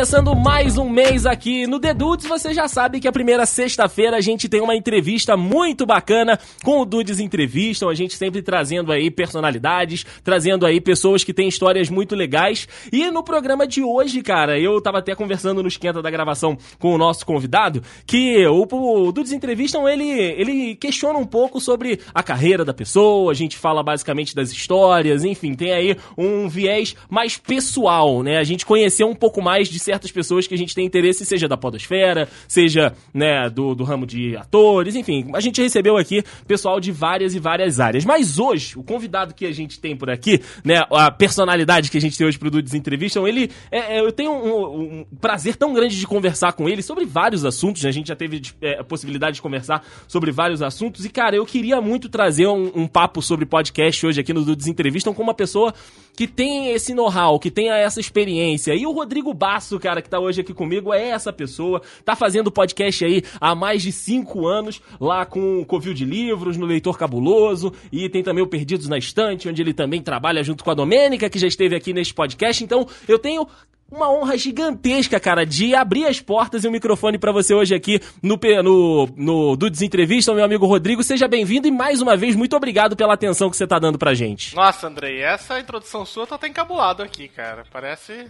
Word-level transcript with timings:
começando 0.00 0.34
mais 0.34 0.78
um 0.78 0.88
mês 0.88 1.26
aqui 1.26 1.66
no 1.66 1.78
The 1.78 1.92
Dudes. 1.92 2.26
Você 2.26 2.54
já 2.54 2.66
sabe 2.66 3.00
que 3.00 3.06
a 3.06 3.12
primeira 3.12 3.44
sexta-feira 3.44 4.16
a 4.16 4.20
gente 4.22 4.48
tem 4.48 4.62
uma 4.62 4.74
entrevista 4.74 5.36
muito 5.36 5.84
bacana 5.84 6.38
com 6.64 6.80
o 6.80 6.86
Dudes 6.86 7.20
Entrevistam. 7.20 7.86
A 7.86 7.94
gente 7.94 8.14
sempre 8.14 8.40
trazendo 8.40 8.92
aí 8.92 9.10
personalidades, 9.10 10.06
trazendo 10.24 10.64
aí 10.64 10.80
pessoas 10.80 11.22
que 11.22 11.34
têm 11.34 11.48
histórias 11.48 11.90
muito 11.90 12.16
legais. 12.16 12.66
E 12.90 13.10
no 13.10 13.22
programa 13.22 13.66
de 13.66 13.82
hoje, 13.82 14.22
cara, 14.22 14.58
eu 14.58 14.80
tava 14.80 15.00
até 15.00 15.14
conversando 15.14 15.60
no 15.60 15.68
esquenta 15.68 16.00
da 16.00 16.10
gravação 16.10 16.56
com 16.78 16.94
o 16.94 16.98
nosso 16.98 17.26
convidado 17.26 17.82
que 18.06 18.46
o, 18.46 18.66
o 18.70 19.12
Dudes 19.12 19.32
Entrevistam 19.32 19.86
ele, 19.86 20.08
ele 20.08 20.76
questiona 20.76 21.18
um 21.18 21.26
pouco 21.26 21.60
sobre 21.60 22.00
a 22.14 22.22
carreira 22.22 22.64
da 22.64 22.72
pessoa. 22.72 23.30
A 23.30 23.34
gente 23.34 23.58
fala 23.58 23.82
basicamente 23.82 24.34
das 24.34 24.50
histórias, 24.50 25.24
enfim, 25.24 25.52
tem 25.52 25.74
aí 25.74 25.94
um 26.16 26.48
viés 26.48 26.96
mais 27.10 27.36
pessoal, 27.36 28.22
né? 28.22 28.38
A 28.38 28.44
gente 28.44 28.64
conhecer 28.64 29.04
um 29.04 29.14
pouco 29.14 29.42
mais 29.42 29.68
de 29.68 29.78
certas 29.90 30.12
pessoas 30.12 30.46
que 30.46 30.54
a 30.54 30.58
gente 30.58 30.72
tem 30.72 30.86
interesse, 30.86 31.26
seja 31.26 31.48
da 31.48 31.56
podosfera, 31.56 32.28
seja, 32.46 32.92
né, 33.12 33.50
do, 33.50 33.74
do 33.74 33.82
ramo 33.82 34.06
de 34.06 34.36
atores, 34.36 34.94
enfim. 34.94 35.28
A 35.34 35.40
gente 35.40 35.60
recebeu 35.60 35.96
aqui 35.96 36.22
pessoal 36.46 36.78
de 36.78 36.92
várias 36.92 37.34
e 37.34 37.40
várias 37.40 37.80
áreas. 37.80 38.04
Mas 38.04 38.38
hoje, 38.38 38.78
o 38.78 38.84
convidado 38.84 39.34
que 39.34 39.44
a 39.44 39.52
gente 39.52 39.80
tem 39.80 39.96
por 39.96 40.08
aqui, 40.08 40.40
né, 40.64 40.84
a 40.92 41.10
personalidade 41.10 41.90
que 41.90 41.98
a 41.98 42.00
gente 42.00 42.16
tem 42.16 42.24
hoje 42.24 42.38
pro 42.38 42.52
Dudes 42.52 42.72
Entrevistam, 42.72 43.26
ele, 43.26 43.50
é, 43.68 43.96
é, 43.96 44.00
eu 44.00 44.12
tenho 44.12 44.30
um, 44.30 45.00
um, 45.00 45.06
prazer 45.20 45.56
tão 45.56 45.74
grande 45.74 45.98
de 45.98 46.06
conversar 46.06 46.52
com 46.52 46.68
ele 46.68 46.82
sobre 46.82 47.04
vários 47.04 47.44
assuntos, 47.44 47.82
né? 47.82 47.88
A 47.88 47.92
gente 47.92 48.06
já 48.06 48.16
teve 48.16 48.40
é, 48.62 48.78
a 48.78 48.84
possibilidade 48.84 49.36
de 49.36 49.42
conversar 49.42 49.84
sobre 50.06 50.30
vários 50.30 50.62
assuntos 50.62 51.04
e, 51.04 51.08
cara, 51.08 51.34
eu 51.34 51.44
queria 51.44 51.80
muito 51.80 52.08
trazer 52.08 52.46
um, 52.46 52.70
um 52.76 52.86
papo 52.86 53.20
sobre 53.20 53.44
podcast 53.44 54.06
hoje 54.06 54.20
aqui 54.20 54.32
no 54.32 54.44
Dudes 54.44 54.68
Entrevistam 54.68 55.12
com 55.12 55.22
uma 55.22 55.34
pessoa 55.34 55.74
que 56.16 56.26
tem 56.26 56.70
esse 56.72 56.94
know-how, 56.94 57.40
que 57.40 57.50
tenha 57.50 57.74
essa 57.74 57.98
experiência. 57.98 58.74
E 58.74 58.86
o 58.86 58.92
Rodrigo 58.92 59.32
Basso, 59.32 59.79
cara, 59.80 60.00
que 60.02 60.08
tá 60.08 60.20
hoje 60.20 60.42
aqui 60.42 60.54
comigo, 60.54 60.92
é 60.92 61.08
essa 61.08 61.32
pessoa. 61.32 61.82
Tá 62.04 62.14
fazendo 62.14 62.50
podcast 62.50 63.04
aí 63.04 63.22
há 63.40 63.54
mais 63.54 63.82
de 63.82 63.90
cinco 63.90 64.46
anos, 64.46 64.80
lá 65.00 65.26
com 65.26 65.60
o 65.60 65.66
Covil 65.66 65.94
de 65.94 66.04
Livros, 66.04 66.56
no 66.56 66.66
Leitor 66.66 66.96
Cabuloso. 66.96 67.72
E 67.90 68.08
tem 68.08 68.22
também 68.22 68.44
o 68.44 68.46
Perdidos 68.46 68.86
na 68.88 68.98
Estante, 68.98 69.48
onde 69.48 69.62
ele 69.62 69.74
também 69.74 70.02
trabalha 70.02 70.44
junto 70.44 70.62
com 70.62 70.70
a 70.70 70.74
Domênica, 70.74 71.28
que 71.28 71.38
já 71.38 71.46
esteve 71.46 71.74
aqui 71.74 71.92
neste 71.92 72.14
podcast. 72.14 72.62
Então, 72.62 72.86
eu 73.08 73.18
tenho 73.18 73.46
uma 73.90 74.10
honra 74.10 74.36
gigantesca, 74.36 75.18
cara, 75.18 75.44
de 75.44 75.74
abrir 75.74 76.06
as 76.06 76.20
portas 76.20 76.64
e 76.64 76.68
o 76.68 76.70
microfone 76.70 77.18
para 77.18 77.32
você 77.32 77.52
hoje 77.52 77.74
aqui 77.74 78.00
no, 78.22 78.38
no, 78.62 79.08
no 79.16 79.56
Dudes 79.56 79.82
Entrevista, 79.82 80.32
meu 80.32 80.44
amigo 80.44 80.64
Rodrigo. 80.66 81.02
Seja 81.02 81.26
bem-vindo 81.26 81.66
e 81.66 81.70
mais 81.70 82.00
uma 82.00 82.16
vez, 82.16 82.36
muito 82.36 82.56
obrigado 82.56 82.94
pela 82.94 83.14
atenção 83.14 83.50
que 83.50 83.56
você 83.56 83.66
tá 83.66 83.78
dando 83.78 83.98
pra 83.98 84.14
gente. 84.14 84.54
Nossa, 84.54 84.86
Andrei, 84.86 85.20
essa 85.20 85.58
introdução 85.58 86.06
sua 86.06 86.26
tá 86.26 86.36
até 86.36 86.46
encabulado 86.46 87.02
aqui, 87.02 87.28
cara. 87.28 87.64
Parece, 87.72 88.26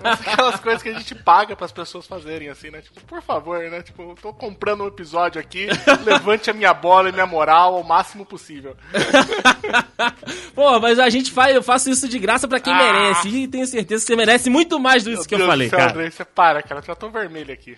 Parece 0.00 0.30
aquelas 0.30 0.58
coisas 0.60 0.82
que 0.82 0.88
a 0.90 0.98
gente 0.98 1.14
paga 1.16 1.56
para 1.56 1.66
as 1.66 1.72
pessoas 1.72 2.06
fazerem, 2.06 2.48
assim, 2.48 2.70
né? 2.70 2.80
Tipo, 2.80 3.00
por 3.02 3.20
favor, 3.20 3.58
né? 3.68 3.82
Tipo, 3.82 4.14
tô 4.20 4.32
comprando 4.32 4.84
um 4.84 4.86
episódio 4.86 5.40
aqui, 5.40 5.66
levante 6.04 6.50
a 6.50 6.54
minha 6.54 6.72
bola 6.72 7.08
e 7.08 7.12
minha 7.12 7.26
moral 7.26 7.74
ao 7.74 7.82
máximo 7.82 8.24
possível. 8.24 8.76
Pô, 10.54 10.78
mas 10.78 10.98
a 10.98 11.08
gente 11.08 11.32
faz, 11.32 11.54
eu 11.54 11.62
faço 11.62 11.90
isso 11.90 12.08
de 12.08 12.18
graça 12.18 12.46
para 12.46 12.60
quem 12.60 12.72
ah. 12.72 12.76
merece. 12.76 13.28
E 13.28 13.48
tenho 13.48 13.66
certeza 13.66 14.04
que 14.04 14.06
você 14.06 14.16
merece 14.16 14.51
muito 14.52 14.78
mais 14.78 15.02
do 15.04 15.10
isso 15.10 15.26
que 15.26 15.34
eu 15.34 15.46
falei, 15.46 15.68
céu, 15.68 15.78
cara. 15.78 16.10
Você 16.10 16.24
para, 16.24 16.62
cara. 16.62 16.80
Eu 16.80 16.84
já 16.84 16.94
tô 16.94 17.08
vermelho 17.08 17.52
aqui. 17.52 17.76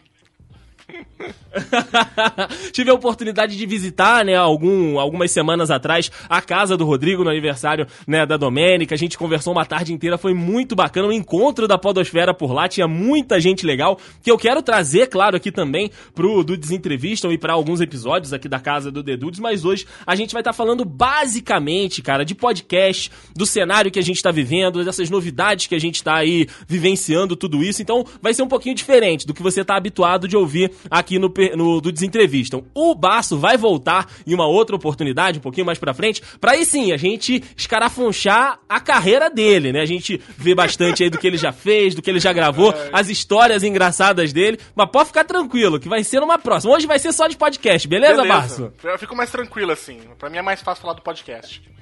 Tive 2.73 2.91
a 2.91 2.95
oportunidade 2.95 3.57
de 3.57 3.67
visitar, 3.67 4.25
né, 4.25 4.35
algum, 4.35 4.99
algumas 4.99 5.31
semanas 5.31 5.71
atrás, 5.71 6.11
a 6.29 6.41
casa 6.41 6.77
do 6.77 6.85
Rodrigo 6.85 7.25
no 7.25 7.31
aniversário, 7.31 7.87
né, 8.07 8.27
da 8.27 8.37
Domênica. 8.37 8.95
A 8.95 8.99
gente 8.99 9.17
conversou 9.17 9.53
uma 9.53 9.65
tarde 9.65 9.93
inteira, 9.93 10.19
foi 10.19 10.35
muito 10.35 10.75
bacana. 10.75 11.07
O 11.07 11.11
um 11.11 11.13
encontro 11.13 11.69
da 11.69 11.79
Podosfera 11.79 12.35
por 12.35 12.53
lá, 12.53 12.69
tinha 12.69 12.89
muita 12.89 13.41
gente 13.41 13.65
legal, 13.65 13.99
que 14.23 14.31
eu 14.31 14.39
quero 14.39 14.63
trazer, 14.63 15.09
claro, 15.09 15.37
aqui 15.37 15.51
também 15.53 15.91
pro 16.15 16.43
Dudes 16.43 16.71
Entrevistam 16.71 17.33
e 17.33 17.39
para 17.39 17.53
alguns 17.53 17.81
episódios 17.81 18.33
aqui 18.33 18.49
da 18.49 18.59
casa 18.59 18.91
do 18.91 19.03
The 19.03 19.17
Dudes, 19.17 19.41
mas 19.41 19.65
hoje 19.65 19.87
a 20.07 20.15
gente 20.15 20.33
vai 20.33 20.41
estar 20.41 20.53
tá 20.53 20.57
falando 20.57 20.85
basicamente, 20.85 22.03
cara, 22.03 22.25
de 22.25 22.35
podcast, 22.35 23.11
do 23.35 23.47
cenário 23.47 23.91
que 23.91 23.99
a 23.99 24.03
gente 24.03 24.23
tá 24.23 24.31
vivendo, 24.31 24.85
dessas 24.85 25.11
novidades 25.11 25.67
que 25.67 25.75
a 25.75 25.79
gente 25.79 26.03
tá 26.03 26.17
aí 26.17 26.47
vivenciando, 26.67 27.37
tudo 27.37 27.63
isso. 27.63 27.83
Então, 27.83 28.05
vai 28.21 28.35
ser 28.35 28.43
um 28.43 28.49
pouquinho 28.49 28.75
diferente 28.75 29.27
do 29.27 29.35
que 29.35 29.43
você 29.43 29.65
tá 29.65 29.77
habituado 29.77 30.27
de 30.27 30.37
ouvir 30.37 30.71
aqui 30.91 31.19
no, 31.19 31.33
no 31.57 31.81
do 31.81 31.93
Desentrevistam. 31.93 32.65
O 32.75 32.95
Baço 32.95 33.37
vai 33.37 33.57
voltar 33.57 34.11
em 34.27 34.35
uma 34.35 34.47
outra 34.47 34.77
oportunidade, 34.77 35.39
um 35.39 35.43
pouquinho 35.43 35.67
mais 35.67 35.79
pra 35.79 35.95
frente, 35.95 36.23
pra 36.41 36.53
aí 36.53 36.65
sim 36.65 36.93
a 36.93 36.97
gente 36.97 37.43
escarafunchar 37.57 38.59
a 38.69 38.81
carreira 38.81 39.29
dele, 39.29 39.73
né? 39.73 39.81
A 39.81 39.87
gente 39.87 40.21
vê 40.37 40.55
bastante 40.55 41.03
aí 41.03 41.11
do 41.11 41.19
que 41.19 41.27
ele 41.27 41.37
já 41.37 41.53
fez, 41.53 41.95
do 41.95 42.03
que 42.03 42.11
ele 42.11 42.21
já 42.21 42.33
gravou, 42.33 42.73
é. 42.73 42.91
as 42.93 43.09
histórias 43.09 43.63
engraçadas 43.63 44.33
dele. 44.33 44.59
Mas 44.75 44.91
pode 44.91 45.09
ficar 45.09 45.25
tranquilo, 45.25 45.79
que 45.79 45.89
vai 45.89 46.05
ser 46.05 46.21
numa 46.21 46.39
próxima. 46.39 46.75
Hoje 46.75 46.87
vai 46.87 46.99
ser 46.99 47.13
só 47.13 47.27
de 47.27 47.37
podcast, 47.37 47.87
beleza, 47.89 48.23
beleza. 48.23 48.35
Baço? 48.35 48.73
Eu 48.83 48.99
fico 48.99 49.15
mais 49.15 49.31
tranquilo 49.31 49.73
assim. 49.73 50.01
Pra 50.19 50.31
mim 50.31 50.39
é 50.39 50.43
mais 50.43 50.61
fácil 50.61 50.83
falar 50.83 50.95
do 50.95 51.03
podcast. 51.03 51.74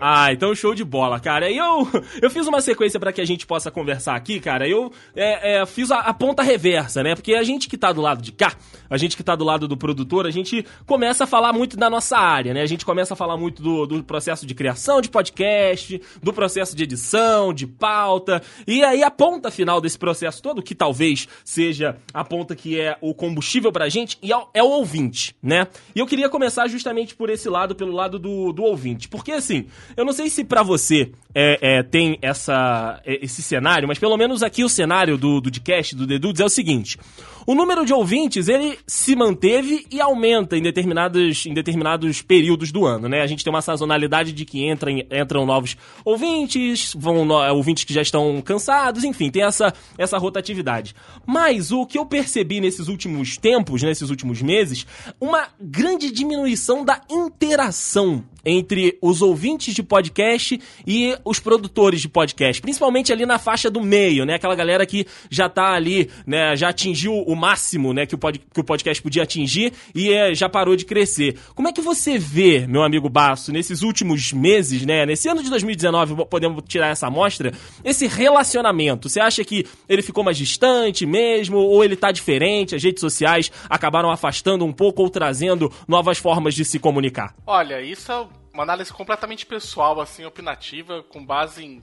Ah, 0.00 0.32
então 0.32 0.54
show 0.54 0.74
de 0.74 0.84
bola, 0.84 1.18
cara. 1.18 1.50
E 1.50 1.56
eu, 1.56 1.88
eu 2.22 2.30
fiz 2.30 2.46
uma 2.46 2.60
sequência 2.60 3.00
para 3.00 3.12
que 3.12 3.20
a 3.20 3.24
gente 3.24 3.46
possa 3.46 3.70
conversar 3.70 4.14
aqui, 4.14 4.38
cara. 4.38 4.68
Eu 4.68 4.92
é, 5.14 5.56
é, 5.56 5.66
fiz 5.66 5.90
a, 5.90 5.98
a, 5.98 6.14
ponta 6.14 6.42
reversa, 6.42 7.02
né? 7.02 7.14
Porque 7.14 7.34
a 7.34 7.42
gente 7.42 7.68
que 7.68 7.76
tá 7.76 7.92
do 7.92 8.00
lado 8.00 8.22
de 8.22 8.30
cá, 8.30 8.52
a 8.88 8.96
gente 8.96 9.16
que 9.16 9.22
tá 9.22 9.34
do 9.34 9.44
lado 9.44 9.66
do 9.66 9.76
produtor, 9.76 10.26
a 10.26 10.30
gente 10.30 10.64
começa 10.86 11.24
a 11.24 11.26
falar 11.26 11.52
muito 11.52 11.76
da 11.76 11.90
nossa 11.90 12.16
área, 12.16 12.54
né? 12.54 12.62
A 12.62 12.66
gente 12.66 12.84
começa 12.84 13.14
a 13.14 13.16
falar 13.16 13.36
muito 13.36 13.62
do, 13.62 13.86
do 13.86 14.04
processo 14.04 14.46
de 14.46 14.54
criação 14.54 15.00
de 15.00 15.08
podcast, 15.08 16.00
do 16.22 16.32
processo 16.32 16.76
de 16.76 16.84
edição, 16.84 17.52
de 17.52 17.66
pauta. 17.66 18.40
E 18.66 18.84
aí 18.84 19.02
a 19.02 19.10
ponta 19.10 19.50
final 19.50 19.80
desse 19.80 19.98
processo 19.98 20.40
todo, 20.40 20.62
que 20.62 20.74
talvez 20.74 21.26
seja 21.44 21.96
a 22.14 22.22
ponta 22.22 22.54
que 22.54 22.80
é 22.80 22.96
o 23.00 23.14
combustível 23.14 23.72
pra 23.72 23.88
gente, 23.88 24.18
é, 24.54 24.62
o 24.62 24.66
ouvinte, 24.66 25.34
né? 25.42 25.66
E 25.94 25.98
eu 25.98 26.06
queria 26.06 26.28
começar 26.28 26.68
justamente 26.68 27.16
por 27.16 27.30
esse 27.30 27.48
lado, 27.48 27.74
pelo 27.74 27.92
lado 27.92 28.18
do, 28.18 28.52
do 28.52 28.62
ouvinte. 28.62 29.07
Porque 29.10 29.32
assim, 29.32 29.66
eu 29.96 30.04
não 30.04 30.12
sei 30.12 30.30
se 30.30 30.44
para 30.44 30.62
você 30.62 31.12
é, 31.34 31.78
é, 31.78 31.82
tem 31.82 32.18
essa, 32.22 33.00
é, 33.04 33.22
esse 33.24 33.42
cenário, 33.42 33.86
mas 33.86 33.98
pelo 33.98 34.16
menos 34.16 34.42
aqui 34.42 34.64
o 34.64 34.68
cenário 34.68 35.18
do, 35.18 35.40
do 35.40 35.50
podcast, 35.58 35.94
do 35.94 36.06
The 36.06 36.18
Dudes, 36.18 36.40
é 36.40 36.44
o 36.44 36.48
seguinte. 36.48 36.98
O 37.46 37.54
número 37.54 37.86
de 37.86 37.94
ouvintes, 37.94 38.46
ele 38.48 38.78
se 38.86 39.16
manteve 39.16 39.86
e 39.90 40.00
aumenta 40.00 40.56
em 40.56 40.62
determinados, 40.62 41.46
em 41.46 41.54
determinados 41.54 42.20
períodos 42.20 42.70
do 42.70 42.84
ano, 42.84 43.08
né? 43.08 43.22
A 43.22 43.26
gente 43.26 43.42
tem 43.42 43.50
uma 43.50 43.62
sazonalidade 43.62 44.32
de 44.32 44.44
que 44.44 44.68
entram, 44.68 44.92
entram 45.10 45.46
novos 45.46 45.76
ouvintes, 46.04 46.94
vão 46.94 47.24
no, 47.24 47.34
ouvintes 47.54 47.84
que 47.84 47.94
já 47.94 48.02
estão 48.02 48.42
cansados, 48.42 49.02
enfim, 49.02 49.30
tem 49.30 49.42
essa, 49.42 49.72
essa 49.96 50.18
rotatividade. 50.18 50.94
Mas 51.26 51.72
o 51.72 51.86
que 51.86 51.98
eu 51.98 52.04
percebi 52.04 52.60
nesses 52.60 52.88
últimos 52.88 53.38
tempos, 53.38 53.82
nesses 53.82 54.10
últimos 54.10 54.42
meses, 54.42 54.86
uma 55.18 55.48
grande 55.58 56.10
diminuição 56.10 56.84
da 56.84 57.00
interação 57.08 58.22
entre 58.44 58.98
os 59.02 59.22
ouvintes 59.22 59.74
de 59.74 59.82
podcast 59.82 60.60
e 60.86 61.16
os 61.24 61.38
produtores 61.40 62.00
de 62.00 62.08
podcast, 62.08 62.60
principalmente 62.62 63.12
ali 63.12 63.26
na 63.26 63.38
faixa 63.38 63.70
do 63.70 63.80
meio, 63.80 64.24
né? 64.24 64.34
Aquela 64.34 64.54
galera 64.54 64.86
que 64.86 65.06
já 65.30 65.48
tá 65.48 65.72
ali, 65.72 66.10
né, 66.26 66.56
já 66.56 66.68
atingiu 66.68 67.14
o 67.14 67.34
máximo, 67.34 67.92
né, 67.92 68.06
que 68.06 68.14
o, 68.14 68.18
pod, 68.18 68.38
que 68.38 68.60
o 68.60 68.64
podcast 68.64 69.02
podia 69.02 69.22
atingir 69.22 69.72
e 69.94 70.12
é, 70.12 70.34
já 70.34 70.48
parou 70.48 70.76
de 70.76 70.84
crescer. 70.84 71.38
Como 71.54 71.68
é 71.68 71.72
que 71.72 71.80
você 71.80 72.18
vê, 72.18 72.66
meu 72.66 72.82
amigo 72.82 73.08
Basso, 73.08 73.52
nesses 73.52 73.82
últimos 73.82 74.32
meses, 74.32 74.84
né, 74.84 75.04
nesse 75.06 75.28
ano 75.28 75.42
de 75.42 75.50
2019, 75.50 76.26
podemos 76.26 76.62
tirar 76.66 76.88
essa 76.88 77.06
amostra, 77.06 77.52
esse 77.84 78.06
relacionamento? 78.06 79.08
Você 79.08 79.20
acha 79.20 79.44
que 79.44 79.66
ele 79.88 80.02
ficou 80.02 80.24
mais 80.24 80.36
distante 80.36 81.06
mesmo 81.06 81.58
ou 81.58 81.84
ele 81.84 81.96
tá 81.96 82.10
diferente? 82.10 82.74
As 82.74 82.82
redes 82.82 83.00
sociais 83.00 83.50
acabaram 83.68 84.10
afastando 84.10 84.64
um 84.64 84.72
pouco 84.72 85.02
ou 85.02 85.10
trazendo 85.10 85.72
novas 85.86 86.18
formas 86.18 86.54
de 86.54 86.64
se 86.64 86.78
comunicar? 86.78 87.34
Olha, 87.46 87.80
isso 87.80 88.10
é 88.12 88.37
uma 88.58 88.64
análise 88.64 88.92
completamente 88.92 89.46
pessoal, 89.46 90.00
assim, 90.00 90.24
opinativa, 90.24 91.00
com 91.04 91.24
base 91.24 91.64
em 91.64 91.82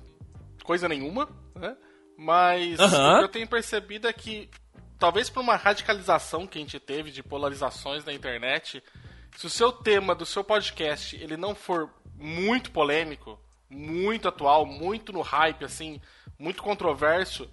coisa 0.62 0.90
nenhuma, 0.90 1.30
né? 1.56 1.78
Mas 2.18 2.78
uhum. 2.80 3.14
o 3.14 3.18
que 3.20 3.24
eu 3.24 3.30
tenho 3.30 3.48
percebido 3.48 4.10
é 4.10 4.14
que, 4.14 4.50
talvez 5.00 5.30
por 5.30 5.40
uma 5.40 5.56
radicalização 5.56 6.46
que 6.46 6.58
a 6.58 6.62
gente 6.62 6.78
teve 6.78 7.12
de 7.12 7.24
polarizações 7.24 8.04
na 8.04 8.12
internet, 8.12 8.84
se 9.38 9.46
o 9.46 9.50
seu 9.50 9.72
tema 9.72 10.14
do 10.14 10.26
seu 10.26 10.44
podcast 10.44 11.16
ele 11.16 11.38
não 11.38 11.56
for 11.56 11.90
muito 12.18 12.72
polêmico, 12.72 13.40
muito 13.70 14.28
atual, 14.28 14.66
muito 14.66 15.14
no 15.14 15.22
hype, 15.22 15.64
assim, 15.64 16.02
muito 16.38 16.62
controverso, 16.62 17.50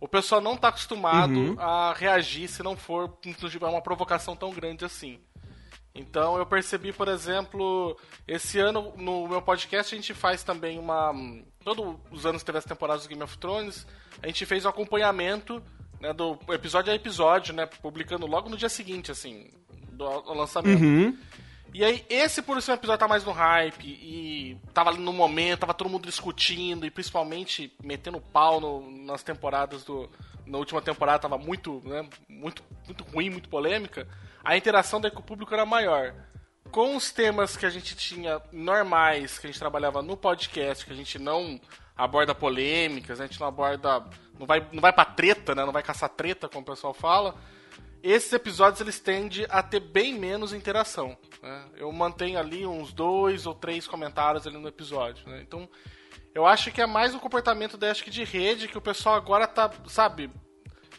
o 0.00 0.08
pessoal 0.08 0.40
não 0.40 0.54
está 0.54 0.68
acostumado 0.68 1.32
uhum. 1.32 1.60
a 1.60 1.94
reagir 1.94 2.48
se 2.48 2.60
não 2.60 2.76
for, 2.76 3.18
inclusive, 3.24 3.64
uma 3.64 3.80
provocação 3.80 4.34
tão 4.34 4.50
grande 4.50 4.84
assim. 4.84 5.20
Então 5.94 6.36
eu 6.36 6.44
percebi, 6.44 6.92
por 6.92 7.06
exemplo, 7.06 7.96
esse 8.26 8.58
ano 8.58 8.92
no 8.96 9.28
meu 9.28 9.40
podcast 9.40 9.94
a 9.94 9.96
gente 9.96 10.12
faz 10.12 10.42
também 10.42 10.78
uma. 10.78 11.14
Todos 11.62 11.96
os 12.10 12.26
anos 12.26 12.42
que 12.42 12.46
teve 12.46 12.58
as 12.58 12.64
temporadas 12.64 13.04
do 13.04 13.08
Game 13.08 13.22
of 13.22 13.38
Thrones, 13.38 13.86
a 14.20 14.26
gente 14.26 14.44
fez 14.44 14.64
o 14.64 14.68
acompanhamento 14.68 15.62
né, 16.00 16.12
do 16.12 16.38
episódio 16.48 16.92
a 16.92 16.96
episódio, 16.96 17.54
né? 17.54 17.64
Publicando 17.64 18.26
logo 18.26 18.48
no 18.48 18.56
dia 18.56 18.68
seguinte, 18.68 19.12
assim, 19.12 19.50
do, 19.92 20.20
do 20.20 20.34
lançamento. 20.34 20.82
Uhum. 20.82 21.16
E 21.72 21.84
aí, 21.84 22.04
esse 22.08 22.42
por 22.42 22.60
ser 22.60 22.72
um 22.72 22.74
episódio 22.74 23.00
tá 23.00 23.08
mais 23.08 23.24
no 23.24 23.32
hype 23.32 23.84
e 23.84 24.56
tava 24.72 24.90
ali 24.90 25.00
no 25.00 25.12
momento, 25.12 25.60
tava 25.60 25.74
todo 25.74 25.90
mundo 25.90 26.06
discutindo 26.06 26.86
e 26.86 26.90
principalmente 26.90 27.72
metendo 27.82 28.20
pau 28.20 28.60
no, 28.60 28.90
nas 29.04 29.22
temporadas 29.22 29.84
do. 29.84 30.08
Na 30.46 30.58
última 30.58 30.82
temporada 30.82 31.20
tava 31.20 31.38
muito, 31.38 31.80
né, 31.84 32.06
muito, 32.28 32.62
muito 32.84 33.02
ruim, 33.04 33.30
muito 33.30 33.48
polêmica. 33.48 34.06
A 34.44 34.56
interação 34.56 35.00
daí 35.00 35.10
com 35.10 35.20
o 35.20 35.24
público 35.24 35.54
era 35.54 35.64
maior. 35.64 36.14
Com 36.70 36.96
os 36.96 37.10
temas 37.10 37.56
que 37.56 37.66
a 37.66 37.70
gente 37.70 37.96
tinha 37.96 38.40
normais, 38.52 39.38
que 39.38 39.46
a 39.46 39.50
gente 39.50 39.58
trabalhava 39.58 40.02
no 40.02 40.16
podcast, 40.16 40.84
que 40.84 40.92
a 40.92 40.96
gente 40.96 41.18
não 41.18 41.60
aborda 41.96 42.34
polêmicas, 42.34 43.20
a 43.20 43.26
gente 43.26 43.40
não 43.40 43.46
aborda. 43.46 44.04
não 44.38 44.46
vai, 44.46 44.66
não 44.72 44.80
vai 44.80 44.92
pra 44.92 45.04
treta, 45.04 45.54
né? 45.54 45.64
Não 45.64 45.72
vai 45.72 45.82
caçar 45.82 46.08
treta, 46.08 46.48
como 46.48 46.62
o 46.62 46.66
pessoal 46.66 46.92
fala 46.92 47.34
esses 48.04 48.30
episódios 48.34 48.82
eles 48.82 49.00
tendem 49.00 49.46
a 49.48 49.62
ter 49.62 49.80
bem 49.80 50.12
menos 50.12 50.52
interação. 50.52 51.16
Né? 51.42 51.64
Eu 51.78 51.90
mantenho 51.90 52.38
ali 52.38 52.66
uns 52.66 52.92
dois 52.92 53.46
ou 53.46 53.54
três 53.54 53.88
comentários 53.88 54.46
ali 54.46 54.58
no 54.58 54.68
episódio. 54.68 55.26
Né? 55.26 55.40
Então, 55.40 55.66
eu 56.34 56.46
acho 56.46 56.70
que 56.70 56.82
é 56.82 56.86
mais 56.86 57.14
um 57.14 57.18
comportamento 57.18 57.78
da 57.78 57.94
que 57.94 58.10
de 58.10 58.22
rede 58.22 58.68
que 58.68 58.76
o 58.76 58.82
pessoal 58.82 59.14
agora 59.14 59.46
tá, 59.46 59.70
sabe, 59.86 60.30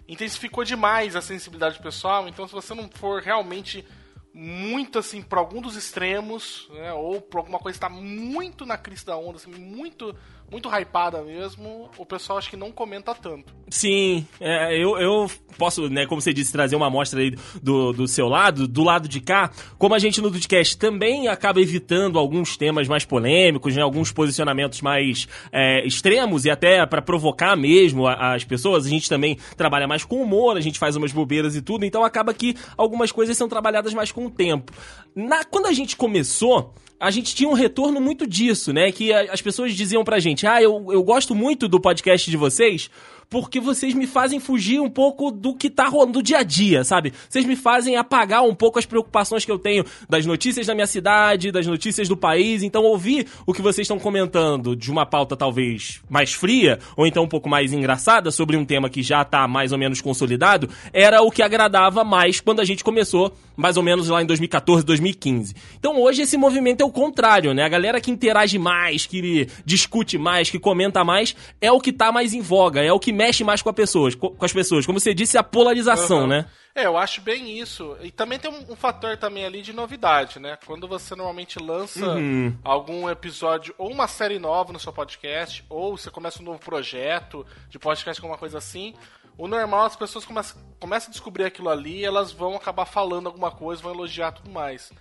intensificou 0.08 0.64
demais 0.64 1.16
a 1.16 1.22
sensibilidade 1.22 1.80
pessoal. 1.80 2.28
Então, 2.28 2.48
se 2.48 2.54
você 2.54 2.74
não 2.74 2.90
for 2.90 3.22
realmente 3.22 3.86
muito 4.34 5.00
assim 5.00 5.22
para 5.22 5.40
algum 5.40 5.62
dos 5.62 5.78
extremos, 5.78 6.68
né, 6.72 6.92
ou 6.92 7.22
por 7.22 7.38
alguma 7.38 7.58
coisa 7.58 7.80
que 7.80 7.86
está 7.86 7.90
muito 7.90 8.66
na 8.66 8.78
crista 8.78 9.12
da 9.12 9.18
onda, 9.18 9.38
assim, 9.38 9.50
muito 9.50 10.14
muito 10.52 10.70
hypada 10.70 11.22
mesmo, 11.22 11.90
o 11.98 12.06
pessoal 12.06 12.38
acho 12.38 12.50
que 12.50 12.58
não 12.58 12.72
comenta 12.72 13.14
tanto. 13.16 13.54
Sim, 13.70 14.26
é, 14.40 14.76
eu, 14.78 14.98
eu 14.98 15.30
posso, 15.58 15.90
né, 15.90 16.06
como 16.06 16.22
você 16.22 16.32
disse, 16.32 16.52
trazer 16.52 16.76
uma 16.76 16.88
amostra 16.88 17.20
aí 17.20 17.36
do, 17.62 17.92
do 17.92 18.08
seu 18.08 18.28
lado, 18.28 18.68
do 18.68 18.84
lado 18.84 19.08
de 19.08 19.20
cá. 19.20 19.52
Como 19.78 19.96
a 19.96 20.00
gente 20.00 20.22
no 20.22 20.32
podcast 20.32 20.78
também 20.78 21.28
acaba 21.28 21.60
evitando 21.60 22.20
alguns 22.20 22.58
temas 22.58 22.88
mais 22.88 23.04
polêmicos, 23.04 23.76
né, 23.76 23.82
alguns 23.82 24.12
posicionamentos 24.12 24.82
mais 24.82 25.28
é, 25.52 25.86
extremos 25.86 26.46
e 26.46 26.50
até 26.50 26.86
para 26.86 27.02
provocar 27.02 27.56
mesmo 27.56 28.08
as 28.08 28.44
pessoas, 28.44 28.86
a 28.86 28.90
gente 28.90 29.10
também 29.10 29.38
trabalha 29.58 29.88
mais 29.88 30.06
com 30.06 30.22
humor, 30.22 30.58
a 30.58 30.62
gente 30.62 30.78
faz 30.78 30.96
umas 30.96 31.12
bobeiras 31.12 31.56
e 31.56 31.62
tudo, 31.62 31.86
então 31.86 32.04
acaba 32.04 32.34
que 32.34 32.56
algumas 32.78 33.12
coisas 33.12 33.36
são 33.36 33.50
trabalhadas 33.50 33.94
mais 33.94 34.12
com 34.12 34.26
o 34.26 34.32
tempo. 34.32 34.72
Na, 35.16 35.44
quando 35.44 35.66
a 35.66 35.74
gente 35.74 35.96
começou, 35.96 36.74
a 37.00 37.12
gente 37.12 37.36
tinha 37.36 37.50
um 37.50 37.54
retorno 37.54 38.00
muito 38.00 38.26
disso, 38.26 38.72
né? 38.72 38.92
Que 38.92 39.12
as 39.14 39.42
pessoas 39.42 39.74
diziam 39.74 40.04
pra 40.04 40.20
gente: 40.20 40.48
ah, 40.48 40.62
eu, 40.62 40.88
eu 40.92 41.04
gosto 41.04 41.36
muito 41.36 41.68
do 41.68 41.80
podcast 41.80 42.30
de 42.30 42.38
vocês, 42.38 42.90
porque 43.30 43.60
vocês 43.60 43.94
me 43.94 44.08
fazem 44.08 44.40
fugir 44.40 44.80
um 44.80 44.90
pouco 44.90 45.32
do 45.32 45.56
que 45.56 45.70
tá 45.70 45.88
rolando 45.88 46.14
do 46.14 46.24
dia 46.24 46.40
a 46.40 46.44
dia, 46.44 46.84
sabe? 46.84 47.14
Vocês 47.30 47.46
me 47.46 47.56
fazem 47.56 47.98
apagar 47.98 48.44
um 48.44 48.56
pouco 48.56 48.80
as 48.80 48.86
preocupações 48.86 49.44
que 49.44 49.52
eu 49.52 49.60
tenho 49.60 49.84
das 50.10 50.26
notícias 50.26 50.68
da 50.68 50.74
minha 50.74 50.88
cidade, 50.88 51.52
das 51.52 51.68
notícias 51.68 52.08
do 52.08 52.16
país. 52.16 52.64
Então, 52.64 52.84
ouvir 52.84 53.28
o 53.46 53.54
que 53.54 53.62
vocês 53.62 53.86
estão 53.86 54.00
comentando 54.00 54.76
de 54.76 54.92
uma 54.92 55.06
pauta 55.06 55.36
talvez 55.36 56.02
mais 56.10 56.34
fria, 56.34 56.80
ou 56.96 57.06
então 57.06 57.24
um 57.24 57.28
pouco 57.28 57.50
mais 57.50 57.74
engraçada, 57.74 58.32
sobre 58.32 58.56
um 58.56 58.66
tema 58.66 58.90
que 58.90 59.04
já 59.04 59.24
tá 59.26 59.48
mais 59.48 59.72
ou 59.72 59.78
menos 59.78 60.02
consolidado, 60.02 60.70
era 60.94 61.22
o 61.22 61.32
que 61.32 61.42
agradava 61.42 62.04
mais 62.04 62.40
quando 62.40 62.60
a 62.60 62.66
gente 62.66 62.84
começou, 62.84 63.34
mais 63.56 63.78
ou 63.78 63.84
menos 63.84 64.10
lá 64.10 64.22
em 64.22 64.26
2014, 64.26 64.86
2015. 64.86 65.56
Então, 65.78 66.02
hoje 66.02 66.24
esse 66.24 66.38
movimento 66.38 66.82
é 66.82 66.86
o 66.86 66.92
contrário, 66.92 67.54
né? 67.54 67.64
A 67.64 67.70
galera 67.70 68.02
que 68.02 68.12
interage 68.12 68.58
mais, 68.58 69.06
que 69.06 69.48
discute 69.66 70.18
mais, 70.18 70.50
que 70.50 70.60
comenta 70.60 71.04
mais, 71.04 71.36
é 71.62 71.72
o 71.72 71.80
que 71.80 71.92
tá 71.92 72.12
mais 72.12 72.34
em 72.34 72.42
voga, 72.42 72.84
é 72.84 72.92
o 72.92 73.00
que 73.00 73.12
mexe 73.12 73.44
mais 73.44 73.62
com, 73.62 73.74
pessoas, 73.74 74.16
com 74.16 74.36
as 74.40 74.54
pessoas. 74.54 74.86
Como 74.86 75.00
você 75.00 75.14
disse, 75.14 75.38
a 75.38 75.44
polarização, 75.44 76.22
uhum. 76.22 76.28
né? 76.28 76.46
É, 76.76 76.86
eu 76.86 76.98
acho 76.98 77.22
bem 77.22 77.58
isso. 77.58 77.96
E 78.02 78.12
também 78.12 78.38
tem 78.38 78.52
um, 78.52 78.74
um, 78.74 78.76
fator 78.76 79.16
também 79.16 79.46
ali 79.46 79.62
de 79.62 79.72
novidade, 79.72 80.40
né? 80.40 80.58
Quando 80.66 80.90
você 80.90 81.16
normalmente 81.16 81.58
lança 81.58 82.06
uhum. 82.06 82.54
algum 82.62 83.10
episódio 83.10 83.74
ou 83.78 83.90
uma 83.90 84.10
série 84.10 84.38
nova 84.38 84.74
no 84.74 84.80
seu 84.80 84.92
podcast, 84.92 85.64
ou 85.70 85.98
você 85.98 86.12
começa 86.12 86.42
um 86.42 86.46
novo 86.46 86.60
projeto 86.60 87.46
de 87.70 87.80
podcast 87.80 88.22
com 88.22 88.28
uma 88.28 88.38
coisa 88.38 88.58
assim, 88.58 88.94
o 89.38 89.48
normal 89.48 89.86
as 89.86 89.96
pessoas 89.96 90.26
começam, 90.26 90.62
começam 90.80 91.10
a 91.10 91.12
descobrir 91.12 91.44
aquilo 91.46 91.70
ali 91.70 92.00
e 92.00 92.06
elas 92.06 92.32
vão 92.32 92.56
acabar 92.56 92.86
falando 92.86 93.28
alguma 93.28 93.52
coisa, 93.52 93.82
vão 93.82 93.94
elogiar 93.94 94.32
tudo 94.32 94.50
mais. 94.50 94.92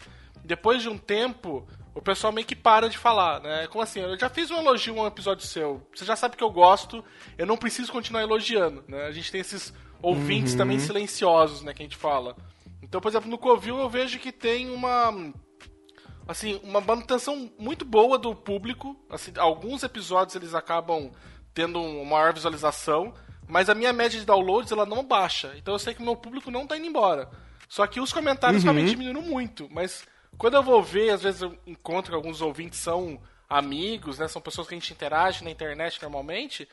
Depois 0.45 0.83
de 0.83 0.89
um 0.89 0.99
tempo, 0.99 1.67
o 1.95 2.03
pessoal 2.03 2.33
meio 2.33 2.47
que 2.47 2.57
para 2.57 2.89
de 2.89 2.99
falar, 2.99 3.41
né? 3.41 3.67
Como 3.69 3.83
assim? 3.83 4.01
Eu 4.01 4.19
já 4.19 4.29
fiz 4.29 4.51
um 4.51 4.59
elogio 4.59 4.99
a 4.99 5.05
um 5.05 5.07
episódio 5.07 5.47
seu, 5.47 5.87
você 5.95 6.05
já 6.05 6.17
sabe 6.17 6.37
que 6.37 6.45
eu 6.45 6.51
gosto, 6.51 7.05
eu 7.39 7.47
não 7.47 7.57
preciso 7.57 7.93
continuar 7.93 8.23
elogiando, 8.23 8.85
né? 8.89 9.07
A 9.07 9.13
gente 9.13 9.31
tem 9.31 9.41
esses 9.41 9.73
ouvintes 10.03 10.53
uhum. 10.53 10.59
também 10.59 10.79
silenciosos, 10.79 11.63
né, 11.63 11.73
que 11.73 11.83
a 11.83 11.87
gente 11.87 11.97
fala. 11.97 12.37
Então, 12.83 13.01
por 13.01 13.09
exemplo, 13.09 13.31
no 13.31 13.39
Covil 13.39 13.79
eu 13.79 13.89
vejo 13.89 14.19
que 14.19 14.31
tem 14.31 14.71
uma 14.71 15.33
assim, 16.27 16.61
uma 16.63 16.81
manutenção 16.81 17.51
muito 17.59 17.85
boa 17.85 18.19
do 18.19 18.35
público, 18.35 18.97
assim, 19.11 19.33
alguns 19.37 19.83
episódios 19.83 20.37
eles 20.37 20.55
acabam 20.55 21.11
tendo 21.53 21.81
uma 21.81 22.05
maior 22.05 22.33
visualização, 22.33 23.15
mas 23.49 23.69
a 23.69 23.75
minha 23.75 23.93
média 23.93 24.19
de 24.19 24.26
downloads 24.26 24.73
ela 24.73 24.87
não 24.87 25.05
baixa. 25.05 25.55
Então 25.56 25.75
eu 25.75 25.79
sei 25.79 25.94
que 25.94 26.00
o 26.00 26.05
meu 26.05 26.17
público 26.17 26.50
não 26.50 26.67
tá 26.67 26.76
indo 26.76 26.87
embora. 26.87 27.29
Só 27.69 27.87
que 27.87 28.00
os 28.00 28.12
comentários 28.12 28.62
uhum. 28.62 28.73
realmente 28.73 28.91
diminuíram 28.91 29.23
muito, 29.23 29.69
mas 29.70 30.06
quando 30.37 30.55
eu 30.55 30.62
vou 30.62 30.82
ver, 30.82 31.11
às 31.11 31.23
vezes 31.23 31.43
eu 31.43 31.56
encontro 31.67 32.11
que 32.11 32.17
alguns 32.17 32.41
ouvintes 32.41 32.79
são 32.79 33.20
amigos, 33.49 34.19
né? 34.19 34.29
São 34.29 34.43
pessoas 34.43 34.67
que 34.67 34.75
a 34.75 34.79
gente 34.79 34.93
interage 34.93 35.44
na 35.44 35.50
internet 35.50 36.00
normalmente. 36.02 36.69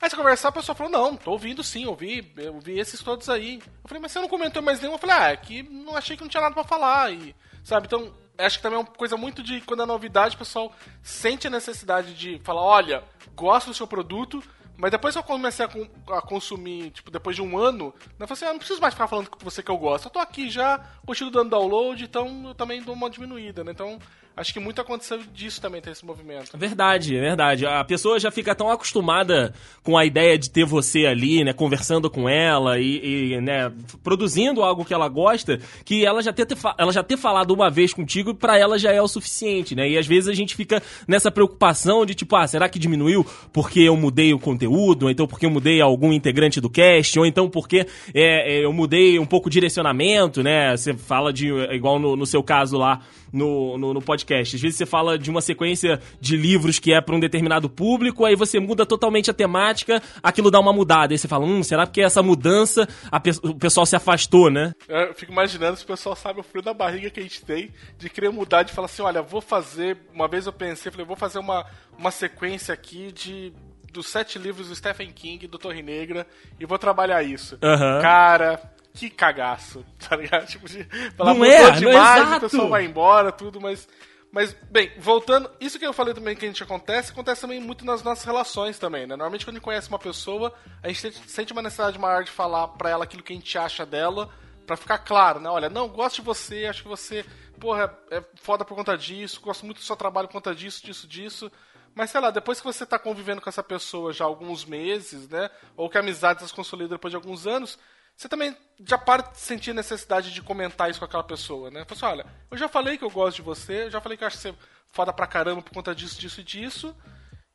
Aí 0.00 0.10
você 0.10 0.16
conversar, 0.16 0.48
a 0.48 0.52
pessoa 0.52 0.74
falou, 0.74 0.92
não, 0.92 1.16
tô 1.16 1.30
ouvindo 1.30 1.62
sim, 1.62 1.86
ouvi, 1.86 2.32
eu 2.36 2.54
ouvi 2.54 2.78
esses 2.78 3.02
todos 3.02 3.28
aí. 3.30 3.56
Eu 3.56 3.88
falei, 3.88 4.02
mas 4.02 4.12
você 4.12 4.20
não 4.20 4.28
comentou 4.28 4.60
mais 4.60 4.80
nenhum? 4.80 4.94
Eu 4.94 4.98
falei, 4.98 5.16
ah, 5.16 5.30
é 5.30 5.36
que 5.36 5.62
não 5.62 5.96
achei 5.96 6.16
que 6.16 6.22
não 6.22 6.28
tinha 6.28 6.42
nada 6.42 6.54
para 6.54 6.64
falar. 6.64 7.12
E, 7.12 7.34
sabe, 7.62 7.86
então, 7.86 8.12
acho 8.36 8.58
que 8.58 8.62
também 8.62 8.78
é 8.78 8.82
uma 8.82 8.86
coisa 8.86 9.16
muito 9.16 9.42
de 9.42 9.60
quando 9.62 9.82
é 9.82 9.86
novidade, 9.86 10.34
o 10.34 10.38
pessoal 10.38 10.72
sente 11.02 11.46
a 11.46 11.50
necessidade 11.50 12.14
de 12.14 12.40
falar, 12.44 12.62
olha, 12.62 13.04
gosto 13.34 13.68
do 13.68 13.74
seu 13.74 13.86
produto, 13.86 14.42
mas 14.76 14.90
depois 14.90 15.14
que 15.14 15.18
eu 15.18 15.24
comecei 15.24 15.64
a, 15.64 16.20
consumir, 16.22 16.90
tipo, 16.90 17.10
depois 17.10 17.36
de 17.36 17.42
um 17.42 17.56
ano, 17.56 17.94
eu 18.18 18.26
falei 18.26 18.32
assim, 18.32 18.44
ah, 18.44 18.52
não 18.52 18.58
preciso 18.58 18.80
mais 18.80 18.94
ficar 18.94 19.06
falando 19.06 19.30
com 19.30 19.38
você 19.44 19.62
que 19.62 19.70
eu 19.70 19.76
gosto. 19.78 20.06
Eu 20.06 20.10
tô 20.10 20.18
aqui 20.18 20.50
já, 20.50 20.78
continuo 21.06 21.30
dando 21.30 21.50
download, 21.50 22.02
então 22.02 22.48
eu 22.48 22.54
também 22.54 22.82
dou 22.82 22.94
uma 22.94 23.08
diminuída, 23.08 23.62
né? 23.62 23.70
Então, 23.70 23.98
acho 24.36 24.52
que 24.52 24.60
muito 24.60 24.80
aconteceu 24.80 25.20
disso 25.32 25.60
também, 25.60 25.80
ter 25.80 25.90
esse 25.90 26.04
movimento. 26.04 26.56
Verdade, 26.56 27.16
é 27.16 27.20
verdade. 27.20 27.66
A 27.66 27.84
pessoa 27.84 28.18
já 28.18 28.30
fica 28.30 28.54
tão 28.54 28.70
acostumada 28.70 29.54
com 29.82 29.96
a 29.96 30.04
ideia 30.04 30.38
de 30.38 30.50
ter 30.50 30.64
você 30.64 31.06
ali, 31.06 31.44
né, 31.44 31.52
conversando 31.52 32.10
com 32.10 32.28
ela 32.28 32.78
e, 32.78 33.32
e 33.32 33.40
né, 33.40 33.72
produzindo 34.02 34.62
algo 34.62 34.84
que 34.84 34.92
ela 34.92 35.08
gosta, 35.08 35.58
que 35.84 36.04
ela 36.04 36.22
já 36.22 36.32
ter, 36.32 36.46
ela 36.78 36.92
já 36.92 37.02
ter 37.02 37.16
falado 37.16 37.52
uma 37.52 37.70
vez 37.70 37.92
contigo, 37.92 38.34
para 38.34 38.58
ela 38.58 38.78
já 38.78 38.92
é 38.92 39.00
o 39.00 39.08
suficiente, 39.08 39.74
né? 39.74 39.88
E 39.88 39.96
às 39.96 40.06
vezes 40.06 40.28
a 40.28 40.34
gente 40.34 40.56
fica 40.56 40.82
nessa 41.06 41.30
preocupação 41.30 42.04
de 42.04 42.14
tipo, 42.14 42.34
ah, 42.36 42.46
será 42.46 42.68
que 42.68 42.78
diminuiu 42.78 43.24
porque 43.52 43.80
eu 43.80 43.96
mudei 43.96 44.34
o 44.34 44.38
conteúdo, 44.38 45.04
ou 45.04 45.10
então 45.10 45.26
porque 45.26 45.46
eu 45.46 45.50
mudei 45.50 45.80
algum 45.80 46.12
integrante 46.12 46.60
do 46.60 46.68
cast, 46.68 47.18
ou 47.18 47.26
então 47.26 47.48
porque 47.48 47.86
é, 48.12 48.58
é 48.58 48.64
eu 48.64 48.72
mudei 48.72 49.18
um 49.18 49.26
pouco 49.26 49.48
o 49.48 49.50
direcionamento, 49.50 50.42
né? 50.42 50.76
Você 50.76 50.94
fala 50.94 51.32
de, 51.32 51.48
igual 51.72 51.98
no, 51.98 52.16
no 52.16 52.26
seu 52.26 52.42
caso 52.42 52.76
lá, 52.76 53.00
no, 53.34 53.76
no, 53.76 53.94
no, 53.94 54.00
podcast. 54.00 54.54
Às 54.54 54.62
vezes 54.62 54.78
você 54.78 54.86
fala 54.86 55.18
de 55.18 55.28
uma 55.28 55.40
sequência 55.40 56.00
de 56.20 56.36
livros 56.36 56.78
que 56.78 56.92
é 56.92 57.00
para 57.00 57.14
um 57.14 57.20
determinado 57.20 57.68
público, 57.68 58.24
aí 58.24 58.36
você 58.36 58.60
muda 58.60 58.86
totalmente 58.86 59.30
a 59.30 59.34
temática, 59.34 60.00
aquilo 60.22 60.50
dá 60.50 60.60
uma 60.60 60.72
mudada. 60.72 61.12
Aí 61.12 61.18
você 61.18 61.26
fala, 61.26 61.44
hum, 61.44 61.62
será 61.62 61.84
porque 61.86 62.00
essa 62.00 62.22
mudança 62.22 62.88
pe 63.22 63.30
o 63.42 63.54
pessoal 63.54 63.84
se 63.84 63.96
afastou, 63.96 64.50
né? 64.50 64.72
É, 64.88 65.10
eu 65.10 65.14
fico 65.14 65.32
imaginando 65.32 65.76
se 65.76 65.84
o 65.84 65.86
pessoal 65.86 66.14
sabe 66.14 66.40
o 66.40 66.42
frio 66.42 66.62
da 66.62 66.72
barriga 66.72 67.10
que 67.10 67.18
a 67.18 67.22
gente 67.22 67.44
tem 67.44 67.72
de 67.98 68.08
querer 68.08 68.30
mudar, 68.30 68.62
de 68.62 68.72
falar 68.72 68.86
assim, 68.86 69.02
olha, 69.02 69.20
vou 69.20 69.40
fazer. 69.40 69.96
Uma 70.12 70.28
vez 70.28 70.46
eu 70.46 70.52
pensei, 70.52 70.92
falei, 70.92 71.06
vou 71.06 71.16
fazer 71.16 71.38
uma, 71.40 71.66
uma 71.98 72.10
sequência 72.10 72.72
aqui 72.72 73.10
de 73.10 73.52
dos 73.92 74.08
sete 74.08 74.40
livros 74.40 74.68
do 74.68 74.74
Stephen 74.74 75.10
King, 75.12 75.46
do 75.46 75.56
Torre 75.56 75.80
Negra, 75.80 76.26
e 76.58 76.66
vou 76.66 76.78
trabalhar 76.78 77.22
isso. 77.22 77.54
Uhum. 77.62 78.02
Cara, 78.02 78.60
que 78.94 79.10
cagaço, 79.10 79.84
tá 80.08 80.16
ligado? 80.16 80.46
Tipo, 80.46 80.66
de, 80.68 80.84
falar, 81.16 81.34
não 81.34 81.44
é, 81.44 81.70
demais, 81.72 82.24
não 82.24 82.34
é 82.34 82.36
o 82.36 82.40
pessoal 82.40 82.68
vai 82.68 82.84
embora, 82.84 83.30
tudo, 83.30 83.60
mas. 83.60 83.86
Mas, 84.30 84.52
bem, 84.68 84.90
voltando, 84.98 85.48
isso 85.60 85.78
que 85.78 85.86
eu 85.86 85.92
falei 85.92 86.12
também 86.12 86.34
que 86.34 86.44
a 86.44 86.48
gente 86.48 86.60
acontece, 86.60 87.12
acontece 87.12 87.42
também 87.42 87.60
muito 87.60 87.84
nas 87.84 88.02
nossas 88.02 88.24
relações 88.24 88.76
também, 88.80 89.02
né? 89.02 89.14
Normalmente 89.14 89.44
quando 89.44 89.54
a 89.54 89.58
gente 89.58 89.64
conhece 89.64 89.88
uma 89.88 89.98
pessoa, 89.98 90.52
a 90.82 90.88
gente 90.88 91.12
sente 91.30 91.52
uma 91.52 91.62
necessidade 91.62 91.96
maior 92.00 92.24
de 92.24 92.32
falar 92.32 92.66
pra 92.66 92.90
ela 92.90 93.04
aquilo 93.04 93.22
que 93.22 93.32
a 93.32 93.36
gente 93.36 93.56
acha 93.56 93.86
dela, 93.86 94.28
pra 94.66 94.76
ficar 94.76 94.98
claro, 94.98 95.38
né? 95.38 95.48
Olha, 95.48 95.70
não, 95.70 95.86
gosto 95.86 96.16
de 96.16 96.22
você, 96.22 96.66
acho 96.66 96.82
que 96.82 96.88
você, 96.88 97.24
porra, 97.60 97.96
é 98.10 98.24
foda 98.42 98.64
por 98.64 98.74
conta 98.74 98.98
disso, 98.98 99.40
gosto 99.40 99.64
muito 99.64 99.78
do 99.78 99.84
seu 99.84 99.94
trabalho 99.94 100.26
por 100.26 100.34
conta 100.34 100.52
disso, 100.52 100.84
disso, 100.84 101.06
disso. 101.06 101.52
Mas 101.94 102.10
sei 102.10 102.20
lá, 102.20 102.32
depois 102.32 102.58
que 102.58 102.66
você 102.66 102.84
tá 102.84 102.98
convivendo 102.98 103.40
com 103.40 103.48
essa 103.48 103.62
pessoa 103.62 104.12
já 104.12 104.24
há 104.24 104.26
alguns 104.26 104.64
meses, 104.64 105.28
né? 105.28 105.48
Ou 105.76 105.88
que 105.88 105.96
a 105.96 106.00
amizade 106.00 106.44
se 106.44 106.52
consolida 106.52 106.96
depois 106.96 107.12
de 107.12 107.16
alguns 107.16 107.46
anos, 107.46 107.78
você 108.16 108.28
também 108.28 108.56
já 108.86 108.98
para 108.98 109.22
de 109.22 109.38
sentir 109.38 109.70
a 109.70 109.74
necessidade 109.74 110.32
de 110.32 110.42
comentar 110.42 110.90
isso 110.90 110.98
com 110.98 111.04
aquela 111.04 111.24
pessoa, 111.24 111.70
né? 111.70 111.84
Fala 111.84 111.92
assim, 111.92 112.20
olha, 112.20 112.26
eu 112.50 112.56
já 112.56 112.68
falei 112.68 112.98
que 112.98 113.04
eu 113.04 113.10
gosto 113.10 113.36
de 113.36 113.42
você, 113.42 113.84
eu 113.84 113.90
já 113.90 114.00
falei 114.00 114.16
que 114.16 114.24
eu 114.24 114.28
acho 114.28 114.36
que 114.36 114.42
você 114.42 114.54
foda 114.92 115.12
pra 115.12 115.26
caramba 115.26 115.62
por 115.62 115.72
conta 115.72 115.94
disso, 115.94 116.20
disso 116.20 116.40
e 116.40 116.44
disso. 116.44 116.96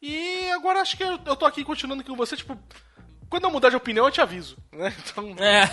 E 0.02 0.50
agora 0.52 0.82
acho 0.82 0.96
que 0.96 1.04
eu, 1.04 1.20
eu 1.26 1.36
tô 1.36 1.46
aqui 1.46 1.64
continuando 1.64 2.04
com 2.04 2.16
você, 2.16 2.36
tipo, 2.36 2.58
quando 3.30 3.44
eu 3.44 3.52
mudar 3.52 3.70
de 3.70 3.76
opinião, 3.76 4.06
eu 4.06 4.12
te 4.12 4.22
aviso, 4.22 4.58
né? 4.72 4.92
Então, 5.12 5.36
é. 5.38 5.68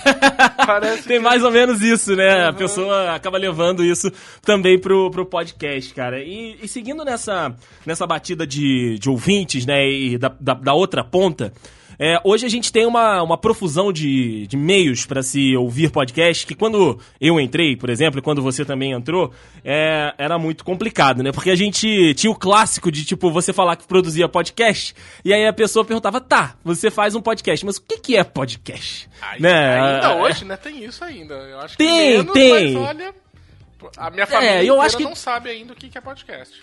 Tem 0.97 1.03
que... 1.03 1.19
mais 1.19 1.43
ou 1.43 1.51
menos 1.51 1.81
isso, 1.81 2.15
né? 2.15 2.43
Uhum. 2.43 2.49
A 2.49 2.53
pessoa 2.53 3.15
acaba 3.15 3.39
levando 3.39 3.83
isso 3.83 4.13
também 4.43 4.79
pro, 4.79 5.11
pro 5.11 5.25
podcast, 5.25 5.95
cara. 5.95 6.23
E, 6.23 6.59
e 6.63 6.69
seguindo 6.69 7.05
nessa, 7.05 7.55
nessa 7.85 8.07
batida 8.07 8.47
de, 8.47 8.99
de 8.99 9.09
ouvintes, 9.09 9.65
né? 9.65 9.89
E 9.89 10.19
da, 10.19 10.29
da, 10.39 10.55
da 10.55 10.75
outra 10.75 11.03
ponta, 11.03 11.53
é, 11.99 12.21
hoje 12.25 12.47
a 12.47 12.49
gente 12.49 12.73
tem 12.73 12.87
uma, 12.87 13.23
uma 13.23 13.39
profusão 13.39 13.93
de, 13.93 14.47
de 14.47 14.57
meios 14.57 15.07
para 15.07 15.23
se 15.23 15.57
ouvir 15.57 15.91
podcast, 15.91 16.47
que 16.47 16.55
quando 16.55 16.99
eu 17.21 17.41
entrei, 17.41 17.77
por 17.77 17.91
exemplo, 17.91 18.19
e 18.19 18.23
quando 18.23 18.43
você 18.43 18.65
também 18.65 18.93
entrou, 18.93 19.33
é, 19.65 20.15
era 20.19 20.39
muito 20.39 20.65
complicado, 20.65 21.23
né? 21.23 21.33
Porque 21.33 21.51
a 21.51 21.57
gente 21.57 22.15
tinha 22.15 22.31
o 22.31 22.35
clássico 22.35 22.91
de, 22.91 23.05
tipo, 23.05 23.31
você 23.31 23.53
falar 23.53 23.77
que 23.77 23.87
produzia 23.87 24.29
podcast, 24.29 24.95
e 25.25 25.33
aí 25.33 25.47
a 25.47 25.53
pessoa 25.53 25.85
perguntava, 25.85 26.21
tá, 26.21 26.57
você 26.65 26.91
faz 26.91 27.15
um 27.15 27.21
podcast, 27.21 27.65
mas 27.65 27.77
o 27.77 27.83
que, 27.83 27.99
que 27.99 28.17
é 28.17 28.25
podcast? 28.25 29.09
Ai, 29.21 29.41
né? 29.41 29.81
Ainda 29.81 30.09
é, 30.09 30.23
hoje, 30.23 30.45
né? 30.45 30.57
Tem 30.57 30.85
isso 30.85 31.05
ainda. 31.05 31.35
Eu 31.35 31.61
acho 31.61 31.77
tem, 31.77 31.89
que 31.89 32.17
menos, 32.19 32.33
tem. 32.33 32.75
mas 32.75 32.89
olha... 32.89 33.15
A 33.97 34.11
minha 34.11 34.27
família 34.27 34.63
é, 34.63 34.65
eu 34.65 34.81
acho 34.81 34.97
que... 34.97 35.05
não 35.05 35.15
sabe 35.15 35.51
ainda 35.51 35.73
o 35.73 35.77
que 35.77 35.97
é 35.97 36.01
podcast. 36.01 36.61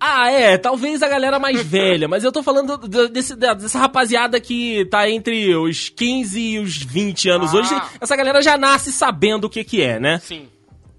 Ah, 0.00 0.30
é, 0.30 0.56
talvez 0.56 1.02
a 1.02 1.08
galera 1.08 1.38
mais 1.38 1.60
velha, 1.66 2.06
mas 2.08 2.24
eu 2.24 2.32
tô 2.32 2.42
falando 2.42 2.76
desse, 3.08 3.34
dessa 3.34 3.78
rapaziada 3.78 4.40
que 4.40 4.84
tá 4.86 5.08
entre 5.08 5.54
os 5.54 5.88
15 5.88 6.40
e 6.40 6.58
os 6.58 6.76
20 6.76 7.28
anos. 7.28 7.54
Ah. 7.54 7.58
Hoje, 7.58 7.82
essa 8.00 8.16
galera 8.16 8.40
já 8.40 8.56
nasce 8.56 8.92
sabendo 8.92 9.44
o 9.46 9.50
que 9.50 9.64
que 9.64 9.82
é, 9.82 9.98
né? 9.98 10.18
Sim. 10.18 10.48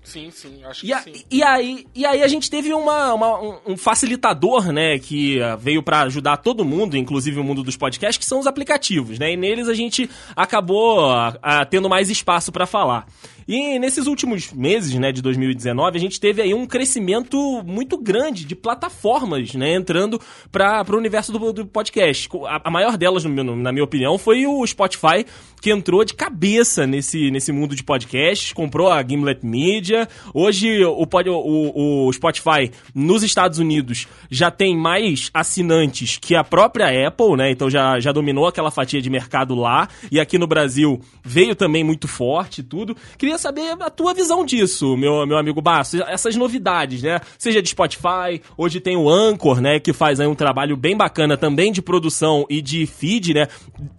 Sim, 0.09 0.31
sim, 0.31 0.63
acho 0.63 0.83
e 0.83 0.87
que 0.87 0.93
a, 0.93 0.99
sim. 1.01 1.13
E 1.29 1.43
aí, 1.43 1.85
e 1.93 2.03
aí 2.03 2.23
a 2.23 2.27
gente 2.27 2.49
teve 2.49 2.73
uma, 2.73 3.13
uma 3.13 3.59
um 3.67 3.77
facilitador, 3.77 4.71
né, 4.71 4.97
que 4.97 5.39
uh, 5.39 5.55
veio 5.55 5.83
para 5.83 6.01
ajudar 6.01 6.37
todo 6.37 6.65
mundo, 6.65 6.97
inclusive 6.97 7.39
o 7.39 7.43
mundo 7.43 7.61
dos 7.61 7.77
podcasts, 7.77 8.17
que 8.17 8.25
são 8.25 8.39
os 8.39 8.47
aplicativos, 8.47 9.19
né? 9.19 9.33
E 9.33 9.37
neles 9.37 9.67
a 9.67 9.73
gente 9.75 10.09
acabou 10.35 11.05
uh, 11.05 11.29
uh, 11.29 11.65
tendo 11.69 11.87
mais 11.87 12.09
espaço 12.09 12.51
para 12.51 12.65
falar. 12.65 13.05
E 13.47 13.79
nesses 13.79 14.07
últimos 14.07 14.51
meses, 14.51 14.93
né, 14.95 15.11
de 15.11 15.21
2019, 15.21 15.97
a 15.97 15.99
gente 15.99 16.19
teve 16.19 16.41
aí 16.41 16.53
um 16.53 16.65
crescimento 16.65 17.63
muito 17.65 17.97
grande 17.97 18.45
de 18.45 18.55
plataformas, 18.55 19.53
né, 19.55 19.73
entrando 19.73 20.19
para 20.51 20.85
o 20.89 20.97
universo 20.97 21.31
do, 21.31 21.51
do 21.51 21.65
podcast. 21.65 22.29
A, 22.45 22.67
a, 22.67 22.71
maior 22.71 22.97
delas, 22.97 23.23
na 23.23 23.71
minha 23.71 23.83
opinião, 23.83 24.17
foi 24.17 24.45
o 24.45 24.65
Spotify, 24.65 25.25
que 25.61 25.71
entrou 25.71 26.05
de 26.05 26.13
cabeça 26.13 26.85
nesse, 26.85 27.31
nesse 27.31 27.51
mundo 27.51 27.75
de 27.75 27.83
podcasts, 27.83 28.53
comprou 28.53 28.91
a 28.91 29.03
Gimlet 29.03 29.45
Media. 29.45 30.07
Hoje, 30.33 30.83
o, 30.85 31.03
o, 31.03 32.07
o 32.07 32.13
Spotify 32.13 32.71
nos 32.93 33.23
Estados 33.23 33.59
Unidos 33.59 34.07
já 34.29 34.51
tem 34.51 34.77
mais 34.77 35.29
assinantes 35.33 36.17
que 36.17 36.35
a 36.35 36.43
própria 36.43 37.07
Apple, 37.07 37.35
né, 37.35 37.51
então 37.51 37.69
já, 37.69 37.99
já 37.99 38.11
dominou 38.11 38.47
aquela 38.47 38.71
fatia 38.71 39.01
de 39.01 39.09
mercado 39.09 39.55
lá. 39.55 39.87
E 40.11 40.19
aqui 40.19 40.37
no 40.37 40.47
Brasil 40.47 41.01
veio 41.23 41.55
também 41.55 41.83
muito 41.83 42.07
forte 42.07 42.61
tudo. 42.61 42.95
Queria 43.17 43.38
saber 43.39 43.75
a 43.79 43.89
tua 43.89 44.13
visão 44.13 44.45
disso, 44.45 44.95
meu, 44.95 45.25
meu 45.25 45.37
amigo 45.37 45.61
Basso. 45.61 46.01
Essas 46.03 46.35
novidades, 46.35 47.01
né? 47.01 47.19
Seja 47.37 47.61
de 47.61 47.69
Spotify, 47.69 48.41
hoje 48.57 48.79
tem 48.79 48.95
o 48.95 49.09
Anchor, 49.09 49.61
né? 49.61 49.79
Que 49.79 49.93
faz 49.93 50.19
aí 50.19 50.27
um 50.27 50.35
trabalho 50.35 50.75
bem 50.77 50.95
bacana 50.95 51.37
também 51.37 51.71
de 51.71 51.81
produção 51.81 52.45
e 52.49 52.61
de 52.61 52.85
feed, 52.85 53.33
né? 53.33 53.47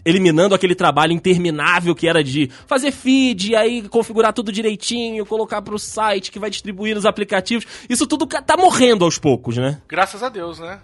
Eliminando 0.05 0.55
aquele 0.55 0.75
trabalho 0.75 1.13
interminável 1.13 1.95
que 1.95 2.07
era 2.07 2.23
de 2.23 2.51
fazer 2.67 2.93
feed, 2.93 3.55
aí 3.57 3.89
configurar 3.89 4.33
tudo 4.33 4.53
direitinho, 4.53 5.27
colocar 5.27 5.63
pro 5.63 5.79
site 5.79 6.31
que 6.31 6.39
vai 6.39 6.51
distribuir 6.51 6.95
nos 6.95 7.07
aplicativos. 7.07 7.67
Isso 7.89 8.07
tudo 8.07 8.27
tá 8.27 8.57
morrendo 8.57 9.05
aos 9.05 9.19
poucos, 9.19 9.57
né? 9.57 9.81
Graças 9.89 10.23
a 10.23 10.29
Deus, 10.29 10.59
né? 10.59 10.81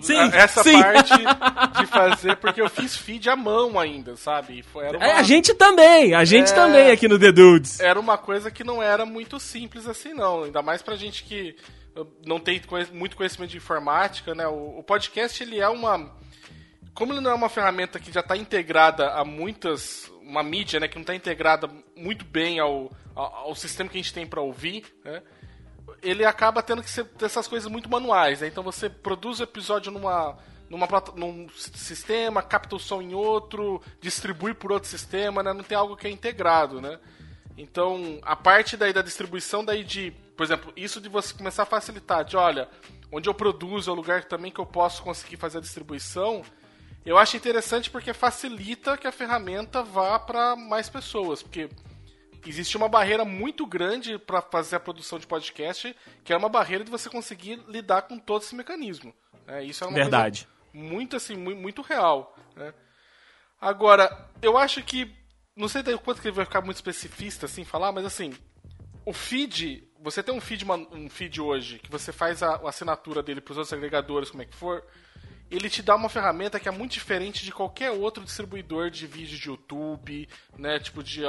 Sim, 0.00 0.18
essa 0.32 0.62
sim. 0.62 0.80
parte 0.80 1.14
de 1.78 1.86
fazer, 1.86 2.36
porque 2.36 2.60
eu 2.60 2.68
fiz 2.68 2.96
feed 2.96 3.28
à 3.28 3.36
mão 3.36 3.78
ainda, 3.78 4.16
sabe? 4.16 4.62
Foi, 4.62 4.88
uma... 4.88 5.04
é, 5.04 5.12
a 5.12 5.22
gente 5.22 5.54
também, 5.54 6.14
a 6.14 6.24
gente 6.24 6.52
é... 6.52 6.54
também 6.54 6.90
aqui 6.90 7.08
no 7.08 7.18
The 7.18 7.32
Dudes. 7.32 7.80
Era 7.80 7.98
uma 7.98 8.16
coisa 8.16 8.50
que 8.50 8.62
não 8.62 8.82
era 8.82 9.04
muito 9.04 9.40
simples 9.40 9.86
assim, 9.86 10.14
não. 10.14 10.44
Ainda 10.44 10.62
mais 10.62 10.82
pra 10.82 10.96
gente 10.96 11.24
que 11.24 11.56
não 12.24 12.38
tem 12.38 12.60
muito 12.92 13.16
conhecimento 13.16 13.50
de 13.50 13.56
informática, 13.56 14.34
né? 14.34 14.46
O, 14.46 14.78
o 14.78 14.82
podcast, 14.82 15.42
ele 15.42 15.58
é 15.58 15.68
uma... 15.68 16.16
Como 16.94 17.12
ele 17.12 17.20
não 17.20 17.30
é 17.30 17.34
uma 17.34 17.48
ferramenta 17.48 17.98
que 17.98 18.12
já 18.12 18.20
está 18.20 18.36
integrada 18.36 19.10
a 19.10 19.24
muitas... 19.24 20.10
Uma 20.22 20.42
mídia, 20.42 20.78
né? 20.78 20.86
Que 20.86 20.96
não 20.96 21.02
está 21.02 21.14
integrada 21.14 21.70
muito 21.96 22.24
bem 22.24 22.58
ao, 22.58 22.92
ao, 23.14 23.34
ao 23.34 23.54
sistema 23.54 23.88
que 23.88 23.98
a 23.98 24.02
gente 24.02 24.12
tem 24.12 24.26
para 24.26 24.42
ouvir, 24.42 24.84
né? 25.02 25.22
Ele 26.02 26.24
acaba 26.24 26.62
tendo 26.62 26.82
que 26.82 26.90
ser 26.90 27.06
essas 27.22 27.46
coisas 27.46 27.70
muito 27.70 27.88
manuais. 27.88 28.40
Né? 28.40 28.48
Então 28.48 28.62
você 28.62 28.88
produz 28.88 29.40
o 29.40 29.44
episódio 29.44 29.90
numa, 29.92 30.36
numa 30.68 30.86
num 31.14 31.48
sistema, 31.50 32.42
capta 32.42 32.76
o 32.76 32.80
som 32.80 33.02
em 33.02 33.14
outro, 33.14 33.82
distribui 34.00 34.54
por 34.54 34.72
outro 34.72 34.88
sistema, 34.88 35.42
né? 35.42 35.52
Não 35.52 35.62
tem 35.62 35.76
algo 35.76 35.96
que 35.96 36.06
é 36.06 36.10
integrado, 36.10 36.80
né? 36.80 36.98
Então, 37.56 38.20
a 38.22 38.36
parte 38.36 38.76
daí 38.76 38.92
da 38.92 39.02
distribuição 39.02 39.64
daí 39.64 39.82
de, 39.82 40.12
por 40.36 40.44
exemplo, 40.44 40.72
isso 40.76 41.00
de 41.00 41.08
você 41.08 41.34
começar 41.34 41.64
a 41.64 41.66
facilitar, 41.66 42.24
de 42.24 42.36
olha, 42.36 42.68
onde 43.10 43.28
eu 43.28 43.34
produzo 43.34 43.90
é 43.90 43.92
o 43.92 43.96
lugar 43.96 44.24
também 44.24 44.52
que 44.52 44.60
eu 44.60 44.66
posso 44.66 45.02
conseguir 45.02 45.36
fazer 45.36 45.58
a 45.58 45.60
distribuição, 45.60 46.44
eu 47.04 47.18
acho 47.18 47.36
interessante 47.36 47.90
porque 47.90 48.12
facilita 48.12 48.96
que 48.96 49.06
a 49.06 49.12
ferramenta 49.12 49.82
vá 49.82 50.18
para 50.18 50.54
mais 50.54 50.88
pessoas, 50.88 51.42
porque 51.42 51.68
existe 52.46 52.76
uma 52.76 52.88
barreira 52.88 53.24
muito 53.24 53.66
grande 53.66 54.18
para 54.18 54.42
fazer 54.42 54.76
a 54.76 54.80
produção 54.80 55.18
de 55.18 55.26
podcast, 55.26 55.94
que 56.24 56.32
é 56.32 56.36
uma 56.36 56.48
barreira 56.48 56.84
de 56.84 56.90
você 56.90 57.08
conseguir 57.08 57.62
lidar 57.68 58.02
com 58.02 58.18
todo 58.18 58.42
esse 58.42 58.54
mecanismo. 58.54 59.14
É, 59.46 59.62
isso 59.64 59.84
é 59.84 59.86
uma 59.86 59.94
Verdade. 59.94 60.48
muito 60.72 61.16
assim, 61.16 61.36
muito, 61.36 61.82
real. 61.82 62.36
Né? 62.54 62.72
Agora, 63.60 64.28
eu 64.42 64.58
acho 64.58 64.82
que 64.82 65.10
não 65.56 65.68
sei 65.68 65.82
o 65.94 65.98
quanto 65.98 66.20
que 66.20 66.28
ele 66.28 66.36
vai 66.36 66.44
ficar 66.44 66.60
muito 66.60 66.76
especificista 66.76 67.46
assim 67.46 67.64
falar, 67.64 67.90
mas 67.90 68.04
assim, 68.04 68.32
o 69.04 69.12
feed, 69.12 69.88
você 70.00 70.22
tem 70.22 70.34
um 70.34 70.40
feed, 70.40 70.64
um 70.92 71.08
feed 71.08 71.40
hoje 71.40 71.78
que 71.78 71.90
você 71.90 72.12
faz 72.12 72.42
a, 72.42 72.56
a 72.56 72.68
assinatura 72.68 73.22
dele 73.22 73.40
para 73.40 73.52
os 73.52 73.58
outros 73.58 73.72
agregadores, 73.72 74.30
como 74.30 74.42
é 74.42 74.46
que 74.46 74.54
for 74.54 74.84
ele 75.50 75.70
te 75.70 75.82
dá 75.82 75.96
uma 75.96 76.08
ferramenta 76.08 76.60
que 76.60 76.68
é 76.68 76.72
muito 76.72 76.92
diferente 76.92 77.44
de 77.44 77.52
qualquer 77.52 77.90
outro 77.90 78.24
distribuidor 78.24 78.90
de 78.90 79.06
vídeo 79.06 79.38
de 79.38 79.48
YouTube, 79.48 80.28
né? 80.58 80.78
Tipo, 80.78 81.02
de 81.02 81.22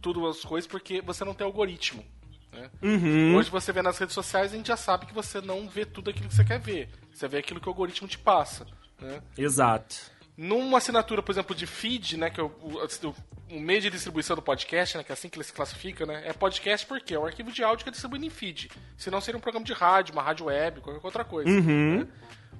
tudo 0.00 0.26
as 0.26 0.40
coisas, 0.42 0.68
porque 0.68 1.00
você 1.00 1.24
não 1.24 1.34
tem 1.34 1.44
algoritmo. 1.44 2.04
Né? 2.52 2.70
Uhum. 2.82 3.36
Hoje 3.36 3.50
você 3.50 3.72
vê 3.72 3.82
nas 3.82 3.98
redes 3.98 4.14
sociais, 4.14 4.52
a 4.52 4.56
gente 4.56 4.68
já 4.68 4.76
sabe 4.76 5.06
que 5.06 5.14
você 5.14 5.40
não 5.40 5.68
vê 5.68 5.84
tudo 5.84 6.10
aquilo 6.10 6.28
que 6.28 6.34
você 6.34 6.44
quer 6.44 6.58
ver. 6.58 6.88
Você 7.12 7.28
vê 7.28 7.38
aquilo 7.38 7.60
que 7.60 7.68
o 7.68 7.70
algoritmo 7.70 8.08
te 8.08 8.18
passa. 8.18 8.66
Né? 9.00 9.22
Exato. 9.36 9.96
Numa 10.36 10.78
assinatura, 10.78 11.22
por 11.22 11.32
exemplo, 11.32 11.54
de 11.54 11.66
feed, 11.66 12.18
né, 12.18 12.28
que 12.28 12.38
é 12.38 12.42
o, 12.42 12.46
o, 12.46 13.14
o, 13.50 13.60
meio 13.60 13.80
de 13.80 13.88
distribuição 13.88 14.36
do 14.36 14.42
podcast, 14.42 14.98
né, 14.98 15.02
que 15.02 15.10
é 15.10 15.14
assim 15.14 15.30
que 15.30 15.38
ele 15.38 15.44
se 15.44 15.52
classifica, 15.52 16.04
né, 16.04 16.24
é 16.26 16.32
podcast 16.34 16.86
porque 16.86 17.14
é 17.14 17.18
um 17.18 17.24
arquivo 17.24 17.50
de 17.50 17.64
áudio 17.64 17.84
que 17.84 17.88
é 17.88 17.92
distribuído 17.92 18.26
em 18.26 18.30
feed. 18.30 18.70
Senão 18.98 19.18
seria 19.20 19.38
um 19.38 19.40
programa 19.40 19.64
de 19.64 19.72
rádio, 19.72 20.12
uma 20.12 20.22
rádio 20.22 20.46
web, 20.46 20.82
qualquer 20.82 21.00
outra 21.02 21.24
coisa. 21.24 21.48
Uhum. 21.48 22.00
Né? 22.00 22.08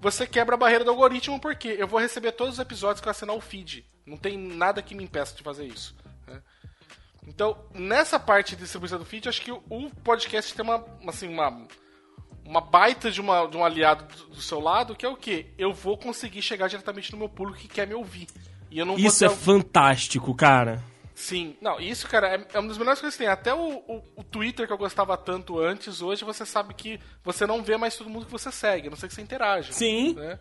Você 0.06 0.25
quebra 0.25 0.54
a 0.54 0.58
barreira 0.58 0.84
do 0.84 0.90
algoritmo 0.90 1.40
porque 1.40 1.68
eu 1.68 1.88
vou 1.88 1.98
receber 1.98 2.30
todos 2.30 2.54
os 2.54 2.60
episódios 2.60 3.00
que 3.00 3.08
eu 3.08 3.10
assinar 3.10 3.34
o 3.34 3.40
feed. 3.40 3.84
Não 4.06 4.16
tem 4.16 4.38
nada 4.38 4.80
que 4.80 4.94
me 4.94 5.02
impeça 5.02 5.34
de 5.34 5.42
fazer 5.42 5.66
isso. 5.66 5.96
Né? 6.28 6.40
Então, 7.26 7.58
nessa 7.75 8.16
parte 8.20 8.54
de 8.54 8.62
distribuição 8.62 9.00
do 9.00 9.04
feed, 9.04 9.28
acho 9.28 9.42
que 9.42 9.50
o 9.50 9.90
podcast 10.04 10.54
tem 10.54 10.64
uma, 10.64 10.84
assim, 11.08 11.26
uma, 11.28 11.66
uma 12.44 12.60
baita 12.60 13.10
de, 13.10 13.20
uma, 13.20 13.46
de 13.46 13.56
um 13.56 13.64
aliado 13.64 14.06
do, 14.28 14.40
seu 14.40 14.60
lado, 14.60 14.94
que 14.94 15.04
é 15.04 15.08
o 15.08 15.16
quê? 15.16 15.46
Eu 15.58 15.72
vou 15.75 15.98
conseguir 15.98 16.40
chegar 16.40 16.68
diretamente 16.68 17.10
no 17.10 17.18
meu 17.18 17.28
público 17.28 17.58
que 17.58 17.66
quer 17.66 17.88
me 17.88 17.94
ouvir. 17.94 18.28
E 18.70 18.78
eu 18.78 18.86
não 18.86 18.96
Isso 18.96 19.25
é 19.25 19.28
fantástico, 19.28 20.32
cara. 20.36 20.84
Sim, 21.16 21.56
não, 21.62 21.80
isso, 21.80 22.06
cara, 22.06 22.37
é, 22.37 22.46
é 22.52 22.58
uma 22.58 22.68
das 22.68 22.76
melhores 22.76 23.00
coisas 23.00 23.16
que 23.16 23.25
tem. 23.25 23.32
Até 23.32 23.54
o, 23.54 23.78
o, 23.88 24.04
o, 24.16 24.23
Twitter 24.23 24.66
que 24.66 24.73
eu 24.73 24.76
gostava 24.76 25.16
tanto 25.16 25.58
antes, 25.58 26.02
hoje 26.02 26.26
você 26.26 26.44
sabe 26.44 26.75
que 26.75 27.00
você 27.25 27.46
não 27.46 27.62
vê 27.62 27.78
mais 27.78 27.96
todo 27.96 28.11
mundo 28.11 28.26
que 28.26 28.30
você 28.30 28.52
segue, 28.52 28.88
a 28.88 28.90
não 28.90 28.99
sei 28.99 29.08
que 29.08 29.14
você 29.14 29.23
interage. 29.23 29.73
Sim. 29.73 30.12
Né? 30.12 30.38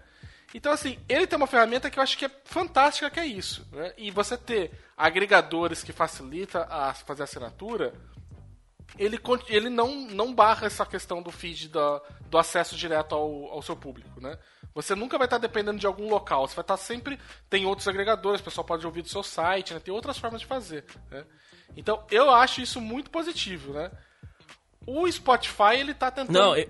Então, 0.54 0.74
assim, 0.74 1.00
ele 1.08 1.26
tem 1.26 1.38
uma 1.38 1.48
ferramenta 1.48 1.90
que 1.90 1.98
eu 1.98 2.04
acho 2.04 2.18
que 2.18 2.26
é 2.26 2.32
fantástica, 2.44 3.10
que 3.10 3.22
é 3.22 3.26
isso. 3.26 3.66
Né? 3.72 3.94
E 3.98 4.12
você 4.12 4.38
ter 4.38 4.70
agregadores 4.98 5.82
que 5.82 5.94
facilita 5.94 6.68
a 6.70 6.94
fazer 6.94 7.24
assinatura, 7.24 7.94
ele, 9.00 9.18
ele 9.48 9.70
não, 9.70 9.96
não 9.96 10.36
barra 10.36 10.68
essa 10.68 10.86
questão 10.86 11.22
do 11.22 11.32
feed 11.32 11.70
da, 11.70 12.02
do 12.30 12.38
acesso 12.38 12.76
direto 12.76 13.16
ao, 13.16 13.46
ao 13.46 13.62
seu 13.62 13.78
público, 13.78 14.20
né? 14.20 14.38
Você 14.76 14.94
nunca 14.94 15.18
vai 15.18 15.26
estar 15.26 15.38
dependendo 15.38 15.80
de 15.80 15.88
algum 15.88 16.10
local. 16.10 16.46
Você 16.46 16.54
vai 16.54 16.64
estar 16.64 16.76
sempre. 16.76 17.18
Tem 17.50 17.66
outros 17.66 17.88
agregadores, 17.88 18.42
o 18.42 18.44
pessoal 18.44 18.66
pode 18.66 18.86
ouvir 18.86 19.02
do 19.02 19.08
seu 19.08 19.24
site, 19.24 19.74
né? 19.74 19.80
Tem 19.80 19.94
outras 19.94 20.18
formas 20.18 20.42
de 20.42 20.46
fazer. 20.46 20.84
Né? 21.10 21.24
Então, 21.78 22.04
eu 22.12 22.30
acho 22.30 22.60
isso 22.60 22.82
muito 22.82 23.10
positivo, 23.10 23.72
né? 23.72 23.90
O 24.86 25.10
Spotify, 25.10 25.78
ele 25.80 25.94
tá 25.94 26.12
tentando. 26.12 26.38
Não, 26.38 26.58
eu... 26.58 26.70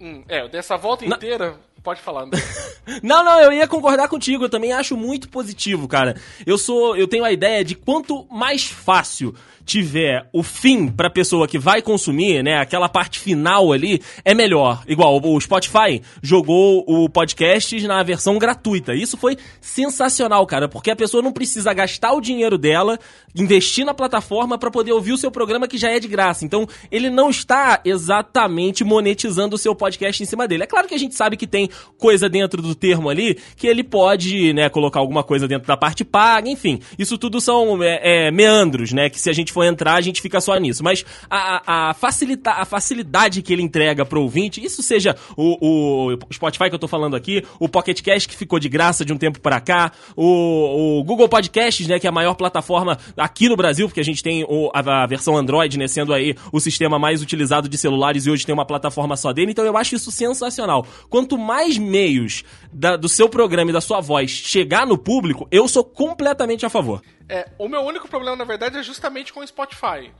hum, 0.00 0.24
é, 0.28 0.48
dessa 0.48 0.76
volta 0.76 1.04
inteira. 1.04 1.58
Pode 1.82 2.00
falar. 2.00 2.26
Né? 2.26 2.32
não, 3.02 3.24
não, 3.24 3.40
eu 3.40 3.52
ia 3.52 3.66
concordar 3.66 4.06
contigo. 4.06 4.44
Eu 4.44 4.50
também 4.50 4.72
acho 4.72 4.96
muito 4.96 5.28
positivo, 5.28 5.88
cara. 5.88 6.14
Eu 6.46 6.56
sou, 6.56 6.96
eu 6.96 7.08
tenho 7.08 7.24
a 7.24 7.32
ideia 7.32 7.64
de 7.64 7.74
quanto 7.74 8.26
mais 8.30 8.66
fácil 8.66 9.34
tiver 9.64 10.28
o 10.32 10.42
fim 10.42 10.88
pra 10.88 11.10
pessoa 11.10 11.46
que 11.46 11.58
vai 11.58 11.82
consumir, 11.82 12.42
né, 12.42 12.58
aquela 12.58 12.88
parte 12.88 13.18
final 13.18 13.72
ali, 13.72 14.00
é 14.24 14.34
melhor. 14.34 14.82
Igual 14.86 15.20
o 15.22 15.40
Spotify 15.40 16.02
jogou 16.22 16.84
o 16.86 17.08
podcast 17.08 17.80
na 17.86 18.02
versão 18.02 18.38
gratuita. 18.38 18.94
Isso 18.94 19.16
foi 19.16 19.36
sensacional, 19.60 20.46
cara, 20.46 20.68
porque 20.68 20.90
a 20.90 20.96
pessoa 20.96 21.22
não 21.22 21.32
precisa 21.32 21.72
gastar 21.72 22.12
o 22.12 22.20
dinheiro 22.20 22.58
dela, 22.58 22.98
investir 23.34 23.84
na 23.84 23.94
plataforma 23.94 24.58
para 24.58 24.70
poder 24.70 24.92
ouvir 24.92 25.12
o 25.12 25.18
seu 25.18 25.30
programa 25.30 25.68
que 25.68 25.78
já 25.78 25.90
é 25.90 26.00
de 26.00 26.08
graça. 26.08 26.44
Então, 26.44 26.66
ele 26.90 27.10
não 27.10 27.30
está 27.30 27.80
exatamente 27.84 28.84
monetizando 28.84 29.56
o 29.56 29.58
seu 29.58 29.74
podcast 29.74 30.22
em 30.22 30.26
cima 30.26 30.46
dele. 30.48 30.64
É 30.64 30.66
claro 30.66 30.88
que 30.88 30.94
a 30.94 30.98
gente 30.98 31.14
sabe 31.14 31.36
que 31.36 31.46
tem 31.46 31.68
coisa 31.98 32.28
dentro 32.28 32.60
do 32.62 32.74
termo 32.74 33.08
ali 33.08 33.38
que 33.56 33.66
ele 33.66 33.84
pode, 33.84 34.52
né, 34.52 34.68
colocar 34.68 35.00
alguma 35.00 35.22
coisa 35.22 35.46
dentro 35.46 35.66
da 35.66 35.76
parte 35.76 36.04
paga, 36.04 36.48
enfim. 36.48 36.80
Isso 36.98 37.16
tudo 37.18 37.40
são 37.40 37.82
é, 37.82 38.26
é, 38.26 38.30
meandros, 38.30 38.92
né, 38.92 39.08
que 39.08 39.20
se 39.20 39.30
a 39.30 39.32
gente 39.32 39.49
for 39.50 39.60
for 39.60 39.64
entrar, 39.64 39.94
a 39.94 40.00
gente 40.00 40.22
fica 40.22 40.40
só 40.40 40.56
nisso. 40.56 40.82
Mas 40.82 41.04
a, 41.28 41.90
a, 41.90 41.94
facilita, 41.94 42.52
a 42.52 42.64
facilidade 42.64 43.42
que 43.42 43.52
ele 43.52 43.62
entrega 43.62 44.06
pro 44.06 44.22
ouvinte, 44.22 44.64
isso 44.64 44.82
seja 44.82 45.14
o, 45.36 46.12
o 46.12 46.18
Spotify 46.32 46.70
que 46.70 46.74
eu 46.74 46.78
tô 46.78 46.88
falando 46.88 47.14
aqui, 47.14 47.44
o 47.58 47.68
Pocket 47.68 48.00
Cast 48.00 48.28
que 48.28 48.34
ficou 48.34 48.58
de 48.58 48.68
graça 48.68 49.04
de 49.04 49.12
um 49.12 49.18
tempo 49.18 49.38
para 49.40 49.60
cá, 49.60 49.92
o, 50.16 51.00
o, 51.00 51.04
Google 51.04 51.28
Podcasts, 51.28 51.86
né, 51.86 51.98
que 51.98 52.06
é 52.06 52.10
a 52.10 52.12
maior 52.12 52.34
plataforma 52.34 52.98
aqui 53.16 53.48
no 53.48 53.56
Brasil, 53.56 53.86
porque 53.86 54.00
a 54.00 54.04
gente 54.04 54.22
tem 54.22 54.44
o, 54.44 54.70
a, 54.72 55.02
a, 55.02 55.06
versão 55.06 55.36
Android, 55.36 55.78
né, 55.78 55.86
sendo 55.86 56.14
aí 56.14 56.34
o 56.52 56.60
sistema 56.60 56.98
mais 56.98 57.20
utilizado 57.20 57.68
de 57.68 57.76
celulares 57.76 58.26
e 58.26 58.30
hoje 58.30 58.46
tem 58.46 58.54
uma 58.54 58.64
plataforma 58.64 59.16
só 59.16 59.32
dele, 59.32 59.50
então 59.50 59.64
eu 59.64 59.76
acho 59.76 59.94
isso 59.94 60.10
sensacional. 60.10 60.86
Quanto 61.10 61.36
mais 61.36 61.76
meios 61.76 62.44
da, 62.72 62.96
do 62.96 63.08
seu 63.08 63.28
programa 63.28 63.70
e 63.70 63.74
da 63.74 63.80
sua 63.80 64.00
voz 64.00 64.30
chegar 64.30 64.86
no 64.86 64.96
público, 64.96 65.46
eu 65.50 65.68
sou 65.68 65.84
completamente 65.84 66.64
a 66.64 66.70
favor. 66.70 67.02
É, 67.30 67.48
o 67.58 67.68
meu 67.68 67.80
único 67.82 68.08
problema, 68.08 68.36
na 68.36 68.44
verdade, 68.44 68.76
é 68.76 68.82
justamente 68.82 69.32
com 69.32 69.40
o 69.40 69.46
Spotify. 69.46 70.12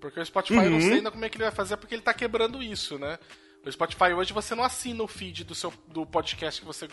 Porque 0.00 0.18
o 0.18 0.24
Spotify 0.24 0.58
uhum. 0.58 0.64
eu 0.64 0.70
não 0.70 0.78
uhum. 0.78 0.82
sei 0.84 0.92
ainda 0.94 1.10
como 1.10 1.24
é 1.24 1.28
que 1.28 1.36
ele 1.36 1.44
vai 1.44 1.52
fazer, 1.52 1.76
porque 1.76 1.94
ele 1.94 2.02
tá 2.02 2.14
quebrando 2.14 2.62
isso, 2.62 2.98
né? 2.98 3.18
O 3.64 3.70
Spotify 3.70 4.12
hoje 4.14 4.32
você 4.32 4.54
não 4.54 4.64
assina 4.64 5.02
o 5.02 5.08
feed 5.08 5.44
do, 5.44 5.54
seu, 5.54 5.72
do 5.88 6.06
podcast 6.06 6.60
que 6.60 6.66
você, 6.66 6.88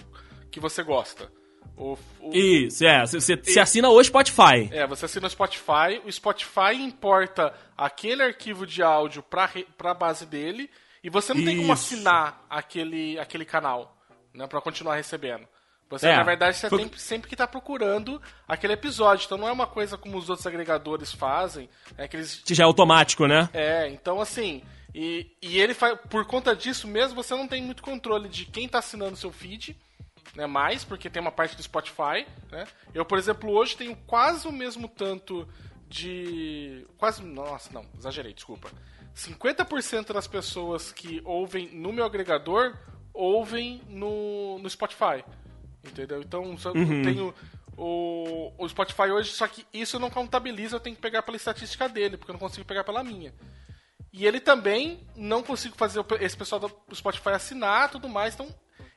que 0.51 0.59
você 0.59 0.83
gosta. 0.83 1.31
O, 1.77 1.97
o... 2.19 2.33
Isso, 2.33 2.85
é. 2.85 3.05
Você, 3.05 3.35
você 3.35 3.59
assina 3.59 3.89
o 3.89 4.03
Spotify. 4.03 4.69
É, 4.71 4.85
você 4.85 5.05
assina 5.05 5.27
o 5.27 5.29
Spotify. 5.29 6.01
O 6.05 6.11
Spotify 6.11 6.75
importa 6.75 7.53
aquele 7.77 8.23
arquivo 8.23 8.65
de 8.65 8.81
áudio 8.83 9.23
pra, 9.23 9.49
pra 9.77 9.93
base 9.93 10.25
dele. 10.25 10.69
E 11.03 11.09
você 11.09 11.33
não 11.33 11.41
Isso. 11.41 11.49
tem 11.49 11.57
como 11.57 11.73
assinar 11.73 12.45
aquele, 12.49 13.19
aquele 13.19 13.45
canal, 13.45 13.97
né? 14.33 14.47
Pra 14.47 14.61
continuar 14.61 14.95
recebendo. 14.95 15.47
Você, 15.89 16.07
é, 16.07 16.15
na 16.15 16.23
verdade, 16.23 16.57
você 16.57 16.69
tem 16.69 16.89
sempre 16.95 17.27
que 17.27 17.35
estar 17.35 17.47
tá 17.47 17.51
procurando 17.51 18.21
aquele 18.47 18.73
episódio. 18.73 19.25
Então 19.25 19.37
não 19.37 19.47
é 19.47 19.51
uma 19.51 19.67
coisa 19.67 19.97
como 19.97 20.17
os 20.17 20.29
outros 20.29 20.47
agregadores 20.47 21.11
fazem. 21.11 21.69
É 21.97 22.07
que 22.07 22.17
eles... 22.17 22.41
já 22.47 22.63
é 22.63 22.65
automático, 22.65 23.27
né? 23.27 23.49
É, 23.53 23.87
então 23.89 24.19
assim. 24.19 24.63
E, 24.93 25.35
e 25.41 25.59
ele 25.59 25.73
faz. 25.73 25.97
Por 26.09 26.25
conta 26.25 26.55
disso 26.55 26.87
mesmo, 26.87 27.15
você 27.21 27.35
não 27.35 27.47
tem 27.47 27.61
muito 27.61 27.83
controle 27.83 28.29
de 28.29 28.45
quem 28.45 28.65
está 28.65 28.79
assinando 28.79 29.17
seu 29.17 29.31
feed. 29.31 29.77
Né, 30.35 30.47
mais, 30.47 30.83
porque 30.83 31.11
tem 31.11 31.21
uma 31.21 31.31
parte 31.31 31.55
do 31.55 31.61
Spotify. 31.61 32.25
Né? 32.51 32.65
Eu, 32.91 33.05
por 33.05 33.19
exemplo, 33.19 33.51
hoje 33.51 33.77
tenho 33.77 33.95
quase 34.07 34.47
o 34.47 34.51
mesmo 34.51 34.87
tanto 34.87 35.47
de. 35.87 36.87
Quase. 36.97 37.23
Nossa, 37.23 37.71
não, 37.71 37.85
exagerei, 37.97 38.33
desculpa. 38.33 38.71
50% 39.15 40.11
das 40.11 40.27
pessoas 40.27 40.91
que 40.91 41.21
ouvem 41.23 41.69
no 41.71 41.93
meu 41.93 42.03
agregador 42.03 42.75
ouvem 43.13 43.81
no, 43.87 44.57
no 44.57 44.69
Spotify. 44.69 45.23
Entendeu? 45.83 46.21
Então, 46.21 46.43
uhum. 46.43 46.81
eu 46.81 47.03
tenho 47.03 47.33
o, 47.77 48.51
o 48.57 48.69
Spotify 48.69 49.11
hoje, 49.11 49.31
só 49.31 49.47
que 49.47 49.65
isso 49.73 49.99
não 49.99 50.09
contabiliza, 50.09 50.75
eu 50.75 50.79
tenho 50.79 50.95
que 50.95 51.01
pegar 51.01 51.23
pela 51.23 51.37
estatística 51.37 51.89
dele, 51.89 52.17
porque 52.17 52.31
eu 52.31 52.33
não 52.33 52.39
consigo 52.39 52.65
pegar 52.65 52.83
pela 52.83 53.03
minha. 53.03 53.33
E 54.11 54.27
ele 54.27 54.39
também 54.39 55.05
não 55.15 55.41
consigo 55.41 55.75
fazer 55.75 56.05
esse 56.19 56.37
pessoal 56.37 56.61
do 56.61 56.95
Spotify 56.95 57.29
assinar 57.29 57.89
tudo 57.89 58.07
mais, 58.07 58.35
então 58.35 58.47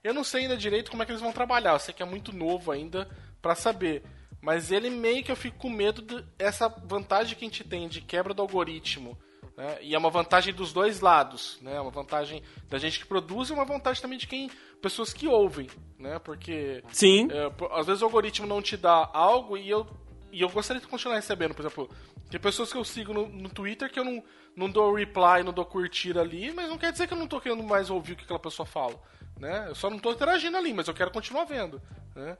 eu 0.05 0.13
não 0.15 0.23
sei 0.23 0.43
ainda 0.43 0.57
direito 0.57 0.91
como 0.91 1.03
é 1.03 1.07
que 1.07 1.13
eles 1.13 1.23
vão 1.23 1.33
trabalhar. 1.33 1.73
Eu 1.73 1.79
sei 1.79 1.95
que 1.95 2.03
é 2.03 2.07
muito 2.07 2.33
novo 2.33 2.71
ainda 2.71 3.09
para 3.43 3.55
saber. 3.55 4.05
Mas 4.41 4.71
ele 4.71 4.91
meio 4.91 5.25
que 5.25 5.33
eu 5.33 5.37
fico 5.37 5.59
com 5.59 5.71
medo 5.71 6.23
dessa 6.37 6.69
vantagem 6.69 7.37
que 7.37 7.45
a 7.45 7.49
gente 7.49 7.65
tem 7.65 7.89
de 7.89 8.01
quebra 8.01 8.33
do 8.33 8.43
algoritmo 8.43 9.19
né? 9.57 9.79
E 9.81 9.95
é 9.95 9.99
uma 9.99 10.11
vantagem 10.11 10.53
dos 10.53 10.73
dois 10.73 11.01
lados, 11.01 11.59
né? 11.63 11.81
Uma 11.81 11.91
vantagem 11.91 12.43
da 12.69 12.79
gente 12.79 13.01
que 13.01 13.07
produz 13.07 13.49
e 13.49 13.53
uma 13.53 13.65
vantagem 13.65 14.03
também 14.03 14.19
de 14.19 14.27
quem 14.27 14.51
pessoas 14.83 15.13
que 15.13 15.27
ouvem, 15.27 15.69
né? 15.99 16.19
Porque 16.19 16.85
sim, 16.93 17.29
é, 17.31 17.51
às 17.73 17.87
vezes 17.87 18.03
o 18.03 18.05
algoritmo 18.05 18.47
não 18.47 18.61
te 18.61 18.77
dá 18.77 19.09
algo 19.13 19.57
e 19.57 19.69
eu 19.69 19.87
e 20.31 20.43
eu 20.43 20.51
gostaria 20.51 20.83
de 20.83 20.87
continuar 20.87 21.15
recebendo, 21.15 21.55
por 21.55 21.63
exemplo, 21.63 21.89
tem 22.29 22.39
pessoas 22.39 22.71
que 22.71 22.77
eu 22.77 22.85
sigo 22.85 23.15
no, 23.15 23.27
no 23.27 23.49
Twitter 23.49 23.91
que 23.91 23.99
eu 23.99 24.05
não, 24.05 24.23
não 24.55 24.69
dou 24.69 24.95
reply, 24.95 25.43
não 25.43 25.53
dou 25.53 25.65
curtir 25.65 26.19
ali, 26.19 26.53
mas 26.53 26.69
não 26.69 26.77
quer 26.77 26.93
dizer 26.93 27.07
que 27.07 27.15
eu 27.15 27.19
não 27.19 27.27
tô 27.27 27.41
querendo 27.41 27.63
mais 27.63 27.89
ouvir 27.89 28.13
o 28.13 28.17
que 28.17 28.25
aquela 28.25 28.39
pessoa 28.39 28.67
fala, 28.67 29.01
né? 29.39 29.65
Eu 29.69 29.75
só 29.75 29.89
não 29.89 29.99
tô 29.99 30.13
interagindo 30.13 30.57
ali, 30.57 30.75
mas 30.75 30.89
eu 30.89 30.95
quero 30.95 31.11
continuar 31.11 31.45
vendo, 31.45 31.81
né? 32.15 32.37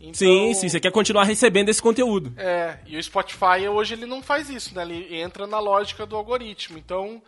Então, 0.00 0.14
sim, 0.14 0.54
sim, 0.54 0.68
você 0.68 0.78
quer 0.78 0.92
continuar 0.92 1.24
recebendo 1.24 1.68
esse 1.68 1.82
conteúdo. 1.82 2.32
É, 2.36 2.78
e 2.86 2.96
o 2.96 3.02
Spotify 3.02 3.68
hoje 3.68 3.94
ele 3.94 4.06
não 4.06 4.22
faz 4.22 4.48
isso, 4.48 4.74
né? 4.74 4.82
Ele 4.82 5.16
entra 5.16 5.46
na 5.46 5.58
lógica 5.58 6.06
do 6.06 6.16
algoritmo. 6.16 6.78
Então, 6.78 7.20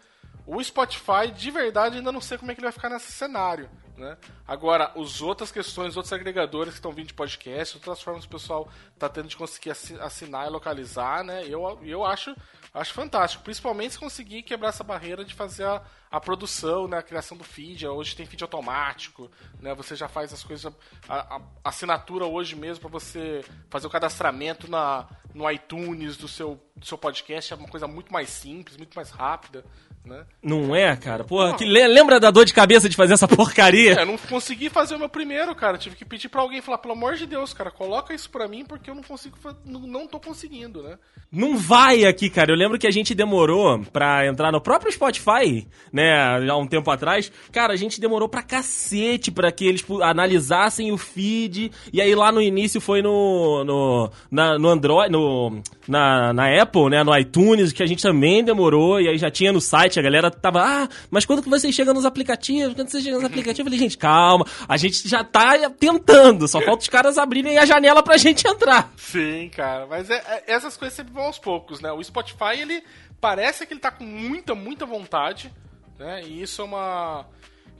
o 0.47 0.63
Spotify, 0.63 1.31
de 1.35 1.51
verdade, 1.51 1.97
ainda 1.97 2.13
não 2.13 2.21
sei 2.21 2.39
como 2.39 2.51
é 2.51 2.55
que 2.55 2.61
ele 2.61 2.67
vai 2.67 2.73
ficar 2.73 2.89
nesse 2.89 3.13
cenário. 3.13 3.69
Né? 3.97 4.17
Agora, 4.49 4.93
as 4.97 5.21
outras 5.21 5.53
questões, 5.53 5.97
outros 5.97 6.13
agregadores 6.13 6.73
que 6.73 6.79
estão 6.79 6.91
vindo 6.91 7.09
de 7.09 7.15
podcast, 7.15 7.77
outras 7.77 8.01
formas 8.01 8.25
que 8.25 8.35
o 8.35 8.39
pessoal 8.39 8.69
está 8.95 9.09
tendo 9.11 9.29
de 9.29 9.37
conseguir 9.37 9.71
assinar 10.01 10.47
e 10.47 10.51
localizar, 10.51 11.23
né? 11.23 11.45
Eu, 11.47 11.79
eu 11.83 12.05
acho, 12.05 12.35
acho 12.73 12.93
fantástico. 12.93 13.43
Principalmente 13.43 13.93
se 13.93 13.99
conseguir 13.99 14.43
quebrar 14.43 14.69
essa 14.69 14.85
barreira 14.85 15.25
de 15.25 15.35
fazer 15.35 15.65
a, 15.65 15.83
a 16.11 16.21
produção, 16.21 16.87
né, 16.87 16.99
a 16.99 17.03
criação 17.03 17.37
do 17.37 17.45
feed. 17.45 17.87
Hoje 17.87 18.17
tem 18.17 18.27
feed 18.27 18.43
automático, 18.43 19.31
né, 19.61 19.75
você 19.75 19.97
já 19.97 20.09
faz 20.09 20.33
as 20.33 20.43
coisas. 20.43 20.73
A, 21.09 21.37
a 21.37 21.41
assinatura 21.65 22.27
hoje 22.27 22.55
mesmo 22.55 22.83
para 22.83 22.91
você 22.91 23.45
fazer 23.69 23.87
o 23.87 23.91
cadastramento 23.91 24.71
na, 24.71 25.09
no 25.35 25.51
iTunes 25.51 26.17
do 26.17 26.29
seu, 26.29 26.61
do 26.77 26.87
seu 26.87 26.99
podcast 26.99 27.53
é 27.53 27.57
uma 27.57 27.69
coisa 27.69 27.87
muito 27.87 28.13
mais 28.13 28.31
simples, 28.31 28.77
muito 28.77 28.95
mais 28.95 29.11
rápida. 29.11 29.65
Né? 30.05 30.25
Não 30.43 30.75
é, 30.75 30.97
cara? 30.97 31.25
Porra, 31.25 31.55
que 31.57 31.65
lembra 31.65 32.19
da 32.19 32.31
dor 32.31 32.47
de 32.47 32.55
cabeça 32.55 32.89
de 32.89 32.97
fazer 32.97 33.13
essa 33.13 33.29
porcaria? 33.29 33.93
É, 33.93 34.03
eu 34.03 34.07
não 34.07 34.17
consegui 34.17 34.71
fazer 34.71 34.95
o 34.95 34.99
meu 34.99 35.11
primeiro, 35.11 35.55
cara. 35.55 35.77
Tive 35.77 35.95
que 35.95 36.07
pedir 36.07 36.31
para 36.31 36.41
alguém 36.41 36.63
falar, 36.63 36.79
pelo 36.79 36.95
amor 36.95 37.17
de 37.17 37.27
Deus, 37.27 37.53
cara, 37.53 37.71
coloca 37.71 38.15
isso 38.15 38.31
pra 38.31 38.49
mim 38.49 38.65
porque 38.65 38.91
eu 38.91 38.95
não 38.95 39.03
consigo, 39.03 39.37
não, 39.65 39.81
não 39.81 40.07
tô 40.07 40.19
conseguindo, 40.19 40.83
né? 40.83 40.97
Não 41.31 41.57
vai 41.57 42.05
aqui, 42.05 42.31
cara. 42.31 42.51
Eu 42.51 42.57
lembro 42.57 42.79
que 42.79 42.87
a 42.87 42.91
gente 42.91 43.15
demorou 43.15 43.79
pra 43.93 44.27
entrar 44.27 44.51
no 44.51 44.61
próprio 44.61 44.91
Spotify, 44.91 45.69
né, 45.93 46.49
há 46.49 46.57
um 46.57 46.67
tempo 46.67 46.91
atrás. 46.91 47.31
Cara, 47.53 47.75
a 47.75 47.77
gente 47.77 48.01
demorou 48.01 48.29
pra 48.29 48.43
cacete 48.43 49.31
pra 49.31 49.53
que 49.53 49.67
eles 49.67 49.85
analisassem 50.03 50.91
o 50.93 50.99
feed. 50.99 51.71
E 51.93 52.01
aí 52.01 52.15
lá 52.15 52.33
no 52.33 52.41
início 52.41 52.81
foi 52.81 53.03
no, 53.03 53.65
no, 53.65 54.11
na, 54.31 54.59
no 54.59 54.69
Android, 54.69 55.13
no, 55.13 55.61
na, 55.87 56.33
na 56.33 56.63
Apple, 56.63 56.89
né, 56.89 57.05
no 57.05 57.17
iTunes, 57.17 57.73
que 57.73 57.83
a 57.83 57.87
gente 57.87 58.03
também 58.03 58.43
demorou. 58.43 59.01
E 59.01 59.09
aí 59.09 59.19
já 59.19 59.31
tinha 59.31 59.53
no 59.53 59.61
site 59.61 59.90
a 59.99 60.03
galera 60.03 60.31
tava, 60.31 60.63
ah, 60.63 60.89
mas 61.11 61.25
quando 61.25 61.43
que 61.43 61.49
você 61.49 61.73
chega 61.73 61.93
nos 61.93 62.05
aplicativos? 62.05 62.75
Quando 62.75 62.89
você 62.89 63.01
chega 63.01 63.17
nos 63.17 63.25
aplicativos? 63.25 63.59
Eu 63.59 63.65
falei, 63.65 63.79
gente, 63.79 63.99
calma, 63.99 64.47
a 64.69 64.77
gente 64.77 65.09
já 65.09 65.25
tá 65.25 65.71
tentando, 65.71 66.47
só 66.47 66.61
falta 66.61 66.83
os 66.83 66.89
caras 66.89 67.19
abrirem 67.19 67.59
a 67.59 67.67
janela 67.67 68.03
pra 68.03 68.17
gente 68.17 68.47
entrar. 68.47 68.93
Sim, 68.97 69.51
cara, 69.55 69.87
mas 69.87 70.11
é, 70.11 70.17
é, 70.17 70.53
essas 70.53 70.77
coisas 70.77 70.97
sempre 70.97 71.13
vão 71.13 71.25
aos 71.25 71.39
poucos, 71.39 71.81
né? 71.81 71.91
O 71.93 72.03
Spotify, 72.03 72.61
ele 72.61 72.83
parece 73.21 73.67
que 73.67 73.73
ele 73.73 73.81
tá 73.81 73.91
com 73.91 74.05
muita, 74.05 74.55
muita 74.55 74.87
vontade, 74.87 75.53
né? 75.99 76.23
E 76.25 76.43
isso 76.43 76.63
é 76.63 76.65
uma, 76.65 77.27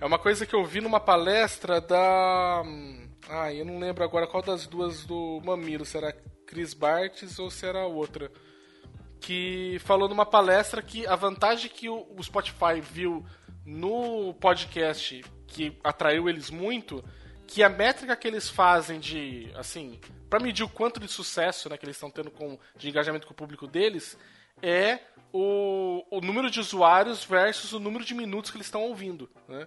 é 0.01 0.05
uma 0.05 0.19
coisa 0.19 0.45
que 0.45 0.55
eu 0.55 0.65
vi 0.65 0.81
numa 0.81 1.01
palestra 1.01 1.81
da... 1.81 2.63
Ah, 3.29 3.53
eu 3.53 3.65
não 3.65 3.79
lembro 3.79 4.03
agora 4.03 4.27
qual 4.27 4.43
das 4.43 4.67
duas 4.67 5.05
do 5.05 5.41
Mamiro, 5.45 5.85
será 5.85 6.13
Chris 6.47 6.75
Bartes 6.75 7.39
ou 7.39 7.51
será 7.51 7.87
outra 7.87 8.31
que 9.21 9.79
falou 9.81 10.09
numa 10.09 10.27
palestra 10.27 10.83
que 10.83 11.07
a 11.07 11.15
vantagem 11.15 11.71
que 11.71 11.89
o, 11.89 12.17
Spotify 12.23 12.81
viu 12.81 13.25
no 13.65 14.35
podcast 14.35 15.23
que 15.47 15.79
atraiu 15.85 16.29
eles 16.29 16.51
muito, 16.51 17.05
que 17.47 17.63
a 17.63 17.69
métrica 17.69 18.17
que 18.17 18.27
eles 18.27 18.49
fazem 18.49 18.99
de, 18.99 19.51
assim, 19.57 20.01
para 20.29 20.41
medir 20.41 20.63
o 20.63 20.69
quanto 20.69 21.01
de 21.01 21.09
sucesso 21.09 21.69
né, 21.69 21.77
que 21.77 21.85
eles 21.85 21.97
estão 21.97 22.11
tendo 22.11 22.31
com, 22.31 22.59
de 22.77 22.89
engajamento 22.89 23.27
com 23.27 23.33
o 23.33 23.37
público 23.37 23.67
deles, 23.67 24.17
é 24.63 25.01
o, 25.33 26.05
o 26.11 26.21
número 26.21 26.51
de 26.51 26.61
usuários 26.61 27.25
versus 27.25 27.73
o 27.73 27.81
número 27.81 28.05
de 28.05 28.15
minutos 28.15 28.51
que 28.51 28.57
eles 28.57 28.67
estão 28.67 28.83
ouvindo, 28.83 29.29
né? 29.49 29.67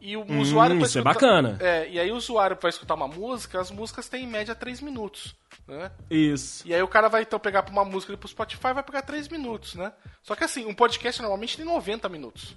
E 0.00 0.16
o 0.16 0.22
hum, 0.22 0.40
usuário 0.40 0.76
Isso 0.76 0.98
é 0.98 1.02
escutar, 1.02 1.10
é 1.10 1.14
bacana. 1.14 1.58
É, 1.60 1.88
e 1.90 2.00
aí 2.00 2.10
o 2.10 2.16
usuário 2.16 2.56
para 2.56 2.70
escutar 2.70 2.94
uma 2.94 3.06
música, 3.06 3.60
as 3.60 3.70
músicas 3.70 4.08
têm 4.08 4.24
em 4.24 4.26
média 4.26 4.54
3 4.54 4.80
minutos, 4.80 5.34
né? 5.70 5.90
Isso. 6.10 6.66
E 6.66 6.74
aí 6.74 6.82
o 6.82 6.88
cara 6.88 7.08
vai 7.08 7.22
então 7.22 7.38
pegar 7.38 7.64
uma 7.70 7.84
música 7.84 8.16
pro 8.16 8.28
Spotify 8.28 8.72
vai 8.74 8.82
pegar 8.82 9.02
3 9.02 9.28
minutos, 9.28 9.74
né? 9.76 9.92
Só 10.22 10.34
que 10.34 10.44
assim, 10.44 10.66
um 10.66 10.74
podcast 10.74 11.22
normalmente 11.22 11.56
tem 11.56 11.64
90 11.64 12.08
minutos. 12.08 12.56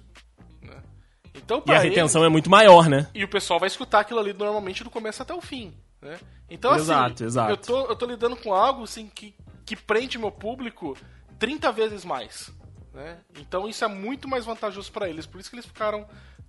Né? 0.60 0.82
Então, 1.34 1.62
e 1.66 1.72
a 1.72 1.78
retenção 1.78 2.22
eles, 2.22 2.30
é 2.30 2.32
muito 2.32 2.50
maior, 2.50 2.88
né? 2.88 3.08
E 3.14 3.22
o 3.22 3.28
pessoal 3.28 3.60
vai 3.60 3.68
escutar 3.68 4.00
aquilo 4.00 4.18
ali 4.18 4.32
normalmente 4.32 4.82
do 4.82 4.90
começo 4.90 5.22
até 5.22 5.32
o 5.32 5.40
fim. 5.40 5.74
Né? 6.02 6.18
Então, 6.50 6.72
assim, 6.72 6.82
exato, 6.82 7.24
exato. 7.24 7.52
Eu, 7.52 7.56
tô, 7.56 7.86
eu 7.86 7.96
tô 7.96 8.06
lidando 8.06 8.36
com 8.36 8.52
algo 8.52 8.82
assim, 8.82 9.08
que, 9.08 9.34
que 9.64 9.76
prende 9.76 10.18
meu 10.18 10.32
público 10.32 10.96
30 11.38 11.70
vezes 11.72 12.04
mais. 12.04 12.52
Né? 12.92 13.18
Então 13.38 13.68
isso 13.68 13.84
é 13.84 13.88
muito 13.88 14.28
mais 14.28 14.44
vantajoso 14.44 14.90
para 14.90 15.08
eles. 15.08 15.26
Por 15.26 15.40
isso 15.40 15.50
que 15.50 15.56
eles 15.56 15.66
ficaram 15.66 16.06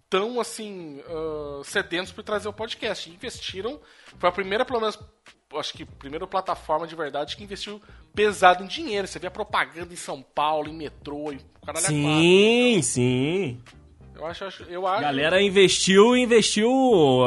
tão 0.09 0.39
assim 0.39 1.01
uh, 1.01 1.63
sedentos 1.63 2.11
por 2.11 2.23
trazer 2.23 2.47
o 2.47 2.53
podcast. 2.53 3.09
Investiram. 3.09 3.79
Foi 4.17 4.29
a 4.29 4.31
primeira, 4.31 4.65
pelo 4.65 4.79
menos, 4.79 4.97
acho 5.59 5.73
que 5.73 5.83
a 5.83 5.85
primeira 5.85 6.25
plataforma 6.27 6.87
de 6.87 6.95
verdade 6.95 7.35
que 7.35 7.43
investiu 7.43 7.81
pesado 8.13 8.63
em 8.63 8.67
dinheiro. 8.67 9.07
Você 9.07 9.19
vê 9.19 9.27
a 9.27 9.31
propaganda 9.31 9.93
em 9.93 9.97
São 9.97 10.21
Paulo, 10.21 10.69
em 10.69 10.73
metrô, 10.73 11.31
em 11.31 11.39
caralho 11.65 11.85
Sim, 11.85 12.03
quatro, 12.03 12.23
então. 12.23 12.83
sim. 12.83 13.61
Eu 14.15 14.25
acho, 14.25 14.45
eu 14.69 14.87
acho. 14.87 15.01
Galera 15.01 15.41
investiu, 15.41 16.15
investiu 16.15 16.71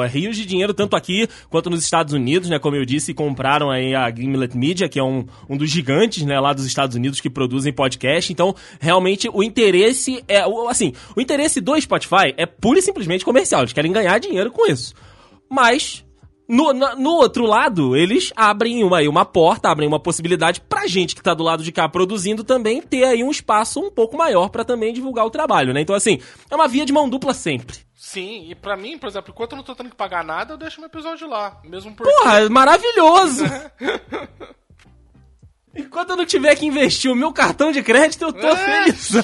rios 0.09 0.37
de 0.37 0.47
dinheiro, 0.47 0.73
tanto 0.73 0.97
aqui 0.97 1.29
quanto 1.51 1.69
nos 1.69 1.85
Estados 1.85 2.15
Unidos, 2.15 2.49
né? 2.49 2.59
Como 2.59 2.77
eu 2.77 2.85
disse, 2.87 3.13
compraram 3.13 3.71
aí 3.71 3.95
a 3.95 4.11
Gimlet 4.11 4.57
Media, 4.57 4.89
que 4.89 4.99
é 4.99 5.03
um, 5.03 5.27
um 5.51 5.57
dos 5.57 5.71
gigantes, 5.71 6.25
né, 6.25 6.41
lá 6.41 6.55
dos 6.55 6.65
Estados 6.65 6.97
Unidos 6.97 7.21
que 7.21 7.29
produzem 7.29 7.75
podcast. 7.75 8.33
Então, 8.33 8.55
realmente, 8.81 9.29
o 9.31 9.43
interesse 9.43 10.25
é. 10.27 10.43
Assim, 10.69 10.95
o 11.15 11.21
interesse 11.21 11.61
do 11.61 11.79
Spotify 11.79 12.33
é 12.39 12.47
pura 12.47 12.79
e 12.79 12.83
simplesmente 12.83 13.25
comercial. 13.25 13.61
Eles 13.61 13.75
querem 13.75 13.93
ganhar 13.93 14.19
dinheiro 14.19 14.51
com 14.51 14.67
isso. 14.67 14.95
Mas 15.51 16.05
no, 16.49 16.73
no, 16.73 17.11
outro 17.11 17.45
lado, 17.45 17.95
eles 17.95 18.33
abrem 18.35 18.83
uma, 18.83 19.03
uma 19.03 19.25
porta, 19.25 19.69
abrem 19.69 19.87
uma 19.87 20.01
possibilidade 20.01 20.63
pra 20.63 20.87
gente 20.87 21.15
que 21.15 21.23
tá 21.23 21.35
do 21.35 21.43
lado 21.43 21.63
de 21.63 21.71
cá 21.71 21.87
produzindo 21.87 22.43
também 22.43 22.81
ter 22.81 23.05
aí 23.05 23.23
um 23.23 23.31
espaço 23.31 23.79
um 23.81 23.91
pouco 23.91 24.17
maior 24.17 24.49
para 24.49 24.65
também 24.65 24.95
divulgar 24.95 25.27
o 25.27 25.31
trabalho, 25.31 25.75
né? 25.75 25.83
Então, 25.83 25.95
assim, 25.95 26.19
é 26.51 26.55
uma 26.55 26.67
via 26.67 26.87
de 26.87 26.93
mão 26.93 27.07
dupla 27.07 27.35
sempre. 27.35 27.77
Sim, 27.95 28.49
e 28.49 28.55
pra 28.55 28.79
mim, 28.79 28.97
por 28.97 29.09
exemplo, 29.09 29.31
enquanto 29.31 29.53
eu 29.53 29.57
não 29.57 29.63
tô 29.63 29.75
tendo 29.75 29.91
que 29.91 29.97
pagar 29.97 30.25
nada, 30.25 30.55
eu 30.55 30.57
deixo 30.57 30.81
meu 30.81 30.89
episódio 30.89 31.29
lá. 31.29 31.61
Mesmo 31.63 31.95
por. 31.95 32.07
Porra, 32.07 32.41
é 32.41 32.49
maravilhoso! 32.49 33.45
enquanto 35.77 36.11
eu 36.11 36.17
não 36.17 36.25
tiver 36.25 36.57
que 36.57 36.65
investir 36.65 37.11
o 37.11 37.17
meu 37.17 37.31
cartão 37.31 37.71
de 37.71 37.83
crédito, 37.83 38.23
eu 38.23 38.33
tô 38.33 38.47
é. 38.47 38.57
felizão. 38.57 39.23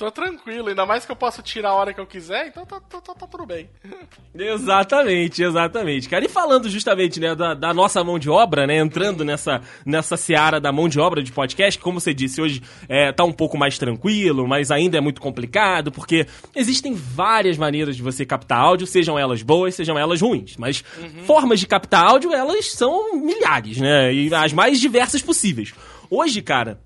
Tô 0.00 0.10
tranquilo, 0.10 0.70
ainda 0.70 0.86
mais 0.86 1.04
que 1.04 1.12
eu 1.12 1.16
posso 1.16 1.42
tirar 1.42 1.68
a 1.68 1.74
hora 1.74 1.92
que 1.92 2.00
eu 2.00 2.06
quiser, 2.06 2.46
então 2.46 2.64
tá, 2.64 2.80
tá, 2.80 3.02
tá, 3.02 3.12
tá 3.12 3.26
tudo 3.26 3.44
bem. 3.44 3.68
exatamente, 4.34 5.42
exatamente. 5.42 6.08
Cara, 6.08 6.24
e 6.24 6.28
falando 6.28 6.70
justamente, 6.70 7.20
né, 7.20 7.34
da, 7.34 7.52
da, 7.52 7.74
nossa 7.74 8.02
mão 8.02 8.18
de 8.18 8.30
obra, 8.30 8.66
né, 8.66 8.78
entrando 8.78 9.26
nessa, 9.26 9.60
nessa 9.84 10.16
seara 10.16 10.58
da 10.58 10.72
mão 10.72 10.88
de 10.88 10.98
obra 10.98 11.22
de 11.22 11.30
podcast, 11.30 11.78
como 11.78 12.00
você 12.00 12.14
disse, 12.14 12.40
hoje 12.40 12.62
é, 12.88 13.12
tá 13.12 13.24
um 13.24 13.32
pouco 13.32 13.58
mais 13.58 13.76
tranquilo, 13.76 14.48
mas 14.48 14.70
ainda 14.70 14.96
é 14.96 15.02
muito 15.02 15.20
complicado, 15.20 15.92
porque 15.92 16.26
existem 16.56 16.94
várias 16.94 17.58
maneiras 17.58 17.94
de 17.94 18.02
você 18.02 18.24
captar 18.24 18.58
áudio, 18.58 18.86
sejam 18.86 19.18
elas 19.18 19.42
boas, 19.42 19.74
sejam 19.74 19.98
elas 19.98 20.22
ruins, 20.22 20.56
mas 20.56 20.82
uhum. 20.98 21.24
formas 21.24 21.60
de 21.60 21.66
captar 21.66 22.06
áudio, 22.06 22.32
elas 22.32 22.72
são 22.72 23.16
milhares, 23.16 23.76
né, 23.76 24.14
e 24.14 24.34
as 24.34 24.54
mais 24.54 24.80
diversas 24.80 25.20
possíveis. 25.20 25.74
Hoje, 26.08 26.40
cara, 26.40 26.80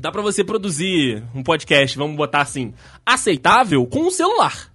dá 0.00 0.10
para 0.10 0.22
você 0.22 0.44
produzir 0.44 1.22
um 1.34 1.42
podcast, 1.42 1.96
vamos 1.96 2.16
botar 2.16 2.42
assim, 2.42 2.74
aceitável 3.04 3.86
com 3.86 4.00
um 4.00 4.10
celular. 4.10 4.72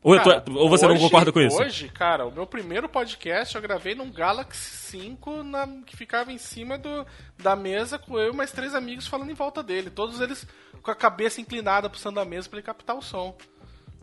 Ou, 0.00 0.16
cara, 0.16 0.40
tô, 0.40 0.52
ou 0.52 0.68
você 0.68 0.86
hoje, 0.86 0.94
não 0.94 1.00
concorda 1.00 1.32
com 1.32 1.40
isso? 1.40 1.60
Hoje, 1.60 1.88
cara, 1.88 2.26
o 2.26 2.30
meu 2.30 2.46
primeiro 2.46 2.88
podcast 2.88 3.54
eu 3.54 3.60
gravei 3.60 3.94
num 3.94 4.10
Galaxy 4.10 4.70
5 5.00 5.42
na, 5.42 5.66
que 5.84 5.96
ficava 5.96 6.32
em 6.32 6.38
cima 6.38 6.78
do, 6.78 7.04
da 7.36 7.56
mesa 7.56 7.98
com 7.98 8.18
eu 8.18 8.32
e 8.32 8.36
mais 8.36 8.52
três 8.52 8.74
amigos 8.74 9.08
falando 9.08 9.30
em 9.30 9.34
volta 9.34 9.62
dele. 9.62 9.90
Todos 9.90 10.20
eles 10.20 10.46
com 10.82 10.90
a 10.90 10.94
cabeça 10.94 11.40
inclinada 11.40 11.90
pro 11.90 12.12
da 12.12 12.24
mesa 12.24 12.48
para 12.48 12.58
ele 12.58 12.66
captar 12.66 12.96
o 12.96 13.02
som. 13.02 13.36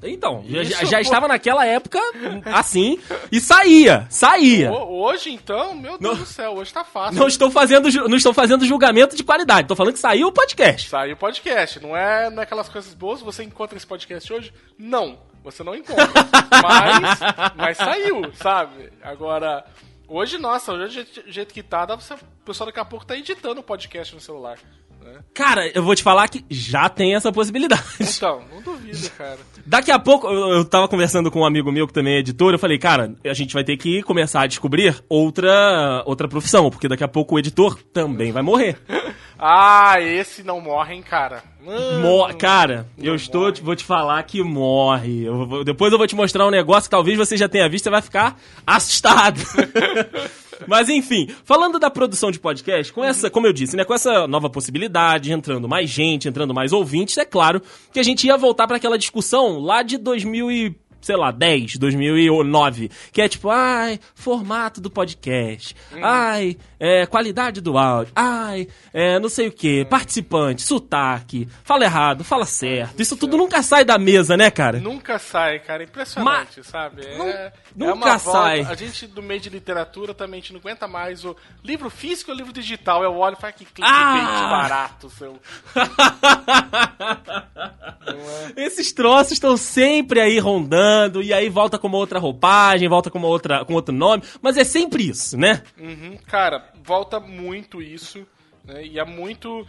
Então, 0.03 0.43
Isso, 0.45 0.71
já, 0.71 0.83
já 0.83 1.01
estava 1.01 1.27
naquela 1.27 1.65
época 1.65 1.99
assim 2.45 2.99
e 3.31 3.39
saía, 3.39 4.05
saía. 4.09 4.71
Hoje 4.71 5.31
então, 5.31 5.73
meu 5.73 5.97
Deus 5.97 6.17
não, 6.17 6.23
do 6.23 6.25
céu, 6.25 6.53
hoje 6.53 6.73
tá 6.73 6.83
fácil. 6.83 7.19
Não 7.19 7.27
estou 7.27 7.49
fazendo, 7.49 7.89
não 8.07 8.17
estou 8.17 8.33
fazendo 8.33 8.65
julgamento 8.65 9.15
de 9.15 9.23
qualidade, 9.23 9.61
estou 9.61 9.77
falando 9.77 9.93
que 9.93 9.99
saiu 9.99 10.27
o 10.27 10.31
podcast. 10.31 10.89
Saiu 10.89 11.15
o 11.15 11.17
podcast, 11.17 11.79
não 11.79 11.95
é 11.95 12.29
naquelas 12.29 12.69
coisas 12.69 12.93
boas, 12.93 13.21
você 13.21 13.43
encontra 13.43 13.77
esse 13.77 13.87
podcast 13.87 14.31
hoje? 14.31 14.53
Não, 14.77 15.17
você 15.43 15.63
não 15.63 15.75
encontra. 15.75 16.05
mas, 16.61 17.19
mas 17.55 17.77
saiu, 17.77 18.31
sabe? 18.33 18.91
Agora, 19.01 19.65
hoje, 20.07 20.37
nossa, 20.37 20.73
hoje 20.73 21.07
o 21.25 21.31
jeito 21.31 21.53
que 21.53 21.63
tá, 21.63 21.85
dá 21.85 21.95
você, 21.95 22.13
o 22.13 22.45
pessoal 22.45 22.67
daqui 22.67 22.79
a 22.79 22.85
pouco 22.85 23.05
tá 23.05 23.17
editando 23.17 23.61
o 23.61 23.63
podcast 23.63 24.13
no 24.13 24.21
celular. 24.21 24.59
Né? 25.05 25.19
Cara, 25.35 25.67
eu 25.67 25.83
vou 25.83 25.93
te 25.93 26.01
falar 26.01 26.27
que 26.27 26.43
já 26.49 26.89
tem 26.89 27.13
essa 27.13 27.31
possibilidade. 27.31 27.83
Então, 27.99 28.41
não 28.51 28.61
duvido, 28.61 29.09
cara. 29.11 29.37
Daqui 29.65 29.91
a 29.91 29.99
pouco, 29.99 30.27
eu, 30.27 30.49
eu 30.49 30.65
tava 30.65 30.87
conversando 30.87 31.29
com 31.29 31.41
um 31.41 31.45
amigo 31.45 31.71
meu 31.71 31.87
que 31.87 31.93
também 31.93 32.15
é 32.15 32.19
editor, 32.19 32.53
eu 32.53 32.59
falei, 32.59 32.79
cara, 32.79 33.13
a 33.23 33.33
gente 33.33 33.53
vai 33.53 33.63
ter 33.63 33.77
que 33.77 34.01
começar 34.01 34.41
a 34.41 34.47
descobrir 34.47 34.95
outra, 35.07 36.01
outra 36.05 36.27
profissão, 36.27 36.69
porque 36.71 36.87
daqui 36.87 37.03
a 37.03 37.07
pouco 37.07 37.35
o 37.35 37.39
editor 37.39 37.77
também 37.93 38.31
vai 38.31 38.41
morrer. 38.41 38.77
ah, 39.37 39.95
esse 40.01 40.41
não 40.41 40.59
morre, 40.59 40.95
hein, 40.95 41.03
cara. 41.03 41.43
Mo 41.61 42.33
cara, 42.37 42.87
eu 42.97 43.15
estou, 43.15 43.49
morre. 43.49 43.61
vou 43.61 43.75
te 43.75 43.83
falar 43.83 44.21
que 44.23 44.41
morre. 44.43 45.23
Eu 45.23 45.45
vou, 45.45 45.63
depois 45.63 45.91
eu 45.91 45.97
vou 45.97 46.07
te 46.07 46.15
mostrar 46.15 46.47
um 46.47 46.51
negócio 46.51 46.83
que 46.83 46.95
talvez 46.95 47.17
você 47.17 47.35
já 47.35 47.49
tenha 47.49 47.69
visto, 47.69 47.85
você 47.85 47.89
vai 47.89 48.01
ficar 48.01 48.37
assustado. 48.65 49.39
Mas 50.67 50.89
enfim, 50.89 51.27
falando 51.43 51.79
da 51.79 51.89
produção 51.89 52.31
de 52.31 52.39
podcast, 52.39 52.91
com 52.91 53.03
essa, 53.03 53.29
como 53.29 53.47
eu 53.47 53.53
disse, 53.53 53.75
né, 53.75 53.83
com 53.83 53.93
essa 53.93 54.27
nova 54.27 54.49
possibilidade, 54.49 55.31
entrando 55.31 55.67
mais 55.67 55.89
gente, 55.89 56.27
entrando 56.27 56.53
mais 56.53 56.73
ouvintes, 56.73 57.17
é 57.17 57.25
claro 57.25 57.61
que 57.91 57.99
a 57.99 58.03
gente 58.03 58.27
ia 58.27 58.37
voltar 58.37 58.67
para 58.67 58.77
aquela 58.77 58.97
discussão 58.97 59.59
lá 59.59 59.83
de 59.83 59.97
2000 59.97 60.51
e 60.51 60.75
sei 61.05 61.15
lá, 61.15 61.29
10, 61.29 61.77
2009, 61.77 62.89
que 63.11 63.21
é 63.21 63.29
tipo, 63.29 63.51
ai, 63.51 63.99
formato 64.15 64.81
do 64.81 64.89
podcast, 64.89 65.75
hum. 65.93 65.99
ai, 66.01 66.57
é, 66.79 67.05
qualidade 67.05 67.61
do 67.61 67.77
áudio, 67.77 68.11
ai, 68.15 68.67
é, 68.91 69.19
não 69.19 69.29
sei 69.29 69.47
o 69.47 69.51
que, 69.51 69.83
hum. 69.83 69.85
participante, 69.85 70.63
sotaque, 70.63 71.47
fala 71.63 71.83
errado, 71.83 72.23
fala 72.23 72.43
certo. 72.43 72.99
Isso 72.99 73.15
tudo 73.15 73.37
nunca 73.37 73.61
sai 73.61 73.85
da 73.85 73.99
mesa, 73.99 74.35
né, 74.35 74.49
cara? 74.49 74.79
Nunca 74.79 75.19
sai, 75.19 75.59
cara, 75.59 75.83
impressionante, 75.83 76.57
Mas, 76.57 76.65
sabe? 76.65 77.05
É, 77.05 77.53
nunca 77.75 78.15
é 78.15 78.17
sai. 78.17 78.57
Volta. 78.63 78.73
A 78.73 78.75
gente 78.75 79.05
do 79.05 79.21
meio 79.21 79.39
de 79.39 79.51
literatura 79.51 80.11
também 80.11 80.39
a 80.39 80.41
gente 80.41 80.53
não 80.53 80.59
aguenta 80.59 80.87
mais 80.87 81.23
o 81.23 81.35
livro 81.63 81.91
físico 81.91 82.31
ou 82.31 82.37
livro 82.37 82.51
digital. 82.51 83.03
Eu 83.03 83.15
olho 83.15 83.35
e 83.37 83.41
falo 83.41 83.53
que 83.53 83.63
clickbait 83.63 83.93
ah! 83.93 84.47
barato, 84.49 85.07
seu. 85.11 85.39
é? 88.57 88.65
Esses 88.65 88.91
troços 88.91 89.33
estão 89.33 89.55
sempre 89.55 90.19
aí 90.19 90.39
rondando 90.39 90.94
e 91.21 91.33
aí 91.33 91.49
volta 91.49 91.77
com 91.77 91.87
uma 91.87 91.97
outra 91.97 92.19
roupagem, 92.19 92.87
volta 92.87 93.09
com 93.09 93.17
uma 93.17 93.27
outra 93.27 93.65
com 93.65 93.73
outro 93.73 93.93
nome, 93.93 94.23
mas 94.41 94.57
é 94.57 94.63
sempre 94.63 95.09
isso, 95.09 95.37
né? 95.37 95.63
Uhum, 95.77 96.17
cara, 96.27 96.71
volta 96.83 97.19
muito 97.19 97.81
isso, 97.81 98.25
né? 98.63 98.85
E 98.85 98.99
é 98.99 99.05
muito 99.05 99.65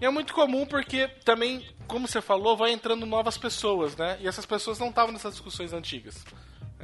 é 0.00 0.10
muito 0.10 0.34
comum 0.34 0.66
porque 0.66 1.08
também, 1.24 1.64
como 1.86 2.06
você 2.06 2.20
falou, 2.20 2.56
vai 2.56 2.70
entrando 2.72 3.06
novas 3.06 3.38
pessoas, 3.38 3.96
né? 3.96 4.18
E 4.20 4.28
essas 4.28 4.44
pessoas 4.44 4.78
não 4.78 4.88
estavam 4.88 5.12
nessas 5.12 5.32
discussões 5.32 5.72
antigas. 5.72 6.24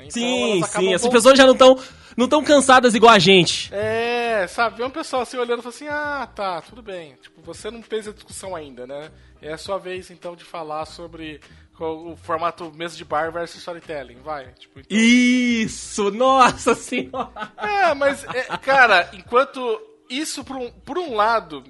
Então, 0.03 0.13
sim, 0.13 0.63
sim. 0.63 0.95
Essas 0.95 1.11
pessoas 1.11 1.37
já 1.37 1.45
não 1.45 1.53
estão 1.53 1.79
não 2.17 2.29
tão 2.29 2.43
cansadas 2.43 2.95
igual 2.95 3.13
a 3.13 3.19
gente. 3.19 3.73
É, 3.75 4.47
sabe? 4.47 4.79
Vê 4.79 4.85
um 4.85 4.91
pessoal 4.91 5.23
assim 5.23 5.37
olhando 5.37 5.61
e 5.61 5.63
fala 5.63 5.75
assim: 5.75 5.89
ah, 5.89 6.29
tá, 6.35 6.61
tudo 6.63 6.83
bem. 6.83 7.17
Tipo, 7.21 7.41
você 7.43 7.71
não 7.71 7.83
fez 7.83 8.07
a 8.07 8.13
discussão 8.13 8.55
ainda, 8.55 8.87
né? 8.87 9.11
É 9.41 9.53
a 9.53 9.59
sua 9.59 9.79
vez 9.79 10.11
então 10.11 10.37
de 10.37 10.45
falar 10.45 10.85
sobre 10.87 11.41
o 11.81 12.17
formato 12.17 12.71
mesa 12.73 12.97
de 12.97 13.05
bar 13.05 13.33
versus 13.33 13.59
storytelling, 13.59 14.21
vai. 14.23 14.53
Tipo, 14.53 14.81
então... 14.81 14.97
Isso! 14.97 16.11
Nossa 16.11 16.75
senhora! 16.75 17.53
É, 17.57 17.95
mas, 17.95 18.25
é, 18.25 18.45
cara, 18.59 19.11
enquanto 19.13 19.81
isso, 20.09 20.45
por 20.45 20.57
um, 20.57 20.71
por 20.71 20.99
um 20.99 21.15
lado, 21.15 21.65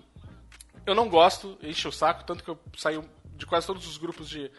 eu 0.84 0.94
não 0.94 1.08
gosto, 1.08 1.56
enche 1.62 1.88
o 1.88 1.92
saco, 1.92 2.24
tanto 2.24 2.44
que 2.44 2.50
eu 2.50 2.58
saí 2.76 3.00
de 3.36 3.46
quase 3.46 3.66
todos 3.66 3.86
os 3.86 3.96
grupos 3.96 4.28
de, 4.28 4.50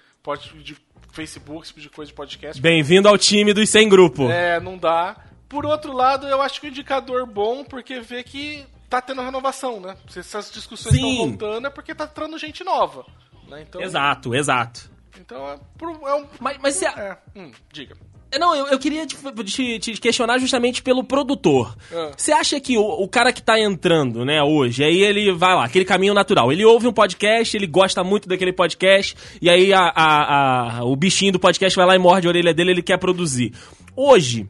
de 0.63 0.77
Facebook, 1.13 1.67
tipo 1.67 1.79
de 1.79 1.89
coisa 1.91 2.09
de 2.09 2.15
podcast. 2.15 2.59
Bem-vindo 2.59 3.07
ao 3.07 3.17
time 3.19 3.53
dos 3.53 3.69
100 3.69 3.87
grupos. 3.87 4.31
É, 4.31 4.59
não 4.59 4.77
dá. 4.77 5.15
Por 5.47 5.63
outro 5.63 5.93
lado, 5.93 6.27
eu 6.27 6.41
acho 6.41 6.59
que 6.59 6.65
o 6.65 6.69
um 6.69 6.71
indicador 6.71 7.27
bom, 7.27 7.63
porque 7.63 7.99
vê 7.99 8.23
que 8.23 8.65
tá 8.89 8.99
tendo 8.99 9.21
renovação, 9.21 9.79
né? 9.79 9.95
Se 10.09 10.19
essas 10.19 10.51
discussões 10.51 10.95
estão 10.95 11.15
voltando, 11.15 11.67
é 11.67 11.69
porque 11.69 11.93
tá 11.93 12.05
entrando 12.05 12.35
gente 12.39 12.63
nova. 12.63 13.05
Né? 13.47 13.61
Então, 13.61 13.79
exato, 13.79 14.33
exato. 14.33 14.89
Então 15.19 15.47
é, 15.47 15.55
é 16.09 16.15
um. 16.15 16.27
Mas, 16.39 16.57
mas 16.57 16.75
você. 16.75 16.87
É, 16.87 17.17
hum, 17.35 17.51
diga. 17.71 17.95
É, 18.33 18.39
não, 18.39 18.55
eu, 18.55 18.67
eu 18.67 18.79
queria 18.79 19.05
te, 19.05 19.15
te, 19.45 19.79
te, 19.79 20.01
questionar 20.01 20.39
justamente 20.39 20.81
pelo 20.81 21.03
produtor. 21.03 21.77
Ah. 21.93 22.11
Você 22.17 22.31
acha 22.31 22.59
que 22.59 22.75
o, 22.75 22.81
o, 22.83 23.07
cara 23.07 23.31
que 23.31 23.43
tá 23.43 23.59
entrando, 23.59 24.25
né, 24.25 24.41
hoje, 24.41 24.83
aí 24.83 25.03
ele 25.03 25.31
vai 25.31 25.53
lá, 25.53 25.63
aquele 25.63 25.85
caminho 25.85 26.15
natural. 26.15 26.51
Ele 26.51 26.65
ouve 26.65 26.87
um 26.87 26.91
podcast, 26.91 27.55
ele 27.55 27.67
gosta 27.67 28.03
muito 28.03 28.27
daquele 28.27 28.51
podcast, 28.51 29.15
e 29.39 29.51
aí 29.51 29.71
a, 29.71 29.81
a, 29.81 30.79
a, 30.79 30.83
o 30.83 30.95
bichinho 30.95 31.31
do 31.31 31.39
podcast 31.39 31.75
vai 31.75 31.85
lá 31.85 31.95
e 31.95 31.99
morde 31.99 32.25
a 32.25 32.31
orelha 32.31 32.55
dele, 32.55 32.71
ele 32.71 32.81
quer 32.81 32.97
produzir. 32.97 33.53
Hoje. 33.95 34.49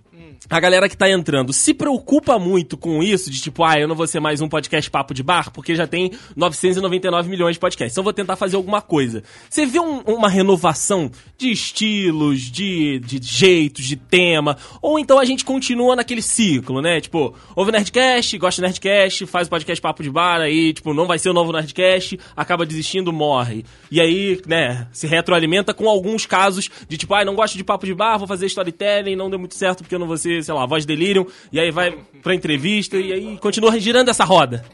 A 0.49 0.59
galera 0.59 0.89
que 0.89 0.97
tá 0.97 1.09
entrando 1.09 1.53
se 1.53 1.73
preocupa 1.73 2.37
muito 2.37 2.77
com 2.77 3.01
isso, 3.01 3.29
de 3.29 3.39
tipo, 3.39 3.63
ah, 3.63 3.79
eu 3.79 3.87
não 3.87 3.95
vou 3.95 4.05
ser 4.07 4.19
mais 4.19 4.41
um 4.41 4.49
podcast 4.49 4.89
papo 4.89 5.13
de 5.13 5.23
bar, 5.23 5.51
porque 5.51 5.75
já 5.75 5.87
tem 5.87 6.11
999 6.35 7.29
milhões 7.29 7.55
de 7.55 7.59
podcasts, 7.59 7.93
então 7.93 8.03
vou 8.03 8.13
tentar 8.13 8.35
fazer 8.35 8.55
alguma 8.55 8.81
coisa. 8.81 9.23
Você 9.49 9.65
vê 9.65 9.79
um, 9.79 9.99
uma 10.01 10.29
renovação 10.29 11.09
de 11.37 11.51
estilos, 11.51 12.41
de, 12.41 12.99
de 12.99 13.19
jeitos, 13.21 13.85
de 13.85 13.95
tema, 13.95 14.57
ou 14.81 14.99
então 14.99 15.17
a 15.17 15.25
gente 15.25 15.45
continua 15.45 15.95
naquele 15.95 16.21
ciclo, 16.21 16.81
né? 16.81 16.99
Tipo, 16.99 17.33
ouve 17.55 17.71
Nerdcast, 17.71 18.37
gosta 18.37 18.61
de 18.61 18.67
Nerdcast, 18.67 19.25
faz 19.25 19.47
o 19.47 19.49
podcast 19.49 19.81
papo 19.81 20.03
de 20.03 20.09
bar, 20.09 20.41
aí, 20.41 20.73
tipo, 20.73 20.93
não 20.93 21.07
vai 21.07 21.19
ser 21.19 21.29
o 21.29 21.33
novo 21.33 21.51
Nerdcast, 21.51 22.19
acaba 22.35 22.65
desistindo, 22.65 23.13
morre. 23.13 23.65
E 23.89 24.01
aí, 24.01 24.41
né, 24.45 24.87
se 24.91 25.07
retroalimenta 25.07 25.73
com 25.73 25.87
alguns 25.87 26.25
casos 26.25 26.69
de 26.87 26.97
tipo, 26.97 27.13
ah, 27.13 27.23
não 27.23 27.35
gosto 27.35 27.57
de 27.57 27.63
papo 27.63 27.85
de 27.85 27.93
bar, 27.93 28.17
vou 28.17 28.27
fazer 28.27 28.45
storytelling, 28.47 29.15
não 29.15 29.29
deu 29.29 29.39
muito 29.39 29.55
certo 29.55 29.83
porque 29.83 29.95
eu 29.95 29.99
não 29.99 30.07
vou 30.07 30.17
ser 30.17 30.32
sei 30.41 30.53
lá, 30.53 30.65
voz 30.65 30.85
delirium, 30.85 31.27
e 31.51 31.59
aí 31.59 31.69
vai 31.69 31.91
pra 32.21 32.33
entrevista 32.33 32.97
e 32.97 33.11
aí 33.11 33.37
continua 33.37 33.77
girando 33.79 34.09
essa 34.09 34.23
roda. 34.23 34.65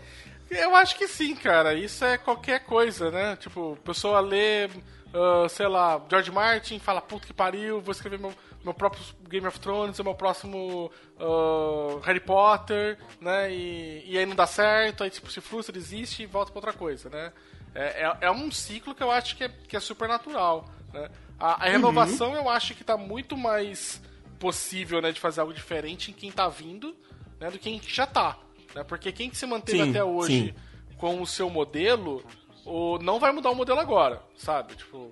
Eu 0.49 0.75
acho 0.75 0.95
que 0.95 1.07
sim, 1.07 1.35
cara. 1.35 1.73
Isso 1.73 2.03
é 2.03 2.17
qualquer 2.17 2.65
coisa, 2.65 3.11
né? 3.11 3.35
Tipo, 3.35 3.77
pessoa 3.83 4.19
lê, 4.19 4.65
uh, 4.65 5.47
sei 5.47 5.67
lá, 5.67 6.01
George 6.09 6.31
Martin, 6.31 6.79
fala, 6.79 7.01
puta 7.01 7.27
que 7.27 7.33
pariu, 7.33 7.81
vou 7.81 7.91
escrever 7.91 8.19
meu, 8.19 8.33
meu 8.63 8.73
próprio 8.73 9.03
Game 9.27 9.45
of 9.45 9.59
Thrones, 9.59 9.99
meu 9.99 10.15
próximo 10.15 10.91
uh, 11.19 11.99
Harry 11.99 12.19
Potter, 12.19 12.97
né? 13.21 13.51
E, 13.51 14.03
e 14.07 14.17
aí 14.17 14.25
não 14.25 14.35
dá 14.35 14.47
certo, 14.47 15.03
aí 15.03 15.09
tipo, 15.09 15.31
se 15.31 15.39
frustra, 15.39 15.71
desiste 15.71 16.23
e 16.23 16.25
volta 16.25 16.51
pra 16.51 16.59
outra 16.59 16.73
coisa, 16.73 17.09
né? 17.09 17.31
É, 17.75 18.03
é, 18.03 18.17
é 18.21 18.31
um 18.31 18.49
ciclo 18.51 18.95
que 18.95 19.03
eu 19.03 19.11
acho 19.11 19.35
que 19.35 19.43
é, 19.43 19.49
que 19.67 19.77
é 19.77 19.79
super 19.79 20.07
natural, 20.07 20.67
né? 20.91 21.09
A, 21.39 21.65
a 21.65 21.69
renovação 21.69 22.31
uhum. 22.31 22.37
eu 22.37 22.49
acho 22.49 22.73
que 22.73 22.83
tá 22.83 22.97
muito 22.97 23.37
mais 23.37 24.01
possível, 24.39 25.01
né, 25.01 25.11
de 25.11 25.19
fazer 25.19 25.41
algo 25.41 25.53
diferente 25.53 26.11
em 26.11 26.13
quem 26.13 26.31
tá 26.31 26.47
vindo, 26.47 26.95
né, 27.39 27.51
do 27.51 27.59
que 27.59 27.69
em 27.69 27.79
quem 27.79 27.93
já 27.93 28.07
tá. 28.07 28.37
Né? 28.73 28.83
Porque 28.83 29.11
quem 29.11 29.33
se 29.33 29.45
manteve 29.45 29.83
sim, 29.83 29.89
até 29.89 30.03
hoje 30.03 30.47
sim. 30.47 30.95
com 30.97 31.21
o 31.21 31.27
seu 31.27 31.49
modelo, 31.49 32.23
o, 32.65 32.97
não 32.99 33.19
vai 33.19 33.31
mudar 33.31 33.51
o 33.51 33.55
modelo 33.55 33.79
agora, 33.79 34.21
sabe? 34.35 34.75
Tipo. 34.75 35.11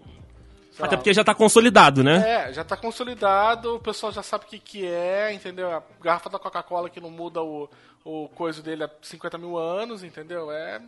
Até 0.76 0.92
lá, 0.92 0.98
porque 0.98 1.14
já 1.14 1.24
tá 1.24 1.34
consolidado, 1.34 2.04
né? 2.04 2.50
É, 2.50 2.54
já 2.54 2.64
tá 2.64 2.78
consolidado, 2.78 3.76
o 3.76 3.80
pessoal 3.80 4.12
já 4.12 4.22
sabe 4.22 4.46
o 4.46 4.48
que, 4.48 4.60
que 4.60 4.86
é, 4.86 5.34
entendeu? 5.34 5.72
A 5.72 5.82
garrafa 6.00 6.30
da 6.30 6.38
Coca-Cola 6.38 6.90
que 6.90 7.02
não 7.02 7.10
muda 7.10 7.42
o, 7.42 7.68
o 8.06 8.30
coisa 8.30 8.62
dele 8.62 8.84
há 8.84 8.90
50 9.02 9.40
mil 9.40 9.58
anos, 9.58 10.04
entendeu? 10.04 10.52
É, 10.52 10.80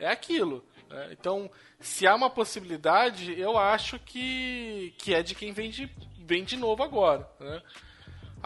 é 0.00 0.08
aquilo. 0.08 0.64
Né? 0.90 1.10
Então, 1.12 1.48
se 1.78 2.08
há 2.08 2.14
uma 2.14 2.28
possibilidade, 2.28 3.38
eu 3.38 3.56
acho 3.56 4.00
que, 4.00 4.92
que 4.98 5.14
é 5.14 5.22
de 5.22 5.34
quem 5.36 5.52
vem 5.52 5.70
de, 5.70 5.88
vem 6.18 6.42
de 6.42 6.56
novo 6.56 6.82
agora. 6.82 7.28
Né? 7.38 7.62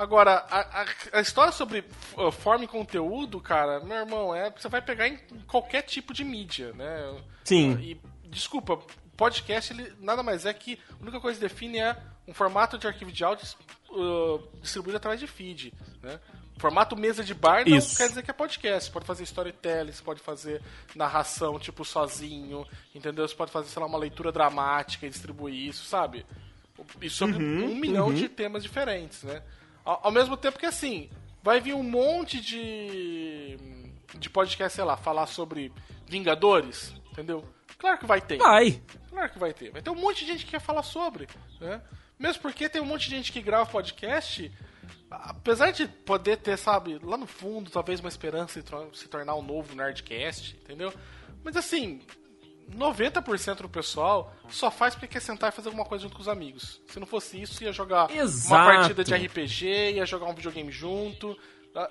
Agora, 0.00 0.46
a, 0.50 0.60
a, 0.80 0.86
a, 1.12 1.20
história 1.20 1.52
sobre 1.52 1.84
uh, 2.16 2.32
forma 2.32 2.64
e 2.64 2.66
conteúdo, 2.66 3.38
cara, 3.38 3.80
meu 3.80 3.98
irmão, 3.98 4.34
é 4.34 4.50
você 4.50 4.66
vai 4.66 4.80
pegar 4.80 5.06
em 5.06 5.18
qualquer 5.46 5.82
tipo 5.82 6.14
de 6.14 6.24
mídia, 6.24 6.72
né? 6.72 7.20
Sim. 7.44 7.72
E, 7.72 8.00
desculpa, 8.24 8.78
podcast 9.14 9.74
ele 9.74 9.92
nada 10.00 10.22
mais 10.22 10.46
é 10.46 10.54
que 10.54 10.78
a 10.98 11.02
única 11.02 11.20
coisa 11.20 11.38
que 11.38 11.46
define 11.46 11.80
é 11.80 11.94
um 12.26 12.32
formato 12.32 12.78
de 12.78 12.86
arquivo 12.86 13.12
de 13.12 13.22
áudio 13.22 13.46
uh, 13.90 14.42
distribuído 14.62 14.96
através 14.96 15.20
de 15.20 15.26
feed, 15.26 15.74
né? 16.02 16.18
Formato 16.56 16.96
mesa 16.96 17.22
de 17.22 17.34
bar 17.34 17.68
não 17.68 17.76
Isso. 17.76 17.94
quer 17.94 18.08
dizer 18.08 18.22
que 18.22 18.30
é 18.30 18.34
podcast. 18.34 18.86
Você 18.86 18.92
pode 18.92 19.04
fazer 19.04 19.24
storytelling, 19.24 19.92
você 19.92 20.02
pode 20.02 20.20
fazer 20.20 20.62
narração, 20.94 21.58
tipo, 21.58 21.84
sozinho, 21.84 22.66
entendeu? 22.94 23.28
Você 23.28 23.34
pode 23.34 23.52
fazer, 23.52 23.68
sei 23.68 23.80
lá, 23.80 23.86
uma 23.86 23.98
leitura 23.98 24.32
dramática 24.32 25.06
e 25.06 25.10
distribuir 25.10 25.68
isso, 25.68 25.84
sabe? 25.84 26.24
E 27.02 27.10
sobre 27.10 27.36
uhum, 27.36 27.72
um 27.72 27.74
milhão 27.74 28.06
uhum. 28.06 28.14
de 28.14 28.30
temas 28.30 28.62
diferentes, 28.62 29.24
né? 29.24 29.42
Ao, 29.84 30.06
ao, 30.06 30.10
mesmo 30.10 30.36
tempo 30.36 30.58
que, 30.58 30.66
assim, 30.66 31.10
vai 31.42 31.60
vir 31.60 31.74
um 31.74 31.82
monte 31.82 32.40
de, 32.40 33.56
de 34.18 34.30
podcast, 34.30 34.76
sei 34.76 34.84
lá, 34.84 34.96
falar 34.96 35.26
sobre 35.26 35.72
Vingadores, 36.06 36.94
entendeu? 37.12 37.44
Claro 37.78 37.98
que 37.98 38.06
vai 38.06 38.20
ter. 38.20 38.38
Vai. 38.38 38.82
Claro 39.08 39.30
que 39.30 39.38
vai 39.38 39.54
ter. 39.54 39.70
Vai 39.70 39.82
ter 39.82 39.90
um 39.90 39.94
monte 39.94 40.24
de 40.24 40.32
gente 40.32 40.44
que 40.44 40.50
quer 40.50 40.60
falar 40.60 40.82
sobre, 40.82 41.28
né? 41.60 41.80
Mesmo 42.18 42.42
porque 42.42 42.68
tem 42.68 42.82
um 42.82 42.84
monte 42.84 43.08
de 43.08 43.16
gente 43.16 43.32
que 43.32 43.40
grava 43.40 43.70
podcast, 43.70 44.52
apesar 45.10 45.70
de 45.70 45.88
poder 45.88 46.36
ter, 46.36 46.58
sabe, 46.58 46.98
lá 47.02 47.16
no 47.16 47.26
fundo, 47.26 47.70
talvez 47.70 48.00
uma 48.00 48.08
esperança 48.10 48.62
de 48.62 48.98
se 48.98 49.08
tornar 49.08 49.34
um 49.34 49.42
novo 49.42 49.74
Nerdcast, 49.74 50.56
entendeu? 50.56 50.92
Mas 51.42 51.56
assim, 51.56 52.02
90% 52.76 53.62
do 53.62 53.68
pessoal 53.68 54.34
só 54.48 54.70
faz 54.70 54.94
porque 54.94 55.08
quer 55.08 55.20
sentar 55.20 55.50
e 55.50 55.54
fazer 55.54 55.68
alguma 55.68 55.84
coisa 55.84 56.02
junto 56.02 56.16
com 56.16 56.22
os 56.22 56.28
amigos. 56.28 56.80
Se 56.86 56.98
não 56.98 57.06
fosse 57.06 57.40
isso, 57.40 57.62
ia 57.62 57.72
jogar 57.72 58.10
Exato. 58.10 58.54
uma 58.54 58.64
partida 58.64 59.04
de 59.04 59.14
RPG, 59.14 59.92
ia 59.94 60.06
jogar 60.06 60.26
um 60.26 60.34
videogame 60.34 60.70
junto. 60.70 61.36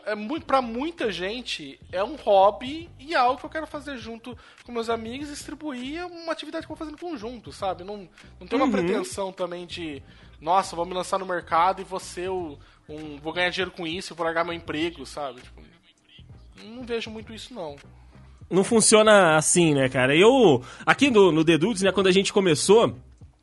É 0.06 0.14
muito 0.14 0.46
para 0.46 0.62
muita 0.62 1.10
gente 1.10 1.80
é 1.90 2.04
um 2.04 2.16
hobby 2.16 2.90
e 3.00 3.16
algo 3.16 3.40
que 3.40 3.46
eu 3.46 3.50
quero 3.50 3.66
fazer 3.66 3.98
junto 3.98 4.38
com 4.66 4.74
meus 4.74 4.90
amigos, 4.90 5.30
distribuir 5.30 6.06
uma 6.06 6.34
atividade 6.34 6.66
que 6.66 6.72
eu 6.72 6.76
vou 6.76 6.86
fazer 6.86 6.92
em 6.92 7.00
conjunto, 7.00 7.54
sabe? 7.54 7.86
Não, 7.86 8.10
não 8.40 8.46
tem 8.46 8.60
uma 8.60 8.66
uhum. 8.66 8.72
pretensão 8.72 9.32
também 9.32 9.66
de, 9.66 10.04
nossa, 10.42 10.76
vou 10.76 10.86
me 10.86 10.94
lançar 10.94 11.18
no 11.18 11.26
mercado 11.26 11.82
e 11.82 11.86
vou 11.86 12.00
ser 12.00 12.30
o, 12.30 12.60
um, 12.90 13.18
vou 13.20 13.32
ganhar 13.32 13.50
dinheiro 13.52 13.72
com 13.72 13.88
isso, 13.88 14.14
vou 14.14 14.26
largar 14.26 14.44
meu 14.44 14.54
emprego, 14.54 15.06
sabe? 15.06 15.40
Tipo, 15.40 15.62
não 16.66 16.84
vejo 16.84 17.10
muito 17.10 17.34
isso 17.34 17.54
não 17.54 17.78
não 18.50 18.64
funciona 18.64 19.36
assim, 19.36 19.74
né, 19.74 19.88
cara? 19.90 20.16
Eu, 20.16 20.62
aqui 20.86 21.10
no, 21.10 21.32
no 21.32 21.46
The 21.46 21.58
Dudes, 21.58 21.82
né, 21.82 21.92
quando 21.92 22.08
a 22.08 22.12
gente 22.12 22.34
começou, 22.34 22.96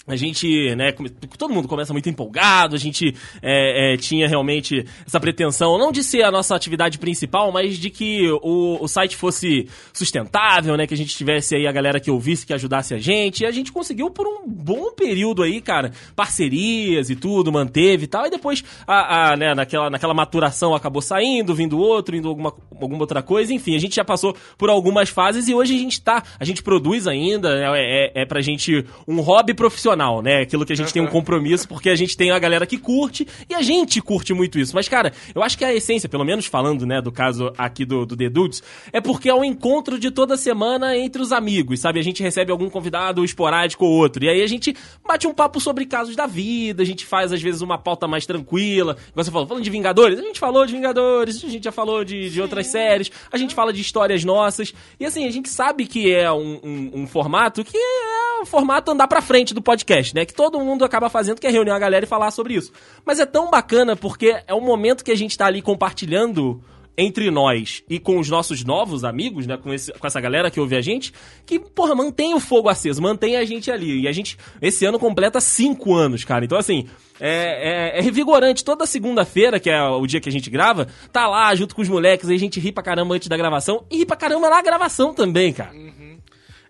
a 0.07 0.14
gente, 0.14 0.75
né, 0.77 0.92
todo 1.37 1.53
mundo 1.53 1.66
começa 1.66 1.92
muito 1.92 2.09
empolgado, 2.09 2.77
a 2.77 2.79
gente 2.79 3.14
é, 3.42 3.95
é, 3.95 3.97
tinha 3.97 4.29
realmente 4.29 4.87
essa 5.05 5.19
pretensão, 5.19 5.77
não 5.77 5.90
de 5.90 6.05
ser 6.05 6.23
a 6.23 6.31
nossa 6.31 6.55
atividade 6.55 6.97
principal, 6.99 7.51
mas 7.51 7.77
de 7.77 7.90
que 7.90 8.31
o, 8.42 8.79
o 8.81 8.87
site 8.87 9.16
fosse 9.16 9.69
sustentável, 9.92 10.77
né, 10.77 10.87
que 10.87 10.95
a 10.95 10.97
gente 10.97 11.16
tivesse 11.16 11.57
aí 11.57 11.66
a 11.66 11.73
galera 11.73 11.99
que 11.99 12.11
ouvisse, 12.11 12.47
que 12.47 12.55
ajudasse 12.55 12.95
a 12.95 12.99
gente, 12.99 13.40
e 13.40 13.47
a 13.47 13.51
gente 13.51 13.73
conseguiu 13.73 14.09
por 14.09 14.29
um 14.29 14.47
bom 14.47 14.92
período 14.92 15.42
aí, 15.42 15.61
cara, 15.61 15.90
parcerias 16.14 17.11
e 17.11 17.16
tudo, 17.16 17.51
manteve 17.51 18.05
e 18.05 18.07
tal, 18.07 18.27
e 18.27 18.31
depois, 18.31 18.62
a, 18.87 19.33
a, 19.33 19.37
né, 19.37 19.55
naquela, 19.55 19.90
naquela 19.90 20.14
maturação 20.14 20.73
acabou 20.73 21.03
saindo, 21.03 21.53
vindo 21.53 21.81
outro, 21.81 22.14
indo 22.14 22.29
alguma, 22.29 22.55
alguma 22.81 23.01
outra 23.01 23.23
coisa, 23.23 23.53
enfim, 23.53 23.75
a 23.75 23.81
gente 23.81 23.97
já 23.97 24.05
passou 24.05 24.37
por 24.57 24.71
algumas 24.71 25.09
fases 25.09 25.49
e 25.49 25.55
hoje 25.55 25.75
a 25.75 25.79
gente 25.79 26.01
tá, 26.01 26.23
a 26.38 26.45
gente 26.45 26.62
produz 26.62 27.09
ainda, 27.09 27.57
né, 27.57 27.81
é, 27.81 28.07
é, 28.07 28.23
é 28.23 28.25
pra 28.25 28.40
gente 28.40 28.85
um 29.09 29.21
hobby 29.21 29.53
profissional 29.53 29.96
profissional, 29.97 30.23
né? 30.23 30.43
Aquilo 30.43 30.67
que 30.67 30.73
a 30.73 30.77
gente 30.77 30.93
tem 30.93 31.03
um 31.03 31.07
compromisso, 31.09 31.67
porque 31.67 31.89
a 31.89 31.97
gente 31.97 32.17
tem 32.17 32.31
a 32.31 32.39
galera 32.39 32.67
que 32.67 32.77
curte 32.77 33.27
e 33.49 33.55
a 33.55 33.63
gente 33.63 34.01
curte 34.01 34.35
muito 34.35 34.59
isso. 34.59 34.75
Mas, 34.75 34.89
cara, 34.89 35.13
eu 35.35 35.43
acho 35.43 35.57
que 35.57 35.65
a 35.65 35.75
essência, 35.75 36.09
pelo 36.09 36.25
menos 36.25 36.47
falando, 36.47 36.87
né, 36.87 37.01
do 37.01 37.11
caso 37.11 37.53
aqui 37.57 37.85
do, 37.85 38.05
do 38.05 38.17
The 38.17 38.29
Dudes, 38.29 38.63
é 38.93 39.01
porque 39.01 39.29
é 39.29 39.35
um 39.35 39.45
encontro 39.45 39.99
de 39.99 40.11
toda 40.11 40.37
semana 40.37 40.97
entre 40.97 41.23
os 41.23 41.33
amigos, 41.33 41.81
sabe? 41.81 41.99
A 41.99 42.03
gente 42.03 42.23
recebe 42.23 42.53
algum 42.53 42.69
convidado 42.69 43.25
esporádico 43.25 43.85
ou 43.85 43.93
outro. 43.93 44.25
E 44.25 44.29
aí 44.29 44.43
a 44.43 44.47
gente 44.47 44.77
bate 45.07 45.27
um 45.27 45.33
papo 45.33 45.61
sobre 45.61 45.87
casos 45.87 46.15
da 46.15 46.27
vida, 46.27 46.83
a 46.83 46.87
gente 46.87 47.07
faz, 47.07 47.33
às 47.33 47.41
vezes, 47.41 47.63
uma 47.63 47.79
pauta 47.79 48.07
mais 48.07 48.27
tranquila. 48.27 48.97
Você 49.15 49.31
falou, 49.31 49.47
falando 49.47 49.65
de 49.65 49.71
Vingadores, 49.71 50.19
a 50.19 50.23
gente 50.23 50.39
falou 50.39 50.67
de 50.67 50.73
Vingadores, 50.73 51.43
a 51.43 51.49
gente 51.49 51.65
já 51.65 51.73
falou 51.73 52.05
de, 52.05 52.31
de 52.31 52.41
outras 52.41 52.67
séries, 52.67 53.11
a 53.33 53.39
gente 53.39 53.55
fala 53.55 53.73
de 53.73 53.81
histórias 53.81 54.25
nossas. 54.25 54.75
E 55.01 55.07
assim, 55.07 55.27
a 55.27 55.31
gente 55.31 55.49
sabe 55.49 55.87
que 55.87 56.13
é 56.13 56.31
um, 56.31 56.61
um, 56.63 56.91
um 56.95 57.07
formato 57.07 57.65
que 57.65 57.77
é 57.77 58.27
o 58.43 58.47
formato 58.47 58.91
andar 58.91 59.09
pra 59.09 59.23
frente 59.23 59.55
do 59.55 59.63
podcast 59.63 59.86
podcast, 59.87 60.14
né? 60.14 60.27
Que 60.27 60.35
todo 60.35 60.59
mundo 60.59 60.85
acaba 60.85 61.09
fazendo, 61.09 61.40
que 61.40 61.46
é 61.46 61.51
reunir 61.51 61.70
a 61.70 61.79
galera 61.79 62.05
e 62.05 62.09
falar 62.09 62.33
sobre 62.33 62.55
isso. 62.55 62.72
Mas 63.05 63.20
é 63.20 63.25
tão 63.25 63.49
bacana 63.49 63.94
porque 63.94 64.42
é 64.46 64.55
um 64.55 64.61
momento 64.61 65.05
que 65.05 65.12
a 65.12 65.16
gente 65.16 65.38
tá 65.38 65.46
ali 65.46 65.62
compartilhando 65.62 66.61
entre 66.99 67.31
nós 67.31 67.85
e 67.90 67.99
com 67.99 68.18
os 68.18 68.31
nossos 68.31 68.64
novos 68.64 69.05
amigos, 69.05 69.46
né, 69.46 69.59
com, 69.59 69.72
esse, 69.72 69.92
com 69.92 70.07
essa 70.07 70.18
galera 70.18 70.51
que 70.51 70.59
ouve 70.59 70.75
a 70.75 70.81
gente, 70.81 71.12
que, 71.44 71.59
porra, 71.59 71.94
mantém 71.94 72.33
o 72.33 72.40
fogo 72.40 72.70
aceso, 72.70 73.03
mantém 73.03 73.37
a 73.37 73.44
gente 73.44 73.70
ali. 73.70 74.01
E 74.01 74.09
a 74.09 74.12
gente, 74.12 74.38
esse 74.62 74.87
ano, 74.87 74.99
completa 74.99 75.38
cinco 75.38 75.94
anos, 75.94 76.25
cara. 76.25 76.46
Então, 76.46 76.57
assim, 76.57 76.88
é, 77.20 77.96
é, 77.96 77.99
é 77.99 78.01
revigorante. 78.01 78.64
Toda 78.64 78.87
segunda-feira, 78.87 79.61
que 79.61 79.68
é 79.68 79.83
o 79.83 80.07
dia 80.07 80.20
que 80.20 80.29
a 80.29 80.33
gente 80.33 80.49
grava, 80.49 80.88
tá 81.12 81.27
lá 81.27 81.55
junto 81.55 81.75
com 81.75 81.83
os 81.83 81.88
moleques, 81.88 82.31
aí 82.31 82.37
a 82.37 82.40
gente 82.40 82.59
ri 82.59 82.72
pra 82.72 82.83
caramba 82.83 83.14
antes 83.14 83.29
da 83.29 83.37
gravação 83.37 83.85
e 83.90 83.99
ri 83.99 84.07
pra 84.07 84.16
caramba 84.16 84.49
na 84.49 84.62
gravação 84.62 85.12
também, 85.12 85.53
cara. 85.53 85.75
Uhum. 85.75 86.07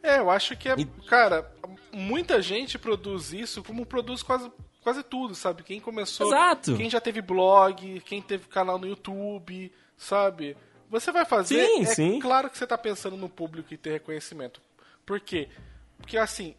É, 0.06 0.20
eu 0.20 0.30
acho 0.30 0.56
que 0.56 0.68
é. 0.68 0.74
E... 0.78 0.84
Cara, 1.08 1.44
muita 1.96 2.42
gente 2.42 2.78
produz 2.78 3.32
isso 3.32 3.62
como 3.62 3.86
produz 3.86 4.22
quase, 4.22 4.50
quase 4.82 5.02
tudo, 5.02 5.34
sabe? 5.34 5.62
Quem 5.62 5.80
começou. 5.80 6.26
Exato. 6.26 6.76
Quem 6.76 6.90
já 6.90 7.00
teve 7.00 7.22
blog, 7.22 8.00
quem 8.04 8.20
teve 8.20 8.46
canal 8.48 8.78
no 8.78 8.86
YouTube, 8.86 9.72
sabe? 9.96 10.56
Você 10.90 11.10
vai 11.10 11.24
fazer. 11.24 11.64
Sim, 11.64 11.82
é 11.82 11.84
sim. 11.86 12.20
claro 12.20 12.50
que 12.50 12.58
você 12.58 12.66
tá 12.66 12.76
pensando 12.76 13.16
no 13.16 13.28
público 13.28 13.72
e 13.72 13.76
ter 13.78 13.92
reconhecimento. 13.92 14.60
Por 15.04 15.18
quê? 15.20 15.48
Porque 15.98 16.18
assim, 16.18 16.54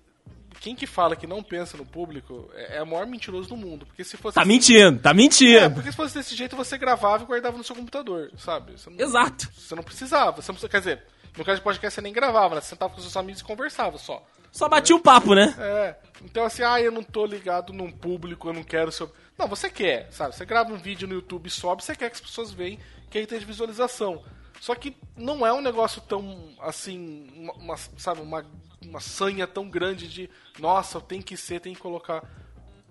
quem 0.60 0.76
que 0.76 0.88
fala 0.88 1.15
que 1.15 1.28
não 1.28 1.43
pensa 1.43 1.78
no 1.78 1.86
público 1.86 2.50
é, 2.56 2.78
é 2.78 2.84
o 2.84 2.88
maior 2.88 3.06
mentiroso 3.06 3.47
do 3.47 3.56
mundo. 3.56 3.86
Porque 3.86 4.04
se 4.04 4.17
fosse. 4.17 4.36
Tá 4.36 4.41
assim, 4.41 4.50
mentindo, 4.50 5.00
tá 5.00 5.13
mentindo. 5.13 5.60
É, 5.60 5.69
porque 5.69 5.91
se 5.91 5.95
fosse 5.95 6.15
desse 6.15 6.36
jeito, 6.36 6.56
você 6.56 6.78
gravava 6.78 7.23
e 7.23 7.28
guardava 7.28 7.58
no 7.58 7.63
seu 7.63 7.76
computador, 7.76 8.32
sabe? 8.38 8.73
Não, 8.88 9.06
Exato. 9.06 9.50
Você 9.56 9.76
não 9.76 9.84
precisava. 9.84 10.41
Você 10.41 10.52
não, 10.52 10.60
quer 10.60 10.80
dizer, 10.80 11.04
No 11.38 11.45
caso 11.45 11.60
de 11.60 11.63
podcast 11.63 11.95
você 11.95 12.02
nem 12.02 12.12
gravava, 12.12 12.56
né? 12.56 12.62
Você 12.62 12.69
sentava 12.69 12.93
com 12.93 13.00
seus 13.00 13.15
amigos 13.15 13.41
e 13.41 13.43
conversava 13.43 13.97
só. 13.97 14.26
Só 14.52 14.67
batia 14.67 14.95
o 14.95 15.00
papo, 15.00 15.36
né? 15.36 15.56
É. 15.60 15.95
Então 16.23 16.43
assim, 16.43 16.63
ah, 16.63 16.82
eu 16.82 16.91
não 16.91 17.04
tô 17.04 17.26
ligado 17.26 17.71
num 17.71 17.91
público, 17.91 18.50
eu 18.50 18.54
não 18.54 18.63
quero 18.63 18.91
seu. 18.91 19.13
Não, 19.38 19.47
você 19.47 19.69
quer, 19.69 20.08
sabe? 20.12 20.36
Você 20.36 20.45
grava 20.45 20.73
um 20.73 20.78
vídeo 20.78 21.08
no 21.08 21.13
YouTube 21.13 21.47
e 21.47 21.52
sobe, 21.52 21.84
você 21.84 21.95
quer 21.95 22.10
que 22.10 22.15
as 22.15 22.21
pessoas 22.21 22.52
vejam 22.52 22.80
que 23.10 23.17
aí 23.17 23.28
tem 23.28 23.39
de 23.39 23.45
visualização. 23.45 24.23
Só 24.60 24.73
que 24.76 24.95
não 25.15 25.45
é 25.45 25.54
um 25.54 25.62
negócio 25.62 26.02
tão 26.02 26.50
assim, 26.60 27.30
uma, 27.36 27.54
uma, 27.54 27.78
sabe, 27.78 28.21
uma, 28.21 28.45
uma 28.82 29.00
sanha 29.00 29.45
tão 29.45 29.69
grande 29.69 30.08
de 30.08 30.30
nossa, 30.60 31.00
tem 31.00 31.21
que 31.21 31.38
ser, 31.38 31.60
tem 31.60 31.73
que 31.73 31.80
colocar. 31.80 32.23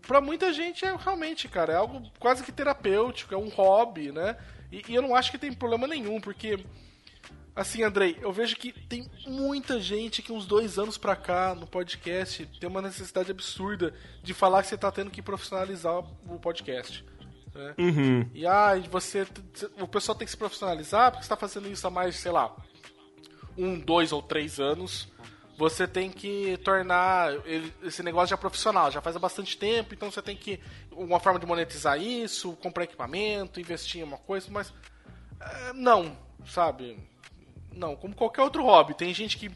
Pra 0.06 0.20
muita 0.20 0.52
gente 0.52 0.84
é 0.84 0.94
realmente, 0.94 1.48
cara, 1.48 1.72
é 1.72 1.76
algo 1.76 2.08
quase 2.20 2.44
que 2.44 2.52
terapêutico, 2.52 3.34
é 3.34 3.36
um 3.36 3.48
hobby, 3.48 4.12
né? 4.12 4.36
E, 4.70 4.84
e 4.88 4.94
eu 4.94 5.02
não 5.02 5.14
acho 5.14 5.30
que 5.30 5.38
tem 5.38 5.52
problema 5.52 5.86
nenhum, 5.86 6.20
porque 6.20 6.64
Assim, 7.56 7.82
Andrei, 7.82 8.18
eu 8.20 8.30
vejo 8.30 8.54
que 8.54 8.70
tem 8.70 9.08
muita 9.26 9.80
gente 9.80 10.20
que 10.20 10.30
uns 10.30 10.44
dois 10.44 10.78
anos 10.78 10.98
pra 10.98 11.16
cá 11.16 11.54
no 11.54 11.66
podcast 11.66 12.44
tem 12.60 12.68
uma 12.68 12.82
necessidade 12.82 13.30
absurda 13.30 13.94
de 14.22 14.34
falar 14.34 14.62
que 14.62 14.68
você 14.68 14.76
tá 14.76 14.92
tendo 14.92 15.10
que 15.10 15.22
profissionalizar 15.22 16.00
o 16.28 16.38
podcast. 16.38 17.02
Né? 17.54 17.74
Uhum. 17.78 18.30
E 18.34 18.46
ah, 18.46 18.74
você. 18.90 19.26
O 19.80 19.88
pessoal 19.88 20.18
tem 20.18 20.26
que 20.26 20.30
se 20.30 20.36
profissionalizar 20.36 21.10
porque 21.10 21.24
você 21.24 21.30
tá 21.30 21.36
fazendo 21.36 21.66
isso 21.66 21.86
há 21.86 21.90
mais, 21.90 22.16
sei 22.16 22.30
lá, 22.30 22.54
um, 23.56 23.78
dois 23.78 24.12
ou 24.12 24.20
três 24.20 24.60
anos. 24.60 25.08
Você 25.56 25.88
tem 25.88 26.10
que 26.10 26.58
tornar 26.58 27.32
esse 27.82 28.02
negócio 28.02 28.28
já 28.28 28.36
profissional, 28.36 28.90
já 28.90 29.00
faz 29.00 29.16
há 29.16 29.18
bastante 29.18 29.56
tempo, 29.56 29.94
então 29.94 30.10
você 30.10 30.20
tem 30.20 30.36
que. 30.36 30.60
Uma 30.92 31.18
forma 31.18 31.40
de 31.40 31.46
monetizar 31.46 31.98
isso, 31.98 32.52
comprar 32.56 32.84
equipamento, 32.84 33.58
investir 33.58 34.02
em 34.02 34.04
uma 34.04 34.18
coisa, 34.18 34.46
mas. 34.50 34.70
É, 35.40 35.72
não, 35.72 36.14
sabe? 36.44 36.98
Não, 37.76 37.94
como 37.94 38.14
qualquer 38.14 38.42
outro 38.42 38.64
hobby. 38.64 38.94
Tem 38.94 39.12
gente 39.12 39.36
que. 39.36 39.50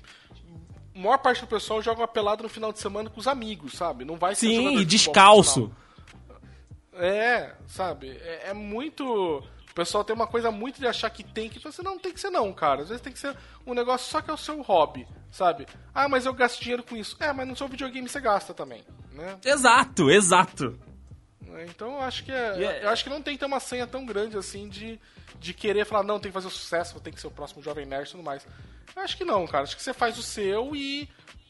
A 0.94 0.98
maior 0.98 1.18
parte 1.18 1.40
do 1.40 1.46
pessoal 1.46 1.80
joga 1.80 2.00
uma 2.00 2.08
pelada 2.08 2.42
no 2.42 2.48
final 2.48 2.72
de 2.72 2.78
semana 2.78 3.08
com 3.08 3.18
os 3.18 3.26
amigos, 3.26 3.72
sabe? 3.72 4.04
Não 4.04 4.16
vai 4.16 4.34
ser 4.34 4.48
Sim, 4.48 4.76
e 4.76 4.84
descalço. 4.84 5.72
É, 6.92 7.54
sabe? 7.66 8.10
É, 8.10 8.50
é, 8.50 8.54
muito. 8.54 9.04
O 9.38 9.74
pessoal 9.74 10.04
tem 10.04 10.14
uma 10.14 10.26
coisa 10.26 10.50
muito 10.50 10.78
de 10.78 10.86
achar 10.86 11.08
que 11.08 11.24
tem 11.24 11.48
que. 11.48 11.58
Você 11.60 11.82
não 11.82 11.98
tem 11.98 12.12
que 12.12 12.20
ser, 12.20 12.28
não, 12.28 12.52
cara. 12.52 12.82
Às 12.82 12.88
vezes 12.88 13.02
tem 13.02 13.12
que 13.12 13.18
ser 13.18 13.34
um 13.66 13.72
negócio 13.72 14.10
só 14.10 14.20
que 14.20 14.30
é 14.30 14.34
o 14.34 14.36
seu 14.36 14.60
hobby, 14.60 15.06
sabe? 15.30 15.66
Ah, 15.94 16.08
mas 16.08 16.26
eu 16.26 16.34
gasto 16.34 16.60
dinheiro 16.60 16.82
com 16.82 16.96
isso. 16.96 17.16
É, 17.18 17.32
mas 17.32 17.48
no 17.48 17.56
seu 17.56 17.68
videogame 17.68 18.08
você 18.08 18.20
gasta 18.20 18.52
também, 18.52 18.84
né? 19.12 19.38
Exato, 19.44 20.10
exato. 20.10 20.78
É, 21.54 21.64
então 21.64 21.92
eu 21.92 22.00
acho 22.02 22.24
que 22.24 22.32
é, 22.32 22.56
yeah. 22.56 22.78
eu 22.82 22.88
acho 22.90 23.02
que 23.02 23.10
não 23.10 23.22
tem 23.22 23.34
que 23.34 23.40
ter 23.40 23.46
uma 23.46 23.60
senha 23.60 23.86
tão 23.86 24.04
grande 24.04 24.36
assim 24.36 24.68
de 24.68 25.00
de 25.40 25.54
querer 25.54 25.86
falar, 25.86 26.02
não, 26.02 26.20
tem 26.20 26.30
que 26.30 26.34
fazer 26.34 26.48
o 26.48 26.50
sucesso, 26.50 27.00
tem 27.00 27.12
que 27.12 27.20
ser 27.20 27.26
o 27.26 27.30
próximo 27.30 27.62
Jovem 27.62 27.86
Nerd 27.86 28.06
e 28.06 28.10
tudo 28.12 28.22
mais. 28.22 28.46
Eu 28.94 29.02
acho 29.02 29.16
que 29.16 29.24
não, 29.24 29.46
cara. 29.46 29.64
Acho 29.64 29.74
que 29.74 29.82
você 29.82 29.94
faz 29.94 30.18
o 30.18 30.22
seu 30.22 30.76
e 30.76 31.08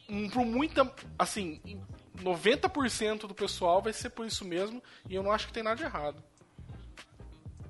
um, 0.09 0.31
por 0.31 0.47
muita, 0.47 0.91
assim, 1.19 1.61
90% 2.17 3.27
do 3.27 3.35
pessoal 3.35 3.83
vai 3.83 3.93
ser 3.93 4.11
por 4.11 4.25
isso 4.25 4.45
mesmo 4.45 4.81
e 5.09 5.15
eu 5.17 5.23
não 5.23 5.33
acho 5.33 5.49
que 5.49 5.53
tem 5.53 5.63
nada 5.63 5.77
de 5.77 5.83
errado. 5.83 6.23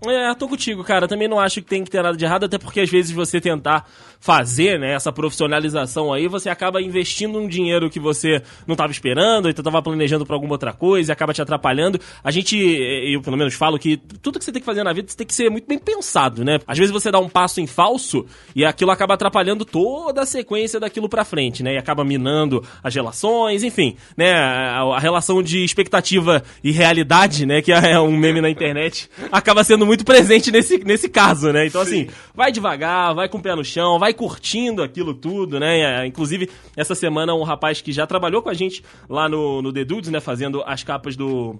É, 0.07 0.35
tô 0.35 0.49
contigo, 0.49 0.83
cara. 0.83 1.07
Também 1.07 1.29
não 1.29 1.39
acho 1.39 1.61
que 1.61 1.69
tem 1.69 1.85
que 1.85 1.91
ter 1.91 2.03
nada 2.03 2.17
de 2.17 2.25
errado, 2.25 2.45
até 2.45 2.59
porque 2.59 2.81
às 2.81 2.91
vezes 2.91 3.11
você 3.11 3.41
tentar 3.41 3.87
fazer, 4.19 4.79
né, 4.79 4.95
essa 4.95 5.13
profissionalização 5.13 6.13
aí, 6.13 6.29
você 6.29 6.49
acaba 6.51 6.81
investindo 6.81 7.39
um 7.39 7.49
dinheiro 7.49 7.89
que 7.91 7.99
você 7.99 8.43
não 8.67 8.75
estava 8.75 8.93
esperando, 8.93 9.47
ou 9.47 9.51
estava 9.51 9.83
planejando 9.83 10.27
para 10.27 10.37
alguma 10.37 10.53
outra 10.53 10.73
coisa 10.73 11.11
e 11.11 11.13
acaba 11.13 11.33
te 11.33 11.43
atrapalhando. 11.43 11.99
A 12.23 12.31
gente, 12.31 12.57
eu 12.57 13.21
pelo 13.23 13.37
menos 13.37 13.55
falo 13.55 13.79
que 13.79 13.97
tudo 13.97 14.39
que 14.39 14.45
você 14.45 14.53
tem 14.53 14.61
que 14.61 14.67
fazer 14.67 14.85
na 14.85 14.93
vida 14.93 15.09
você 15.09 15.17
tem 15.17 15.27
que 15.27 15.35
ser 15.35 15.51
muito 15.51 15.67
bem 15.67 15.79
pensado, 15.79 16.45
né? 16.45 16.59
Às 16.67 16.79
vezes 16.79 16.93
você 16.93 17.11
dá 17.11 17.19
um 17.19 17.29
passo 17.29 17.61
em 17.61 17.67
falso 17.67 18.27
e 18.55 18.65
aquilo 18.65 18.91
acaba 18.91 19.15
atrapalhando 19.15 19.65
toda 19.65 20.23
a 20.23 20.27
sequência 20.27 20.79
daquilo 20.81 21.09
para 21.09 21.25
frente, 21.25 21.63
né? 21.63 21.75
E 21.75 21.79
acaba 21.79 22.05
minando 22.05 22.63
as 22.83 22.95
relações, 22.95 23.63
enfim, 23.63 23.97
né? 24.17 24.33
A, 24.35 24.99
relação 24.99 25.43
de 25.43 25.65
expectativa 25.65 26.43
e 26.63 26.71
realidade, 26.71 27.47
né, 27.47 27.63
que 27.63 27.73
é 27.73 27.99
um 27.99 28.17
meme 28.17 28.41
na 28.41 28.51
internet, 28.51 29.09
acaba 29.33 29.65
sendo 29.65 29.87
muito 29.91 30.05
presente 30.05 30.53
nesse, 30.53 30.79
nesse 30.85 31.09
caso, 31.09 31.53
né? 31.53 31.67
Então, 31.67 31.81
assim, 31.81 32.07
vai 32.33 32.53
devagar, 32.53 33.13
vai 33.13 33.29
com 33.29 33.39
o 33.39 33.43
pé 33.43 33.57
no 33.57 33.65
chão, 33.65 33.99
vai 33.99 34.15
curtindo 34.15 34.85
aquilo 34.85 35.13
tudo, 35.13 35.59
né? 35.59 35.81
É, 35.81 36.07
inclusive, 36.07 36.49
essa 36.77 36.95
semana, 36.95 37.35
um 37.35 37.43
rapaz 37.43 37.81
que 37.81 37.91
já 37.91 38.07
trabalhou 38.07 38.41
com 38.41 38.49
a 38.49 38.55
gente 38.55 38.85
lá 39.09 39.29
no, 39.29 39.61
no 39.61 39.73
The 39.73 39.85
Dudes, 39.85 40.09
né? 40.09 40.21
Fazendo 40.21 40.63
as 40.65 40.85
capas 40.85 41.17
do, 41.17 41.59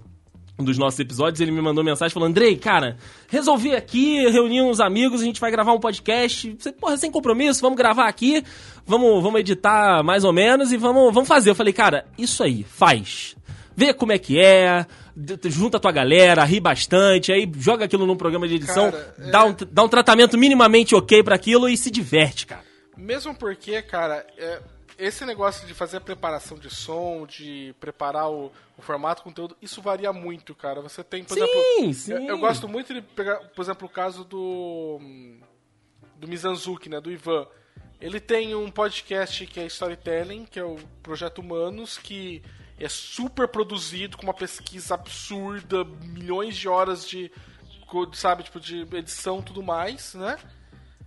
dos 0.59 0.77
nossos 0.77 0.97
episódios, 1.01 1.41
ele 1.41 1.51
me 1.51 1.61
mandou 1.61 1.83
mensagem 1.83 2.13
falando: 2.13 2.29
Andrei, 2.29 2.55
cara, 2.55 2.95
resolvi 3.27 3.75
aqui, 3.75 4.25
reuni 4.29 4.61
uns 4.61 4.79
amigos, 4.79 5.21
a 5.21 5.25
gente 5.25 5.41
vai 5.41 5.51
gravar 5.51 5.73
um 5.73 5.79
podcast. 5.81 6.55
Você, 6.57 6.71
porra, 6.71 6.95
sem 6.95 7.11
compromisso, 7.11 7.59
vamos 7.61 7.77
gravar 7.77 8.07
aqui, 8.07 8.45
vamos, 8.85 9.21
vamos 9.21 9.41
editar 9.41 10.01
mais 10.03 10.23
ou 10.23 10.31
menos 10.31 10.71
e 10.71 10.77
vamos, 10.77 11.13
vamos 11.13 11.27
fazer. 11.27 11.49
Eu 11.49 11.55
falei, 11.55 11.73
cara, 11.73 12.05
isso 12.17 12.43
aí, 12.43 12.63
faz. 12.63 13.35
Vê 13.75 13.93
como 13.93 14.13
é 14.13 14.17
que 14.17 14.39
é, 14.39 14.85
junta 15.45 15.77
a 15.77 15.79
tua 15.79 15.91
galera, 15.91 16.43
ri 16.43 16.59
bastante, 16.59 17.31
aí 17.31 17.49
joga 17.57 17.85
aquilo 17.85 18.05
num 18.05 18.15
programa 18.15 18.47
de 18.47 18.55
edição, 18.55 18.91
cara, 18.91 19.15
é... 19.19 19.31
dá, 19.31 19.45
um, 19.45 19.55
dá 19.71 19.83
um 19.83 19.89
tratamento 19.89 20.37
minimamente 20.37 20.95
ok 20.95 21.23
para 21.23 21.35
aquilo 21.35 21.67
e 21.67 21.77
se 21.77 21.91
diverte, 21.91 22.45
cara. 22.45 22.63
Mesmo 22.97 23.33
porque, 23.33 23.81
cara, 23.81 24.25
é, 24.37 24.61
esse 24.97 25.25
negócio 25.25 25.65
de 25.65 25.73
fazer 25.73 25.97
a 25.97 26.01
preparação 26.01 26.57
de 26.57 26.69
som, 26.69 27.25
de 27.25 27.73
preparar 27.79 28.29
o, 28.29 28.51
o 28.77 28.81
formato, 28.81 29.21
o 29.21 29.23
conteúdo, 29.23 29.57
isso 29.59 29.81
varia 29.81 30.13
muito, 30.13 30.53
cara. 30.53 30.81
Você 30.81 31.03
tem, 31.03 31.23
por 31.23 31.33
sim, 31.33 31.41
exemplo. 31.41 31.93
Sim. 31.93 32.13
Eu, 32.13 32.21
eu, 32.35 32.37
gosto 32.37 32.67
muito 32.67 32.93
de 32.93 33.01
pegar, 33.01 33.37
por 33.37 33.63
exemplo, 33.63 33.87
o 33.87 33.91
caso 33.91 34.23
do. 34.23 34.99
do 36.17 36.27
Mizanzuki, 36.27 36.87
né? 36.87 37.01
Do 37.01 37.11
Ivan. 37.11 37.47
Ele 37.99 38.19
tem 38.19 38.53
um 38.53 38.69
podcast 38.69 39.45
que 39.47 39.59
é 39.59 39.65
Storytelling, 39.65 40.45
que 40.45 40.59
é 40.59 40.63
o 40.63 40.77
Projeto 41.01 41.39
Humanos, 41.39 41.97
que 41.97 42.43
é 42.83 42.89
super 42.89 43.47
produzido, 43.47 44.17
com 44.17 44.23
uma 44.23 44.33
pesquisa 44.33 44.95
absurda, 44.95 45.83
milhões 45.83 46.55
de 46.55 46.67
horas 46.67 47.07
de, 47.07 47.31
sabe, 48.13 48.43
tipo, 48.43 48.59
de 48.59 48.81
edição 48.95 49.39
e 49.39 49.43
tudo 49.43 49.61
mais, 49.61 50.13
né? 50.15 50.37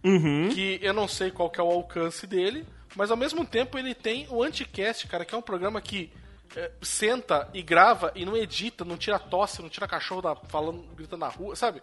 Uhum. 0.04 0.50
Que 0.52 0.78
eu 0.82 0.92
não 0.92 1.08
sei 1.08 1.30
qual 1.30 1.50
que 1.50 1.60
é 1.60 1.62
o 1.62 1.70
alcance 1.70 2.26
dele, 2.26 2.66
mas 2.94 3.10
ao 3.10 3.16
mesmo 3.16 3.44
tempo 3.44 3.78
ele 3.78 3.94
tem 3.94 4.26
o 4.30 4.42
Anticast, 4.42 5.06
cara, 5.08 5.24
que 5.24 5.34
é 5.34 5.38
um 5.38 5.42
programa 5.42 5.80
que 5.80 6.12
é, 6.54 6.70
senta 6.82 7.48
e 7.54 7.62
grava 7.62 8.12
e 8.14 8.24
não 8.24 8.36
edita, 8.36 8.84
não 8.84 8.96
tira 8.96 9.18
tosse, 9.18 9.62
não 9.62 9.68
tira 9.68 9.88
cachorro 9.88 10.22
da, 10.22 10.36
falando, 10.36 10.82
gritando 10.94 11.20
na 11.20 11.28
rua, 11.28 11.56
sabe? 11.56 11.82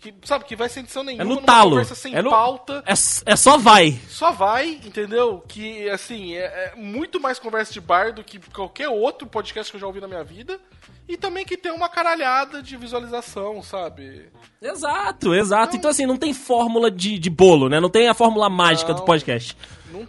Que, 0.00 0.14
sabe, 0.24 0.44
que 0.44 0.54
vai 0.54 0.68
sem 0.68 0.82
edição 0.82 1.02
nenhuma, 1.02 1.22
é 1.22 1.26
no 1.26 1.40
talo. 1.40 1.84
sem 1.84 2.14
é 2.14 2.22
no, 2.22 2.30
pauta. 2.30 2.82
É, 2.86 2.92
é 2.92 3.36
só 3.36 3.56
vai. 3.56 3.98
Só 4.08 4.30
vai, 4.30 4.80
entendeu? 4.84 5.42
Que, 5.48 5.88
assim, 5.88 6.34
é, 6.34 6.44
é, 6.44 6.74
muito 6.76 7.18
mais 7.18 7.38
conversa 7.38 7.72
de 7.72 7.80
bar 7.80 8.12
do 8.12 8.22
que 8.22 8.38
qualquer 8.50 8.88
outro 8.88 9.26
podcast 9.26 9.70
que 9.70 9.76
eu 9.76 9.80
já 9.80 9.86
ouvi 9.86 10.00
na 10.00 10.08
minha 10.08 10.22
vida. 10.22 10.60
E 11.08 11.16
também 11.16 11.44
que 11.44 11.56
tem 11.56 11.70
uma 11.70 11.88
caralhada 11.88 12.60
de 12.60 12.76
visualização, 12.76 13.62
sabe? 13.62 14.28
Exato, 14.60 15.34
exato. 15.34 15.68
Então, 15.68 15.78
então 15.78 15.90
assim, 15.90 16.06
não 16.06 16.16
tem 16.16 16.34
fórmula 16.34 16.90
de, 16.90 17.16
de 17.18 17.30
bolo, 17.30 17.68
né? 17.68 17.78
Não 17.78 17.88
tem 17.88 18.08
a 18.08 18.14
fórmula 18.14 18.50
mágica 18.50 18.88
não, 18.88 18.96
do 18.96 19.04
podcast. 19.04 19.56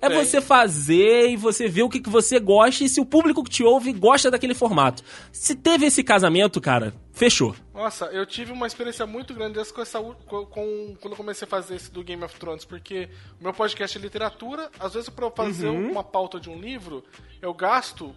é 0.02 0.10
você 0.10 0.42
fazer 0.42 1.30
e 1.30 1.36
você 1.36 1.68
ver 1.68 1.84
o 1.84 1.90
que, 1.90 2.00
que 2.00 2.10
você 2.10 2.40
gosta 2.40 2.84
e 2.84 2.90
se 2.90 3.00
o 3.00 3.06
público 3.06 3.44
que 3.44 3.50
te 3.52 3.64
ouve 3.64 3.94
gosta 3.94 4.32
daquele 4.32 4.56
formato. 4.56 5.04
Se 5.32 5.56
teve 5.56 5.86
esse 5.86 6.04
casamento, 6.04 6.60
cara, 6.60 6.94
fechou. 7.14 7.56
Nossa, 7.76 8.06
eu 8.06 8.26
tive 8.26 8.52
uma 8.52 8.66
experiência 8.66 9.06
muito 9.06 9.36
grande 9.36 9.64
com 9.72 9.82
essa 9.82 10.00
com, 10.02 10.46
com, 10.48 10.96
quando 11.00 11.14
eu 11.14 11.18
comecei 11.18 11.46
a 11.46 11.50
fazer 11.50 11.76
esse 11.76 11.92
do 11.92 12.04
Game 12.04 12.24
of 12.24 12.40
Thrones, 12.40 12.66
porque 12.66 13.08
o 13.40 13.44
meu 13.44 13.54
podcast 13.54 13.96
é 13.96 14.02
literatura, 14.02 14.72
às 14.80 14.96
vezes 14.96 15.10
para 15.10 15.30
fazer 15.30 15.68
uhum. 15.68 15.92
uma 15.92 16.04
pauta 16.04 16.40
de 16.40 16.50
um 16.50 16.60
livro, 16.60 17.04
eu 17.40 17.54
gasto 17.54 18.16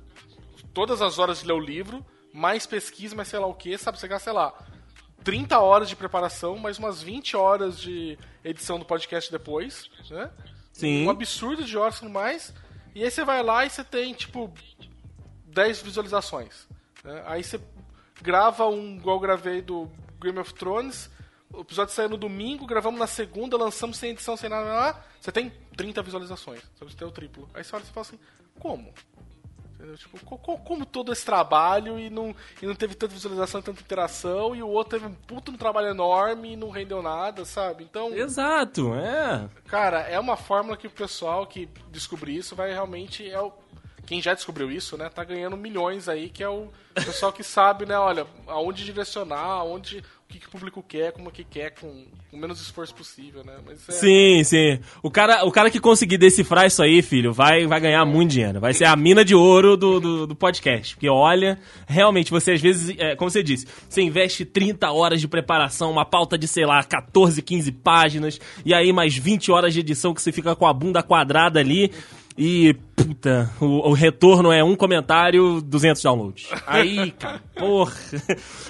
todas 0.72 1.02
as 1.02 1.18
horas 1.18 1.40
de 1.40 1.46
ler 1.46 1.52
o 1.52 1.60
livro, 1.60 2.04
mais 2.32 2.66
pesquisa, 2.66 3.14
mais 3.14 3.28
sei 3.28 3.38
lá 3.38 3.46
o 3.46 3.54
que, 3.54 3.76
sabe? 3.76 3.98
Você 3.98 4.08
gasta, 4.08 4.24
sei 4.24 4.32
lá, 4.32 4.54
30 5.24 5.58
horas 5.58 5.88
de 5.88 5.96
preparação, 5.96 6.56
mais 6.58 6.78
umas 6.78 7.02
20 7.02 7.36
horas 7.36 7.78
de 7.78 8.18
edição 8.44 8.78
do 8.78 8.84
podcast 8.84 9.30
depois, 9.30 9.90
né? 10.10 10.30
Sim. 10.72 11.06
Um 11.06 11.10
absurdo 11.10 11.64
de 11.64 11.76
horas 11.76 11.96
e 11.96 11.98
tudo 12.00 12.10
mais. 12.10 12.54
E 12.94 13.04
aí 13.04 13.10
você 13.10 13.24
vai 13.24 13.42
lá 13.42 13.64
e 13.64 13.70
você 13.70 13.84
tem, 13.84 14.14
tipo, 14.14 14.52
10 15.46 15.82
visualizações. 15.82 16.66
Né? 17.04 17.22
Aí 17.26 17.44
você 17.44 17.60
grava 18.22 18.66
um, 18.66 18.96
igual 18.96 19.16
eu 19.16 19.20
gravei 19.20 19.60
do 19.60 19.90
Game 20.20 20.38
of 20.38 20.54
Thrones, 20.54 21.10
o 21.52 21.60
episódio 21.60 21.92
saiu 21.94 22.08
no 22.08 22.16
domingo, 22.16 22.66
gravamos 22.66 23.00
na 23.00 23.06
segunda, 23.06 23.56
lançamos 23.56 23.96
sem 23.96 24.10
edição, 24.10 24.36
sem 24.36 24.48
nada, 24.48 24.66
nada 24.66 25.10
você 25.20 25.30
tem 25.30 25.52
30 25.76 26.02
visualizações. 26.02 26.62
Você 26.78 26.96
tem 26.96 27.06
o 27.06 27.10
triplo. 27.10 27.48
Aí 27.52 27.62
você 27.62 27.76
olha 27.76 27.82
e 27.82 27.86
fala 27.86 28.06
assim, 28.06 28.18
como? 28.58 28.92
Entendeu? 29.80 29.96
Tipo, 29.96 30.18
como 30.26 30.84
todo 30.84 31.10
esse 31.10 31.24
trabalho 31.24 31.98
e 31.98 32.10
não, 32.10 32.36
e 32.60 32.66
não 32.66 32.74
teve 32.74 32.94
tanta 32.94 33.14
visualização, 33.14 33.62
tanta 33.62 33.80
interação, 33.80 34.54
e 34.54 34.62
o 34.62 34.68
outro 34.68 34.98
teve 34.98 35.10
um 35.10 35.14
puto 35.14 35.50
um 35.50 35.56
trabalho 35.56 35.88
enorme 35.88 36.52
e 36.52 36.56
não 36.56 36.68
rendeu 36.68 37.00
nada, 37.00 37.46
sabe? 37.46 37.84
Então. 37.84 38.14
Exato, 38.14 38.94
é. 38.94 39.48
Cara, 39.66 40.00
é 40.00 40.20
uma 40.20 40.36
fórmula 40.36 40.76
que 40.76 40.86
o 40.86 40.90
pessoal 40.90 41.46
que 41.46 41.66
descobrir 41.90 42.36
isso 42.36 42.54
vai 42.54 42.70
realmente. 42.70 43.28
É 43.28 43.40
o, 43.40 43.50
quem 44.06 44.20
já 44.20 44.34
descobriu 44.34 44.70
isso, 44.70 44.98
né, 44.98 45.08
tá 45.08 45.24
ganhando 45.24 45.56
milhões 45.56 46.10
aí, 46.10 46.28
que 46.28 46.42
é 46.42 46.48
o 46.48 46.68
pessoal 46.94 47.32
que 47.32 47.42
sabe, 47.42 47.86
né, 47.86 47.98
olha, 47.98 48.26
aonde 48.46 48.84
direcionar, 48.84 49.38
aonde 49.38 50.04
que, 50.30 50.38
que 50.38 50.46
o 50.46 50.50
público 50.50 50.82
quer, 50.86 51.12
como 51.12 51.30
que 51.30 51.42
quer, 51.42 51.72
com 51.72 52.04
o 52.32 52.36
menos 52.36 52.60
esforço 52.60 52.94
possível, 52.94 53.42
né? 53.44 53.54
É... 53.68 53.92
Sim, 53.92 54.44
sim. 54.44 54.78
O 55.02 55.10
cara, 55.10 55.44
o 55.44 55.50
cara 55.50 55.70
que 55.70 55.80
conseguir 55.80 56.16
decifrar 56.16 56.66
isso 56.66 56.82
aí, 56.82 57.02
filho, 57.02 57.32
vai, 57.32 57.66
vai 57.66 57.80
ganhar 57.80 58.04
muito 58.04 58.30
dinheiro. 58.30 58.60
Vai 58.60 58.72
ser 58.72 58.84
a 58.84 58.94
mina 58.94 59.24
de 59.24 59.34
ouro 59.34 59.76
do, 59.76 59.98
do, 59.98 60.26
do 60.28 60.36
podcast. 60.36 60.94
Porque 60.94 61.08
olha, 61.08 61.58
realmente, 61.86 62.30
você 62.30 62.52
às 62.52 62.60
vezes, 62.60 62.96
é, 62.98 63.16
como 63.16 63.30
você 63.30 63.42
disse, 63.42 63.66
você 63.88 64.02
investe 64.02 64.44
30 64.44 64.90
horas 64.92 65.20
de 65.20 65.26
preparação, 65.26 65.90
uma 65.90 66.04
pauta 66.04 66.38
de, 66.38 66.46
sei 66.46 66.64
lá, 66.64 66.82
14, 66.84 67.42
15 67.42 67.72
páginas, 67.72 68.40
e 68.64 68.72
aí 68.72 68.92
mais 68.92 69.16
20 69.16 69.50
horas 69.50 69.74
de 69.74 69.80
edição 69.80 70.14
que 70.14 70.22
você 70.22 70.30
fica 70.30 70.54
com 70.54 70.66
a 70.66 70.72
bunda 70.72 71.02
quadrada 71.02 71.58
ali. 71.58 71.90
E, 72.38 72.74
puta, 72.96 73.50
o, 73.60 73.90
o, 73.90 73.92
retorno 73.92 74.52
é 74.52 74.62
um 74.62 74.74
comentário, 74.74 75.60
200 75.60 76.02
downloads. 76.02 76.48
Aí, 76.66 77.10
cara, 77.12 77.40
porra. 77.54 77.92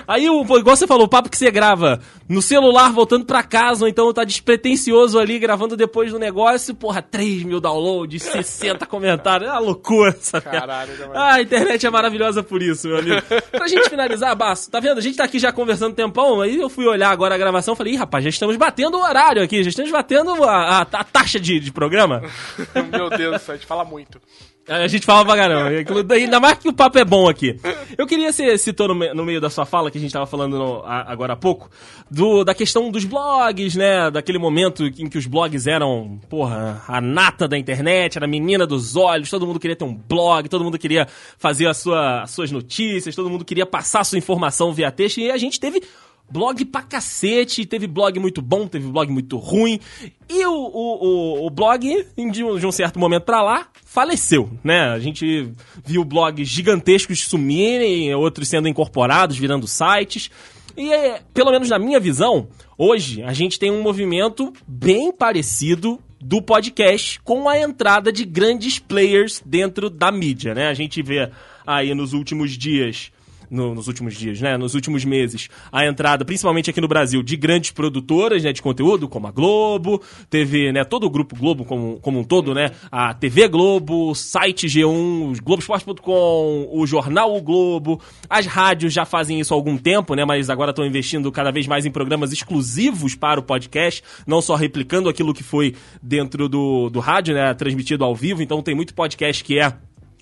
Aí, 0.09 0.29
o, 0.29 0.43
igual 0.59 0.77
você 0.77 0.87
falou, 0.87 1.05
o 1.05 1.09
papo 1.09 1.29
que 1.29 1.37
você 1.37 1.51
grava 1.51 2.01
no 2.29 2.41
celular 2.41 2.93
voltando 2.93 3.25
pra 3.25 3.43
casa, 3.43 3.85
ou 3.85 3.89
então 3.89 4.13
tá 4.13 4.25
despretensioso 4.25 5.19
ali 5.19 5.39
gravando 5.39 5.77
depois 5.77 6.11
do 6.13 6.19
negócio, 6.19 6.75
porra, 6.75 7.03
3 7.03 7.43
mil 7.45 7.61
downloads, 7.61 8.23
60 8.23 8.87
comentários. 8.87 9.49
É 9.49 9.53
uma 9.53 9.61
loucura 9.61 10.11
essa 10.11 10.41
Caralho, 10.41 10.93
Ah, 11.15 11.35
a 11.35 11.43
internet 11.43 11.87
é 11.87 11.91
maravilhosa 11.91 12.43
por 12.43 12.63
isso, 12.63 12.89
meu 12.89 12.99
amigo. 12.99 13.23
Pra 13.51 13.69
gente 13.69 13.89
finalizar, 13.89 14.35
Baço, 14.35 14.71
tá 14.71 14.81
vendo? 14.81 14.99
A 14.99 15.03
gente 15.03 15.17
tá 15.17 15.25
aqui 15.25 15.39
já 15.39 15.53
conversando 15.53 15.93
um 15.93 15.95
tempão, 15.95 16.41
aí 16.41 16.57
eu 16.57 16.69
fui 16.69 16.87
olhar 16.87 17.11
agora 17.11 17.35
a 17.35 17.39
gravação 17.39 17.75
e 17.75 17.77
falei, 17.77 17.93
ih, 17.95 17.97
rapaz, 17.97 18.25
já 18.25 18.31
estamos 18.31 18.57
batendo 18.57 18.97
o 18.97 19.03
horário 19.03 19.43
aqui, 19.43 19.63
já 19.63 19.71
estamos 19.71 19.91
batendo 19.91 20.45
a, 20.45 20.79
a, 20.79 20.81
a 20.81 21.05
taxa 21.05 21.39
de, 21.39 21.61
de 21.61 21.73
programa. 21.73 22.23
meu 22.91 23.11
Deus, 23.11 23.43
gente 23.61 23.67
fala 23.67 23.85
muito. 23.85 24.21
A 24.69 24.87
gente 24.87 25.05
fala 25.05 25.25
pra 25.25 25.37
caramba. 25.37 25.71
Ainda 26.15 26.39
mais 26.39 26.59
que 26.59 26.69
o 26.69 26.73
papo 26.73 26.99
é 26.99 27.05
bom 27.05 27.29
aqui. 27.29 27.59
Eu 27.99 28.07
queria, 28.07 28.33
você 28.33 28.57
citou 28.57 28.89
no, 28.89 29.15
no 29.15 29.25
meio 29.25 29.41
da 29.41 29.51
sua 29.51 29.67
fala, 29.67 29.91
que 29.91 29.99
a 29.99 30.01
gente 30.01 30.13
tava 30.13 30.27
falando 30.27 30.59
no, 30.59 30.83
agora 30.85 31.33
há 31.33 31.37
pouco, 31.37 31.69
do, 32.11 32.45
da 32.45 32.55
questão 32.55 32.91
dos 32.91 33.05
blogs, 33.05 33.75
né? 33.75 34.11
Daquele 34.11 34.39
momento 34.39 34.87
em 34.87 35.09
que 35.09 35.19
os 35.19 35.27
blogs 35.27 35.67
eram, 35.67 36.21
porra, 36.29 36.83
a 36.87 37.01
nata 37.01 37.49
da 37.49 37.59
internet, 37.59 38.17
era 38.17 38.27
a 38.27 38.29
menina 38.29 38.67
dos 38.67 38.97
olhos, 38.97 39.29
todo 39.29 39.47
mundo 39.47 39.59
queria 39.59 39.77
ter 39.77 39.85
um 39.85 39.95
blog, 39.95 40.49
todo 40.49 40.65
mundo 40.65 40.79
queria 40.79 41.07
fazer 41.37 41.67
a 41.67 41.75
sua, 41.75 42.23
as 42.23 42.31
suas 42.31 42.53
notícias, 42.53 43.15
todo 43.17 43.29
mundo 43.29 43.45
queria 43.45 43.67
passar 43.67 44.01
a 44.01 44.05
sua 44.05 44.19
informação 44.19 44.73
via 44.73 44.93
texto, 44.93 45.19
e 45.19 45.31
a 45.31 45.39
gente 45.39 45.59
teve 45.59 45.83
blog 46.31 46.64
pra 46.64 46.83
cacete, 46.83 47.66
teve 47.66 47.87
blog 47.87 48.18
muito 48.18 48.41
bom, 48.41 48.66
teve 48.66 48.87
blog 48.89 49.11
muito 49.11 49.37
ruim. 49.37 49.81
E 50.28 50.47
o, 50.47 50.53
o, 50.53 51.43
o, 51.43 51.47
o 51.47 51.51
blog, 51.51 52.07
de 52.16 52.45
um, 52.45 52.59
de 52.59 52.66
um, 52.66 52.72
certo 52.72 52.99
momento 52.99 53.24
pra 53.24 53.43
lá, 53.43 53.66
faleceu, 53.85 54.51
né? 54.62 54.91
A 54.91 54.99
gente 54.99 55.53
viu 55.85 56.05
blogs 56.05 56.49
gigantescos 56.49 57.26
sumirem, 57.26 58.14
outros 58.14 58.49
sendo 58.49 58.68
incorporados, 58.68 59.37
virando 59.37 59.66
sites. 59.66 60.31
E, 60.76 60.93
é, 60.93 61.20
pelo 61.35 61.51
menos 61.51 61.68
na 61.68 61.78
minha 61.78 61.99
visão, 61.99 62.49
hoje 62.78 63.22
a 63.22 63.33
gente 63.33 63.59
tem 63.59 63.70
um 63.70 63.83
movimento 63.83 64.53
bem 64.66 65.12
parecido 65.12 65.99
do 66.20 66.41
podcast 66.41 67.18
com 67.22 67.49
a 67.49 67.59
entrada 67.59 68.12
de 68.12 68.24
grandes 68.24 68.78
players 68.78 69.43
dentro 69.45 69.89
da 69.89 70.12
mídia, 70.12 70.55
né? 70.55 70.68
A 70.68 70.74
gente 70.74 71.03
vê 71.03 71.31
aí 71.66 71.95
nos 71.95 72.12
últimos 72.12 72.53
dias 72.53 73.11
no, 73.51 73.75
nos 73.75 73.89
últimos 73.89 74.15
dias, 74.15 74.41
né? 74.41 74.57
Nos 74.57 74.75
últimos 74.75 75.05
meses, 75.05 75.49
a 75.73 75.85
entrada, 75.85 76.25
principalmente 76.25 76.71
aqui 76.71 76.81
no 76.81 76.89
Brasil, 76.89 77.23
de 77.23 77.37
grandes 77.37 77.73
produtoras 77.73 78.45
né, 78.45 78.53
de 78.53 78.63
conteúdo, 78.63 79.09
como 79.09 79.27
a 79.27 79.31
Globo, 79.31 80.01
teve 80.29 80.71
né, 80.73 80.85
todo 80.85 81.05
o 81.05 81.11
Grupo 81.11 81.37
Globo 81.37 81.65
como, 81.65 81.99
como 82.01 82.21
um 82.21 82.25
todo, 82.25 82.55
né? 82.55 82.71
A 82.91 83.13
TV 83.13 83.49
Globo, 83.49 84.11
o 84.11 84.15
site 84.15 84.67
G1, 84.67 85.41
Globoesporte.com, 85.43 86.69
o 86.71 86.87
jornal 86.87 87.35
O 87.35 87.43
Globo, 87.43 88.01
as 88.29 88.47
rádios 88.47 88.93
já 88.93 89.05
fazem 89.05 89.41
isso 89.41 89.53
há 89.53 89.57
algum 89.57 89.77
tempo, 89.77 90.15
né? 90.15 90.25
Mas 90.25 90.49
agora 90.49 90.71
estão 90.71 90.87
investindo 90.87 91.33
cada 91.33 91.51
vez 91.51 91.67
mais 91.67 91.85
em 91.85 91.91
programas 91.91 92.33
exclusivos 92.33 93.15
para 93.15 93.41
o 93.41 93.43
podcast, 93.43 94.03
não 94.27 94.41
só 94.41 94.55
replicando 94.55 95.09
aquilo 95.09 95.35
que 95.35 95.43
foi 95.43 95.75
dentro 96.03 96.49
do, 96.49 96.89
do 96.89 97.01
rádio, 97.01 97.35
né? 97.35 97.53
Transmitido 97.55 98.05
ao 98.05 98.15
vivo. 98.15 98.43
Então 98.43 98.63
tem 98.63 98.75
muito 98.75 98.95
podcast 98.95 99.43
que 99.43 99.59
é 99.59 99.75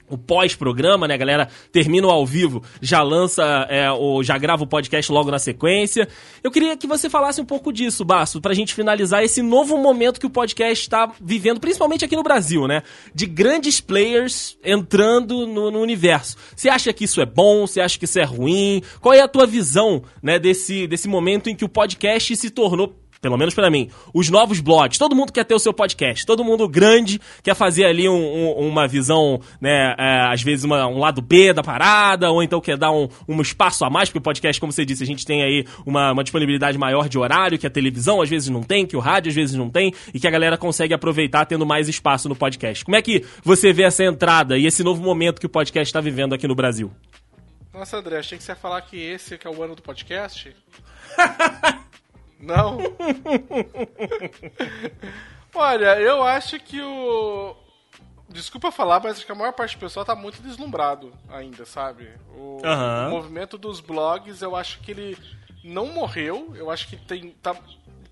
o 0.08 0.16
pós-programa, 0.16 1.06
né, 1.06 1.16
galera? 1.16 1.48
Termina 1.72 2.06
ao 2.08 2.26
vivo, 2.26 2.62
já 2.80 3.02
lança, 3.02 3.66
é, 3.68 3.90
o, 3.90 4.22
já 4.22 4.38
grava 4.38 4.64
o 4.64 4.66
podcast 4.66 5.10
logo 5.12 5.30
na 5.30 5.38
sequência. 5.38 6.08
Eu 6.42 6.50
queria 6.50 6.76
que 6.76 6.86
você 6.86 7.10
falasse 7.10 7.40
um 7.40 7.44
pouco 7.44 7.72
disso, 7.72 8.04
Basso, 8.04 8.40
pra 8.40 8.54
gente 8.54 8.74
finalizar 8.74 9.22
esse 9.22 9.42
novo 9.42 9.76
momento 9.78 10.20
que 10.20 10.26
o 10.26 10.30
podcast 10.30 10.82
está 10.82 11.12
vivendo, 11.20 11.60
principalmente 11.60 12.04
aqui 12.04 12.16
no 12.16 12.22
Brasil, 12.22 12.66
né? 12.66 12.82
De 13.14 13.26
grandes 13.26 13.80
players 13.80 14.56
entrando 14.64 15.46
no, 15.46 15.70
no 15.70 15.80
universo. 15.80 16.36
Você 16.54 16.68
acha 16.68 16.92
que 16.92 17.04
isso 17.04 17.20
é 17.20 17.26
bom? 17.26 17.66
Você 17.66 17.80
acha 17.80 17.98
que 17.98 18.04
isso 18.04 18.18
é 18.18 18.24
ruim? 18.24 18.82
Qual 19.00 19.14
é 19.14 19.20
a 19.20 19.28
tua 19.28 19.46
visão, 19.46 20.02
né, 20.22 20.38
desse, 20.38 20.86
desse 20.86 21.08
momento 21.08 21.48
em 21.48 21.56
que 21.56 21.64
o 21.64 21.68
podcast 21.68 22.34
se 22.36 22.50
tornou 22.50 22.94
pelo 23.20 23.36
menos 23.36 23.54
para 23.54 23.70
mim, 23.70 23.90
os 24.14 24.28
novos 24.28 24.60
blogs. 24.60 24.98
Todo 24.98 25.14
mundo 25.14 25.32
quer 25.32 25.44
ter 25.44 25.54
o 25.54 25.58
seu 25.58 25.72
podcast. 25.72 26.24
Todo 26.24 26.44
mundo 26.44 26.68
grande 26.68 27.20
quer 27.42 27.54
fazer 27.54 27.84
ali 27.84 28.08
um, 28.08 28.14
um, 28.14 28.68
uma 28.68 28.86
visão, 28.86 29.40
né? 29.60 29.94
É, 29.98 30.32
às 30.32 30.42
vezes 30.42 30.64
uma, 30.64 30.86
um 30.86 30.98
lado 30.98 31.20
B 31.20 31.52
da 31.52 31.62
parada, 31.62 32.30
ou 32.30 32.42
então 32.42 32.60
quer 32.60 32.76
dar 32.76 32.92
um, 32.92 33.08
um 33.28 33.40
espaço 33.40 33.84
a 33.84 33.90
mais, 33.90 34.08
porque 34.08 34.18
o 34.18 34.22
podcast, 34.22 34.60
como 34.60 34.72
você 34.72 34.84
disse, 34.84 35.02
a 35.02 35.06
gente 35.06 35.26
tem 35.26 35.42
aí 35.42 35.64
uma, 35.84 36.12
uma 36.12 36.22
disponibilidade 36.22 36.78
maior 36.78 37.08
de 37.08 37.18
horário 37.18 37.58
que 37.58 37.66
a 37.66 37.70
televisão 37.70 38.20
às 38.20 38.28
vezes 38.28 38.48
não 38.48 38.62
tem, 38.62 38.86
que 38.86 38.96
o 38.96 39.00
rádio 39.00 39.30
às 39.30 39.34
vezes 39.34 39.56
não 39.56 39.68
tem, 39.68 39.92
e 40.12 40.20
que 40.20 40.26
a 40.26 40.30
galera 40.30 40.56
consegue 40.56 40.94
aproveitar 40.94 41.44
tendo 41.46 41.66
mais 41.66 41.88
espaço 41.88 42.28
no 42.28 42.36
podcast. 42.36 42.84
Como 42.84 42.96
é 42.96 43.02
que 43.02 43.24
você 43.42 43.72
vê 43.72 43.82
essa 43.82 44.04
entrada 44.04 44.56
e 44.56 44.66
esse 44.66 44.82
novo 44.82 45.02
momento 45.02 45.40
que 45.40 45.46
o 45.46 45.50
podcast 45.50 45.88
está 45.88 46.00
vivendo 46.00 46.34
aqui 46.34 46.46
no 46.46 46.54
Brasil? 46.54 46.90
Nossa, 47.72 47.96
André, 47.96 48.18
achei 48.18 48.36
que 48.36 48.44
você 48.44 48.52
ia 48.52 48.56
falar 48.56 48.80
que 48.82 48.96
esse 48.96 49.38
que 49.38 49.46
é 49.46 49.50
o 49.50 49.62
ano 49.62 49.76
do 49.76 49.82
podcast. 49.82 50.54
Não? 52.40 52.78
Olha, 55.54 55.98
eu 56.00 56.22
acho 56.22 56.58
que 56.60 56.80
o. 56.80 57.56
Desculpa 58.28 58.70
falar, 58.70 59.00
mas 59.00 59.16
acho 59.16 59.26
que 59.26 59.32
a 59.32 59.34
maior 59.34 59.52
parte 59.52 59.76
do 59.76 59.80
pessoal 59.80 60.04
tá 60.04 60.14
muito 60.14 60.42
deslumbrado 60.42 61.12
ainda, 61.30 61.64
sabe? 61.64 62.08
O, 62.36 62.60
uhum. 62.62 63.06
o 63.06 63.10
movimento 63.10 63.56
dos 63.56 63.80
blogs, 63.80 64.42
eu 64.42 64.54
acho 64.54 64.80
que 64.80 64.90
ele 64.90 65.18
não 65.64 65.86
morreu. 65.86 66.52
Eu 66.54 66.70
acho 66.70 66.88
que 66.88 66.96
tem. 66.96 67.30
Tá, 67.42 67.56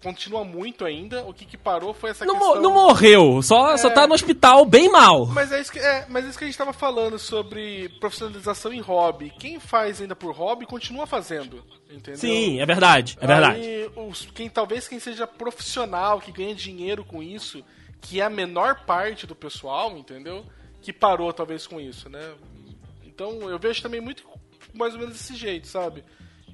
continua 0.03 0.45
muito 0.45 0.85
ainda. 0.85 1.25
O 1.25 1.33
que, 1.33 1.45
que 1.45 1.57
parou 1.57 1.93
foi 1.93 2.11
essa 2.11 2.25
não, 2.25 2.35
questão... 2.35 2.63
Não 2.63 2.73
morreu, 2.73 3.43
só, 3.43 3.73
é... 3.73 3.77
só 3.77 3.91
tá 3.91 4.07
no 4.07 4.15
hospital 4.15 4.65
bem 4.65 4.89
mal. 4.89 5.27
Mas 5.27 5.53
é, 5.53 5.61
isso 5.61 5.73
que, 5.73 5.79
é, 5.79 6.07
mas 6.09 6.25
é 6.25 6.29
isso 6.29 6.39
que 6.39 6.45
a 6.45 6.47
gente 6.47 6.59
tava 6.59 6.73
falando 6.73 7.19
sobre 7.19 7.89
profissionalização 8.01 8.73
em 8.73 8.81
hobby. 8.81 9.33
Quem 9.39 9.59
faz 9.59 10.01
ainda 10.01 10.15
por 10.15 10.35
hobby 10.35 10.67
continua 10.67 11.07
fazendo, 11.07 11.65
entendeu? 11.91 12.21
Sim, 12.21 12.61
é 12.61 12.67
verdade, 12.67 13.17
é 13.21 13.27
verdade. 13.27 13.61
Aí, 13.61 13.91
os, 13.97 14.27
quem, 14.35 14.49
talvez 14.49 14.87
quem 14.87 14.99
seja 15.01 15.27
profissional, 15.27 16.21
que 16.21 16.33
ganha 16.33 16.55
dinheiro 16.55 17.05
com 17.05 17.23
isso, 17.23 17.65
que 18.01 18.21
é 18.21 18.25
a 18.25 18.31
menor 18.31 18.85
parte 18.85 19.27
do 19.27 19.35
pessoal, 19.35 19.97
entendeu? 19.97 20.45
Que 20.83 20.93
parou 20.93 21.33
talvez 21.33 21.67
com 21.67 21.81
isso, 21.81 22.09
né? 22.09 22.35
Então 23.05 23.49
eu 23.51 23.59
vejo 23.59 23.83
também 23.83 24.01
muito 24.01 24.25
mais 24.75 24.93
ou 24.93 25.01
menos 25.01 25.15
desse 25.15 25.35
jeito, 25.35 25.67
sabe? 25.67 26.05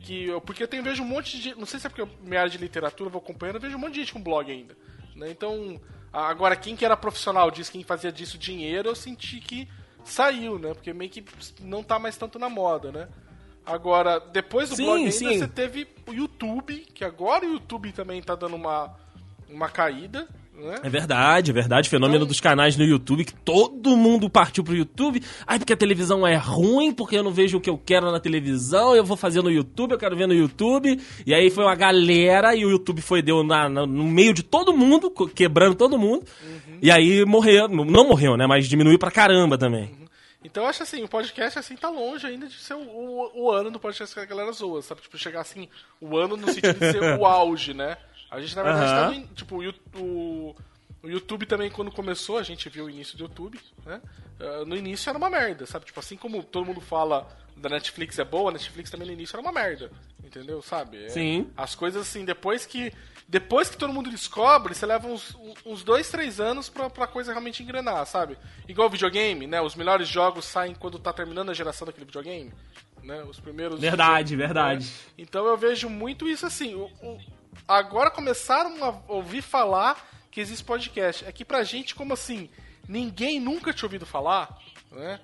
Que 0.03 0.25
eu, 0.25 0.41
porque 0.41 0.63
eu 0.63 0.69
tenho 0.69 0.83
vejo 0.83 1.03
um 1.03 1.07
monte 1.07 1.41
de 1.41 1.55
não 1.55 1.67
sei 1.67 1.81
se 1.81 1.87
é 1.87 1.91
porque 1.91 2.07
minha 2.23 2.41
área 2.41 2.51
de 2.51 2.59
literatura 2.59 3.09
eu 3.09 3.13
vou 3.13 3.21
acompanhando, 3.21 3.57
eu 3.57 3.61
vejo 3.61 3.77
um 3.77 3.81
monte 3.81 3.95
de 3.95 4.01
gente 4.01 4.13
com 4.13 4.23
blog 4.23 4.51
ainda, 4.51 4.77
né? 5.15 5.31
Então, 5.31 5.81
agora 6.13 6.57
quem 6.57 6.77
que 6.77 6.85
era 6.85 6.97
profissional 6.97 7.51
disso, 7.51 7.73
quem 7.73 7.83
fazia 7.85 8.13
disso 8.13 8.37
dinheiro, 8.37 8.89
eu 8.89 8.95
senti 8.95 9.41
que 9.41 9.69
saiu, 10.05 10.59
né? 10.59 10.75
Porque 10.75 10.93
meio 10.93 11.11
que 11.11 11.25
não 11.61 11.83
tá 11.83 11.99
mais 11.99 12.17
tanto 12.17 12.39
na 12.39 12.49
moda, 12.49 12.91
né? 12.91 13.09
Agora, 13.65 14.19
depois 14.19 14.69
do 14.69 14.77
sim, 14.77 14.85
blog 14.85 14.99
ainda 14.99 15.13
sim. 15.13 15.39
você 15.39 15.47
teve 15.47 15.87
o 16.07 16.13
YouTube, 16.13 16.81
que 16.93 17.05
agora 17.05 17.47
o 17.47 17.53
YouTube 17.53 17.93
também 17.93 18.21
tá 18.21 18.35
dando 18.35 18.57
uma 18.57 19.01
uma 19.49 19.69
caída, 19.69 20.27
né? 20.55 20.77
É 20.83 20.89
verdade, 20.89 21.51
é 21.51 21.55
verdade. 21.55 21.89
Fenômeno 21.89 22.19
então... 22.19 22.29
dos 22.29 22.41
canais 22.41 22.77
no 22.77 22.85
YouTube, 22.85 23.25
que 23.25 23.35
todo 23.35 23.97
mundo 23.97 24.31
partiu 24.31 24.63
pro 24.63 24.77
YouTube. 24.77 25.23
Ai, 25.47 25.59
porque 25.59 25.73
a 25.73 25.77
televisão 25.77 26.27
é 26.27 26.37
ruim, 26.37 26.93
porque 26.93 27.17
eu 27.17 27.23
não 27.23 27.33
vejo 27.33 27.59
o 27.59 27.61
que 27.61 27.71
eu 27.71 27.79
quero 27.79 28.11
na 28.11 28.21
televisão, 28.21 28.95
eu 28.95 29.05
vou 29.05 29.17
fazer 29.17 29.43
no 29.43 29.51
YouTube, 29.51 29.93
eu 29.93 29.99
quero 29.99 30.17
ver 30.17 30.27
no 30.27 30.35
YouTube. 30.35 31.01
E 31.27 31.35
aí 31.35 31.51
foi 31.51 31.65
uma 31.65 31.75
galera 31.75 32.55
e 32.55 32.65
o 32.65 32.71
YouTube 32.71 33.03
foi, 33.03 33.23
deu 33.23 33.43
na, 33.43 33.69
na 33.69 33.87
no 33.87 34.05
meio 34.05 34.33
de 34.33 34.43
todo 34.43 34.73
mundo, 34.73 35.11
quebrando 35.35 35.75
todo 35.75 35.99
mundo. 35.99 36.25
Uhum. 36.43 36.79
E 36.81 36.91
aí 36.91 37.25
morreu, 37.25 37.69
não 37.69 38.07
morreu, 38.07 38.37
né? 38.37 38.47
Mas 38.47 38.69
diminuiu 38.69 38.99
pra 38.99 39.11
caramba 39.11 39.59
também. 39.59 39.85
Uhum. 39.85 40.03
Então 40.45 40.65
eu 40.65 40.69
acho 40.69 40.83
assim, 40.83 41.03
o 41.03 41.09
podcast 41.09 41.59
assim 41.59 41.77
tá 41.77 41.89
longe 41.89 42.27
ainda 42.27 42.47
de 42.49 42.55
ser 42.55 42.75
o, 42.75 42.81
o, 42.81 43.45
o, 43.45 43.51
ano 43.51 43.71
do 43.71 43.79
podcast 43.79 44.13
que 44.13 44.21
a 44.21 44.25
galera 44.25 44.51
zoa, 44.51 44.83
sabe? 44.83 45.01
Tipo, 45.01 45.17
chegar 45.17 45.41
assim, 45.41 45.69
o 46.01 46.17
ano 46.17 46.37
no 46.37 46.49
sentido 46.49 46.79
de 46.79 46.93
ser 46.93 47.19
o 47.19 47.25
auge, 47.27 47.73
né? 47.73 47.97
A 48.33 48.41
gente, 48.41 48.57
na 48.57 48.63
verdade, 48.63 48.91
uhum. 48.91 49.23
tá 49.23 49.29
no, 49.29 49.35
tipo, 49.35 49.63
o, 50.01 50.57
o, 51.03 51.09
YouTube 51.09 51.45
também, 51.45 51.71
quando 51.71 51.93
começou, 51.93 52.39
a 52.39 52.43
gente 52.43 52.67
viu 52.71 52.87
o 52.87 52.91
início 52.91 53.17
do 53.19 53.25
YouTube, 53.25 53.61
né? 53.85 54.01
Uh, 54.41 54.65
no 54.65 54.75
início 54.75 55.11
era 55.11 55.19
uma 55.19 55.29
merda, 55.29 55.67
sabe? 55.67 55.85
Tipo, 55.85 56.01
assim 56.01 56.17
como 56.17 56.43
todo 56.43 56.65
mundo 56.65 56.81
fala 56.81 57.29
da 57.55 57.69
Netflix 57.69 58.19
é 58.19 58.25
boa, 58.25 58.49
a 58.49 58.55
Netflix 58.55 58.91
também 58.91 59.07
no 59.07 59.13
início 59.13 59.37
era 59.37 59.43
uma 59.43 59.53
merda. 59.53 59.91
Entendeu? 60.25 60.63
Sabe? 60.63 61.05
É, 61.05 61.09
Sim. 61.11 61.51
As 61.55 61.75
coisas 61.75 62.09
assim, 62.09 62.25
depois 62.25 62.65
que. 62.65 62.91
Depois 63.29 63.69
que 63.69 63.77
todo 63.77 63.93
mundo 63.93 64.11
descobre, 64.11 64.75
você 64.75 64.87
leva 64.87 65.07
uns, 65.07 65.37
uns 65.65 65.85
dois, 65.85 66.11
três 66.11 66.41
anos 66.41 66.69
pra, 66.69 66.89
pra 66.89 67.07
coisa 67.07 67.33
realmente 67.33 67.63
engrenar, 67.63 68.05
sabe? 68.07 68.37
Igual 68.67 68.89
videogame, 68.89 69.47
né? 69.47 69.61
Os 69.61 69.75
melhores 69.75 70.09
jogos 70.09 70.47
saem 70.47 70.75
quando 70.75 70.99
tá 70.99 71.13
terminando 71.13 71.51
a 71.51 71.55
geração 71.55 71.87
daquele 71.87 72.07
videogame. 72.07 72.51
né? 73.03 73.23
Os 73.25 73.39
primeiros. 73.39 73.79
Verdade, 73.79 74.29
dias, 74.29 74.39
verdade. 74.39 74.87
Né? 74.87 74.93
Então 75.19 75.47
eu 75.47 75.57
vejo 75.57 75.91
muito 75.91 76.27
isso 76.27 76.47
assim. 76.47 76.75
O, 76.75 76.91
o, 77.03 77.21
agora 77.67 78.11
começaram 78.11 78.83
a 78.85 79.13
ouvir 79.13 79.43
falar 79.43 80.09
que 80.31 80.41
existe 80.41 80.65
podcast. 80.65 81.25
É 81.25 81.33
que 81.33 81.45
pra 81.45 81.63
gente, 81.65 81.95
como 81.95 82.15
assim, 82.15 82.49
ninguém 82.89 83.39
nunca 83.41 83.73
tinha 83.73 83.87
ouvido 83.87 84.07
falar, 84.07 84.59
né? 84.91 85.21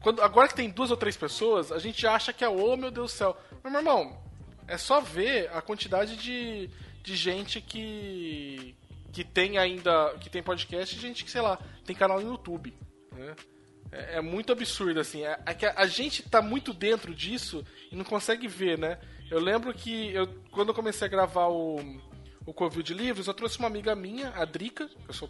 Quando, 0.00 0.20
agora 0.22 0.48
que 0.48 0.54
tem 0.54 0.68
duas 0.68 0.90
ou 0.90 0.96
três 0.96 1.16
pessoas, 1.16 1.72
a 1.72 1.78
gente 1.78 2.06
acha 2.06 2.32
que 2.32 2.44
é, 2.44 2.48
oh 2.48 2.76
meu 2.76 2.90
Deus 2.90 3.12
do 3.12 3.16
céu. 3.16 3.36
Mas, 3.62 3.72
meu 3.72 3.80
irmão, 3.80 4.22
é 4.68 4.76
só 4.76 5.00
ver 5.00 5.50
a 5.52 5.62
quantidade 5.62 6.16
de, 6.16 6.68
de 7.02 7.16
gente 7.16 7.60
que, 7.60 8.76
que 9.12 9.24
tem 9.24 9.56
ainda, 9.56 10.14
que 10.20 10.28
tem 10.28 10.42
podcast 10.42 10.94
e 10.94 11.00
gente 11.00 11.24
que, 11.24 11.30
sei 11.30 11.40
lá, 11.40 11.58
tem 11.86 11.96
canal 11.96 12.20
no 12.20 12.32
YouTube, 12.32 12.74
né? 13.12 13.34
É, 13.90 14.16
é 14.16 14.20
muito 14.20 14.52
absurdo, 14.52 15.00
assim. 15.00 15.24
É, 15.24 15.38
é, 15.46 15.54
que 15.54 15.64
a 15.64 15.86
gente 15.86 16.22
tá 16.22 16.42
muito 16.42 16.72
dentro 16.72 17.14
disso 17.14 17.64
e 17.90 17.96
não 17.96 18.04
consegue 18.04 18.48
ver, 18.48 18.78
né? 18.78 18.98
Eu 19.34 19.40
lembro 19.40 19.74
que 19.74 20.14
eu, 20.14 20.28
quando 20.52 20.68
eu 20.68 20.74
comecei 20.74 21.08
a 21.08 21.10
gravar 21.10 21.48
o, 21.48 21.80
o 22.46 22.54
Covil 22.54 22.84
de 22.84 22.94
Livros, 22.94 23.26
eu 23.26 23.34
trouxe 23.34 23.58
uma 23.58 23.66
amiga 23.66 23.92
minha, 23.92 24.30
a 24.30 24.44
Drica, 24.44 24.88
eu 25.08 25.12
sou 25.12 25.28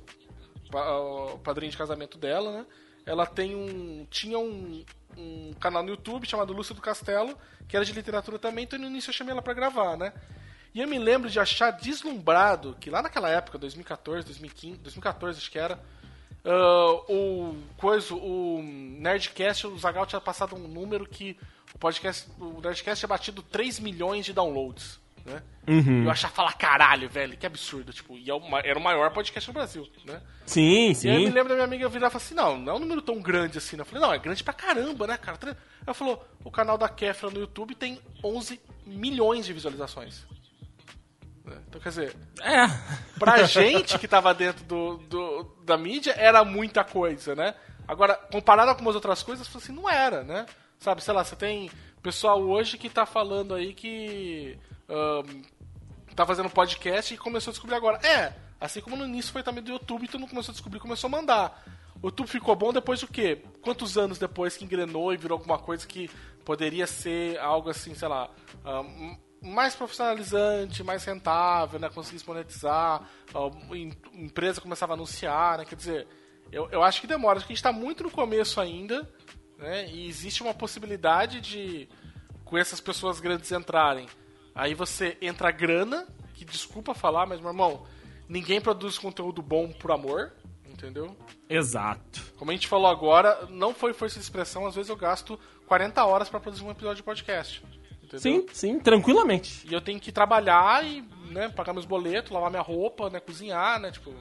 o 0.71 1.39
padrinho 1.39 1.73
de 1.73 1.79
casamento 1.79 2.19
dela, 2.19 2.53
né? 2.53 2.67
ela 3.07 3.25
tem 3.25 3.57
um. 3.57 4.07
tinha 4.11 4.39
um, 4.39 4.85
um 5.17 5.55
canal 5.55 5.83
no 5.83 5.89
YouTube 5.89 6.29
chamado 6.29 6.53
Lúcia 6.53 6.75
do 6.75 6.83
Castelo, 6.83 7.35
que 7.67 7.77
era 7.77 7.83
de 7.83 7.95
literatura 7.95 8.39
também, 8.39 8.65
então 8.65 8.79
no 8.79 8.89
início 8.89 9.09
eu 9.09 9.15
chamei 9.15 9.33
ela 9.33 9.41
para 9.41 9.55
gravar, 9.55 9.97
né? 9.97 10.13
E 10.75 10.83
eu 10.83 10.89
me 10.89 10.99
lembro 10.99 11.31
de 11.31 11.41
achar 11.41 11.71
deslumbrado 11.71 12.77
que 12.79 12.91
lá 12.91 13.01
naquela 13.01 13.31
época, 13.31 13.57
2014, 13.57 14.27
2015, 14.27 14.81
2014 14.81 15.39
acho 15.39 15.51
que 15.51 15.59
era, 15.59 15.81
uh, 16.45 17.11
o 17.11 17.57
coisa, 17.79 18.15
o 18.15 18.61
Nerdcast, 18.63 19.67
o 19.67 19.79
Zagal 19.79 20.05
tinha 20.05 20.21
passado 20.21 20.55
um 20.57 20.69
número 20.69 21.09
que 21.09 21.39
o 21.75 21.79
podcast, 21.79 22.29
o 22.39 22.61
Nerdcast 22.61 23.01
tinha 23.01 23.09
batido 23.09 23.43
3 23.43 23.79
milhões 23.79 24.25
de 24.27 24.33
downloads 24.33 25.01
né? 25.25 25.43
Uhum. 25.67 26.05
Eu 26.05 26.11
achava 26.11 26.35
falar, 26.35 26.53
caralho, 26.53 27.09
velho, 27.09 27.37
que 27.37 27.47
absurdo. 27.47 27.93
Tipo, 27.93 28.17
e 28.19 28.31
é 28.31 28.35
era 28.69 28.79
o 28.79 28.83
maior 28.83 29.11
podcast 29.11 29.49
no 29.49 29.55
Brasil, 29.55 29.89
né? 30.05 30.21
Sim, 30.45 30.93
sim. 30.93 31.09
E 31.09 31.11
aí 31.11 31.23
eu 31.23 31.29
me 31.29 31.35
lembro 31.35 31.49
da 31.49 31.55
minha 31.55 31.65
amiga 31.65 31.89
virar 31.89 32.09
e 32.09 32.11
falar 32.11 32.23
assim: 32.23 32.35
não, 32.35 32.59
não 32.59 32.75
é 32.75 32.77
um 32.77 32.81
número 32.81 33.01
tão 33.01 33.21
grande 33.21 33.57
assim. 33.57 33.79
Eu 33.79 33.87
falei, 33.87 34.03
não, 34.03 34.13
é 34.13 34.19
grande 34.19 34.45
pra 34.45 34.53
caramba, 34.53 35.07
né, 35.07 35.17
cara? 35.17 35.57
Ela 35.87 35.95
falou: 35.95 36.27
o 36.45 36.51
canal 36.51 36.77
da 36.77 36.89
Kefra 36.89 37.31
no 37.31 37.41
YouTube 37.41 37.75
tem 37.75 37.99
11 38.23 38.61
milhões 38.87 39.47
de 39.47 39.55
visualizações. 39.55 40.27
Né? 41.43 41.57
Então, 41.69 41.81
quer 41.81 41.89
dizer, 41.89 42.17
é. 42.43 42.67
pra 43.19 43.45
gente 43.45 43.99
que 43.99 44.09
tava 44.09 44.35
dentro 44.35 44.65
do, 44.65 44.99
do, 44.99 45.57
da 45.65 45.79
mídia, 45.79 46.15
era 46.17 46.45
muita 46.45 46.85
coisa, 46.85 47.35
né? 47.35 47.55
Agora, 47.89 48.15
comparado 48.15 48.69
com 48.69 48.73
algumas 48.73 48.95
outras 48.95 49.23
coisas, 49.23 49.55
assim, 49.55 49.73
não 49.73 49.89
era, 49.89 50.23
né? 50.23 50.47
Sabe, 50.85 51.03
sei 51.03 51.15
lá, 51.15 51.25
você 51.25 51.35
tem 51.35 51.71
pessoal 52.03 52.43
hoje 52.43 52.77
que 52.77 52.91
tá 52.91 53.07
falando 53.07 53.55
aí 53.55 53.73
que 53.73 54.59
tá 56.15 56.27
fazendo 56.27 56.51
podcast 56.51 57.15
e 57.15 57.17
começou 57.17 57.51
a 57.51 57.55
descobrir 57.55 57.75
agora. 57.75 58.07
É, 58.07 58.35
assim 58.61 58.83
como 58.83 58.95
no 58.95 59.07
início 59.07 59.33
foi 59.33 59.43
também 59.43 59.65
do 59.65 59.71
YouTube, 59.71 60.07
tu 60.07 60.19
não 60.19 60.29
começou 60.29 60.53
a 60.53 60.55
descobrir, 60.55 60.79
começou 60.79 61.09
a 61.09 61.11
mandar. 61.11 61.65
O 62.03 62.09
YouTube 62.09 62.27
ficou 62.27 62.55
bom 62.55 62.71
depois 62.71 63.01
do 63.01 63.07
quê? 63.07 63.43
Quantos 63.63 63.97
anos 63.97 64.19
depois 64.19 64.59
que 64.59 64.65
engrenou 64.67 65.11
e 65.11 65.17
virou 65.17 65.39
alguma 65.39 65.57
coisa 65.57 65.87
que 65.87 66.11
poderia 66.45 66.87
ser 66.87 67.39
algo 67.39 67.71
assim, 67.71 67.95
sei 67.95 68.09
lá, 68.09 68.29
mais 69.41 69.75
profissionalizante, 69.75 70.85
mais 70.85 71.03
rentável, 71.03 71.81
né? 71.81 71.89
Conseguisse 71.89 72.29
monetizar, 72.29 73.09
empresa 74.13 74.61
começava 74.61 74.93
a 74.93 74.97
anunciar, 74.97 75.57
né? 75.57 75.65
Quer 75.65 75.77
dizer, 75.77 76.07
eu, 76.53 76.69
eu 76.71 76.83
acho 76.83 77.01
que 77.01 77.07
demora. 77.07 77.39
Acho 77.39 77.47
que 77.47 77.55
a 77.55 77.57
gente 77.57 77.65
está 77.65 77.73
muito 77.73 78.03
no 78.03 78.11
começo 78.11 78.61
ainda, 78.61 79.11
né? 79.65 79.89
E 79.89 80.07
existe 80.07 80.43
uma 80.43 80.55
possibilidade 80.55 81.41
de, 81.41 81.89
com 82.45 82.57
essas 82.57 82.81
pessoas 82.81 83.19
grandes 83.19 83.51
entrarem, 83.51 84.07
Aí 84.55 84.73
você 84.73 85.19
entra 85.21 85.49
a 85.49 85.53
grana, 85.53 86.07
que 86.35 86.45
desculpa 86.45 86.95
falar, 86.95 87.27
mas 87.27 87.41
meu 87.41 87.51
irmão, 87.51 87.85
ninguém 88.29 88.61
produz 88.61 88.97
conteúdo 88.97 89.43
bom 89.43 89.73
por 89.73 89.91
amor, 89.91 90.33
entendeu? 90.69 91.17
Exato. 91.49 92.23
Como 92.37 92.53
a 92.53 92.55
gente 92.55 92.69
falou 92.69 92.87
agora, 92.87 93.47
não 93.51 93.75
foi 93.75 93.93
força 93.93 94.15
de 94.15 94.25
expressão, 94.25 94.65
às 94.65 94.77
vezes 94.77 94.91
eu 94.91 94.97
gasto 94.97 95.39
40 95.67 96.05
horas 96.05 96.29
para 96.29 96.39
produzir 96.39 96.63
um 96.63 96.71
episódio 96.71 96.99
de 96.99 97.03
podcast. 97.03 97.65
Entendeu? 98.01 98.21
Sim, 98.21 98.47
sim, 98.53 98.79
tranquilamente. 98.79 99.67
E 99.69 99.75
eu 99.75 99.81
tenho 99.81 99.99
que 99.99 100.13
trabalhar 100.13 100.87
e, 100.87 101.03
né, 101.31 101.49
pagar 101.49 101.73
meus 101.73 101.87
boletos, 101.87 102.31
lavar 102.31 102.51
minha 102.51 102.63
roupa, 102.63 103.11
né, 103.11 103.19
cozinhar, 103.19 103.81
né, 103.81 103.91
tipo, 103.91 104.15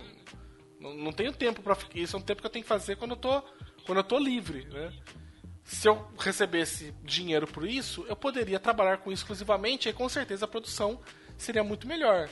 não, 0.80 0.96
não 0.96 1.12
tenho 1.12 1.32
tempo 1.32 1.62
para 1.62 1.78
isso 1.94 2.16
é 2.16 2.20
um 2.20 2.24
tempo 2.24 2.42
que 2.42 2.48
eu 2.48 2.52
tenho 2.52 2.64
que 2.64 2.70
fazer 2.70 2.96
quando 2.96 3.12
eu 3.12 3.18
tô 3.18 3.44
quando 3.86 3.98
eu 3.98 4.04
tô 4.04 4.18
livre, 4.18 4.66
né? 4.70 4.94
Se 5.64 5.88
eu 5.88 6.06
recebesse 6.18 6.94
dinheiro 7.04 7.48
por 7.48 7.68
isso, 7.68 8.06
eu 8.08 8.16
poderia 8.16 8.60
trabalhar 8.60 8.98
com 8.98 9.12
isso 9.12 9.24
exclusivamente 9.24 9.88
e 9.88 9.94
com 9.94 10.10
certeza 10.10 10.46
a 10.46 10.48
produção 10.48 11.00
seria 11.38 11.64
muito 11.64 11.88
melhor. 11.88 12.30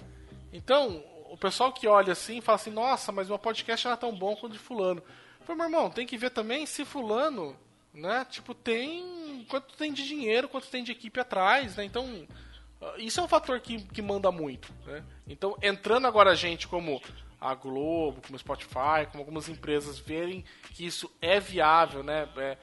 Então, 0.52 1.04
o 1.30 1.38
pessoal 1.38 1.72
que 1.72 1.88
olha 1.88 2.12
assim 2.12 2.42
fala 2.42 2.58
assim: 2.58 2.72
nossa, 2.72 3.12
mas 3.12 3.30
meu 3.30 3.40
podcast 3.40 3.86
não 3.86 3.94
é 3.94 3.98
tão 3.98 4.14
bom 4.14 4.36
quanto 4.36 4.54
de 4.54 4.60
Fulano. 4.60 5.02
Falei, 5.42 5.58
meu 5.58 5.66
irmão, 5.66 5.90
tem 5.90 6.06
que 6.06 6.18
ver 6.18 6.30
também 6.30 6.66
se 6.66 6.86
Fulano, 6.86 7.58
né, 7.94 8.26
tipo, 8.30 8.54
tem. 8.54 9.46
quanto 9.50 9.76
tem 9.76 9.94
de 9.94 10.06
dinheiro, 10.06 10.50
quanto 10.50 10.68
tem 10.68 10.84
de 10.84 10.92
equipe 10.92 11.20
atrás, 11.20 11.78
né? 11.78 11.86
Então, 11.86 12.28
isso 12.98 13.20
é 13.20 13.24
um 13.24 13.28
fator 13.28 13.60
que, 13.60 13.82
que 13.86 14.02
manda 14.02 14.32
muito, 14.32 14.74
né? 14.86 15.04
Então, 15.28 15.58
entrando 15.62 16.06
agora 16.06 16.32
a 16.32 16.36
gente 16.36 16.68
como 16.68 17.02
a 17.42 17.56
Globo, 17.56 18.22
como 18.22 18.36
o 18.36 18.40
Spotify, 18.40 19.08
como 19.10 19.22
algumas 19.22 19.50
empresas 19.50 19.98
verem 19.98 20.46
que 20.76 20.86
isso 20.86 21.12
é 21.20 21.40
viável, 21.40 22.04
né? 22.04 22.30
É, 22.38 22.58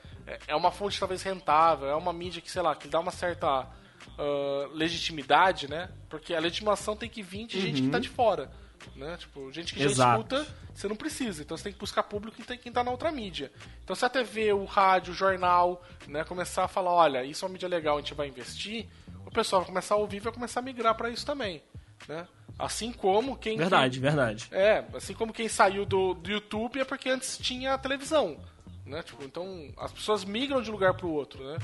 é 0.47 0.55
uma 0.55 0.71
fonte 0.71 1.01
talvez 1.01 1.21
rentável, 1.23 1.89
é 1.89 1.97
uma 1.97 2.13
mídia 2.13 2.41
que, 2.41 2.49
sei 2.49 2.63
lá, 2.63 2.77
que 2.77 2.87
dá 2.87 3.01
uma 3.01 3.11
certa 3.11 3.63
uh, 3.63 4.73
legitimidade, 4.73 5.69
né? 5.69 5.91
Porque 6.09 6.33
a 6.33 6.39
legitimação 6.39 6.97
tem 6.97 7.09
que 7.09 7.23
vir 7.23 7.47
de 7.47 7.57
uhum. 7.57 7.63
gente 7.63 7.83
que 7.83 7.91
tá 7.91 7.99
de 7.99 8.09
fora. 8.09 8.49
Né? 8.95 9.17
Tipo, 9.17 9.53
gente 9.53 9.75
que 9.75 9.83
já 9.83 10.15
escuta, 10.15 10.47
você 10.73 10.87
não 10.87 10.95
precisa. 10.95 11.43
Então 11.43 11.57
você 11.57 11.65
tem 11.65 11.73
que 11.73 11.79
buscar 11.79 12.05
público 12.05 12.41
que 12.41 12.57
quem 12.57 12.71
tá 12.71 12.85
na 12.85 12.93
outra 12.93 13.11
mídia. 13.11 13.51
Então 13.83 13.97
se 13.97 14.05
a 14.05 14.09
TV, 14.09 14.53
o 14.53 14.65
rádio, 14.65 15.13
o 15.13 15.17
jornal, 15.17 15.85
né, 16.07 16.23
começar 16.23 16.65
a 16.65 16.69
falar, 16.69 16.93
olha, 16.93 17.25
isso 17.25 17.45
é 17.45 17.49
uma 17.49 17.53
mídia 17.53 17.69
legal, 17.69 17.97
a 17.97 18.01
gente 18.01 18.15
vai 18.15 18.29
investir, 18.29 18.87
o 19.27 19.31
pessoal 19.31 19.63
vai 19.63 19.69
começar 19.69 19.97
a 19.97 19.99
ouvir 19.99 20.19
e 20.19 20.21
vai 20.21 20.33
começar 20.33 20.61
a 20.61 20.63
migrar 20.63 20.95
para 20.95 21.11
isso 21.11 21.27
também. 21.27 21.61
Né? 22.07 22.27
Assim 22.59 22.93
como 22.93 23.37
quem. 23.37 23.57
Verdade, 23.57 24.01
verdade. 24.01 24.49
É, 24.51 24.85
assim 24.93 25.15
como 25.15 25.33
quem 25.33 25.49
saiu 25.49 25.87
do, 25.87 26.15
do 26.15 26.31
YouTube 26.31 26.81
é 26.81 26.85
porque 26.85 27.09
antes 27.09 27.39
tinha 27.39 27.75
a 27.75 27.79
televisão. 27.79 28.37
Né? 28.85 29.03
Tipo, 29.03 29.23
então 29.23 29.69
as 29.79 29.93
pessoas 29.93 30.25
migram 30.25 30.61
de 30.61 30.71
um 30.71 30.73
lugar 30.73 30.95
pro 30.95 31.09
outro, 31.09 31.45
né? 31.45 31.59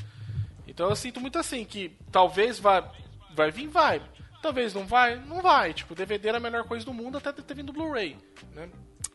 Então 0.69 0.89
eu 0.89 0.95
sinto 0.97 1.21
muito 1.21 1.39
assim, 1.39 1.65
que 1.65 1.91
talvez 2.13 2.59
vá, 2.59 2.93
vai 3.35 3.51
vir, 3.51 3.67
vai. 3.67 4.01
Talvez 4.41 4.75
não 4.75 4.87
vai, 4.87 5.17
não 5.17 5.41
vai. 5.43 5.73
Tipo, 5.73 5.95
DVD 5.95 6.29
era 6.29 6.39
a 6.39 6.41
melhor 6.41 6.65
coisa 6.65 6.85
do 6.85 6.93
mundo 6.93 7.19
até 7.19 7.33
ter 7.33 7.55
vindo 7.55 7.73
Blu-ray, 7.73 8.17
né? 8.55 8.69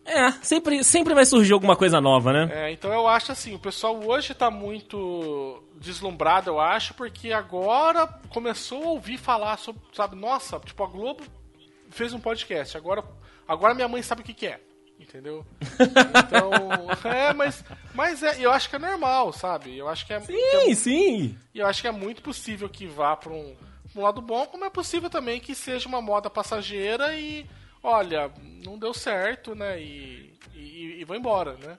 É, 0.06 0.32
sempre, 0.42 0.84
sempre 0.84 1.14
vai 1.14 1.24
surgir 1.24 1.54
alguma 1.54 1.76
coisa 1.76 2.02
nova, 2.02 2.34
né? 2.34 2.50
É, 2.52 2.72
então 2.72 2.92
eu 2.92 3.08
acho 3.08 3.32
assim, 3.32 3.54
o 3.54 3.60
pessoal 3.60 3.96
hoje 4.04 4.34
tá 4.34 4.50
muito 4.50 5.64
deslumbrado, 5.80 6.50
eu 6.50 6.60
acho, 6.60 6.96
porque 6.96 7.32
agora 7.32 8.08
começou 8.30 8.84
a 8.84 8.88
ouvir 8.88 9.18
falar 9.18 9.58
sobre, 9.58 9.82
sabe, 9.94 10.16
nossa, 10.16 10.60
tipo, 10.60 10.84
a 10.84 10.88
Globo 10.88 11.24
fez 11.90 12.14
um 12.14 12.20
podcast. 12.20 12.78
Agora, 12.78 13.04
agora 13.48 13.74
minha 13.74 13.88
mãe 13.88 14.02
sabe 14.02 14.22
o 14.22 14.26
que, 14.26 14.34
que 14.34 14.48
é. 14.48 14.60
Entendeu? 15.00 15.46
Então, 15.80 16.52
é, 17.10 17.34
mas, 17.34 17.64
mas 17.94 18.22
é, 18.22 18.44
eu 18.44 18.52
acho 18.52 18.70
que 18.70 18.76
é 18.76 18.80
normal, 18.80 19.32
sabe? 19.32 19.78
Eu 19.78 19.88
acho 19.88 20.06
que 20.06 20.14
é. 20.14 20.20
Sim, 20.20 20.34
que 20.34 20.72
é, 20.72 20.76
sim. 20.76 21.38
E 21.54 21.60
eu 21.60 21.68
acho 21.68 21.82
que 21.82 21.88
é 21.88 21.92
muito 21.92 22.22
possível 22.22 22.68
que 22.68 22.86
vá 22.86 23.16
para 23.16 23.32
um, 23.32 23.56
um 23.96 24.02
lado 24.02 24.22
bom, 24.22 24.46
como 24.46 24.66
é 24.66 24.70
possível 24.70 25.10
também 25.10 25.40
que 25.40 25.56
seja 25.56 25.88
uma 25.88 26.02
moda 26.02 26.30
passageira 26.30 27.16
e, 27.16 27.46
olha, 27.82 28.30
não 28.66 28.78
deu 28.78 28.94
certo, 28.94 29.56
né? 29.56 29.82
E, 29.82 30.38
e, 30.54 30.98
e 31.00 31.06
vou 31.06 31.16
embora, 31.16 31.54
né? 31.54 31.78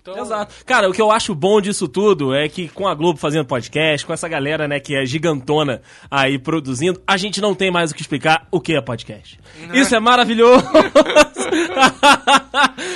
Então... 0.00 0.16
Exato. 0.18 0.64
Cara, 0.64 0.88
o 0.88 0.92
que 0.92 1.02
eu 1.02 1.10
acho 1.10 1.34
bom 1.34 1.60
disso 1.60 1.88
tudo 1.88 2.34
é 2.34 2.48
que 2.48 2.68
com 2.68 2.86
a 2.86 2.94
Globo 2.94 3.18
fazendo 3.18 3.44
podcast, 3.44 4.06
com 4.06 4.12
essa 4.12 4.28
galera, 4.28 4.68
né, 4.68 4.78
que 4.78 4.94
é 4.94 5.04
gigantona 5.04 5.82
aí 6.10 6.38
produzindo, 6.38 7.02
a 7.06 7.16
gente 7.16 7.40
não 7.40 7.54
tem 7.54 7.70
mais 7.70 7.90
o 7.90 7.94
que 7.94 8.00
explicar 8.00 8.46
o 8.50 8.60
que 8.60 8.74
é 8.74 8.80
podcast. 8.80 9.40
Uhum. 9.60 9.74
Isso 9.74 9.94
é 9.94 10.00
maravilhoso! 10.00 10.64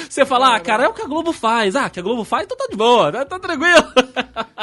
Você 0.08 0.24
fala, 0.24 0.56
ah, 0.56 0.60
cara, 0.60 0.84
é 0.84 0.88
o 0.88 0.94
que 0.94 1.02
a 1.02 1.06
Globo 1.06 1.32
faz. 1.32 1.74
Ah, 1.74 1.90
que 1.90 1.98
a 1.98 2.02
Globo 2.02 2.24
faz, 2.24 2.44
então 2.44 2.56
tá 2.56 2.66
de 2.70 2.76
boa, 2.76 3.10
tá, 3.10 3.24
tá 3.24 3.38
tranquilo. 3.38 3.92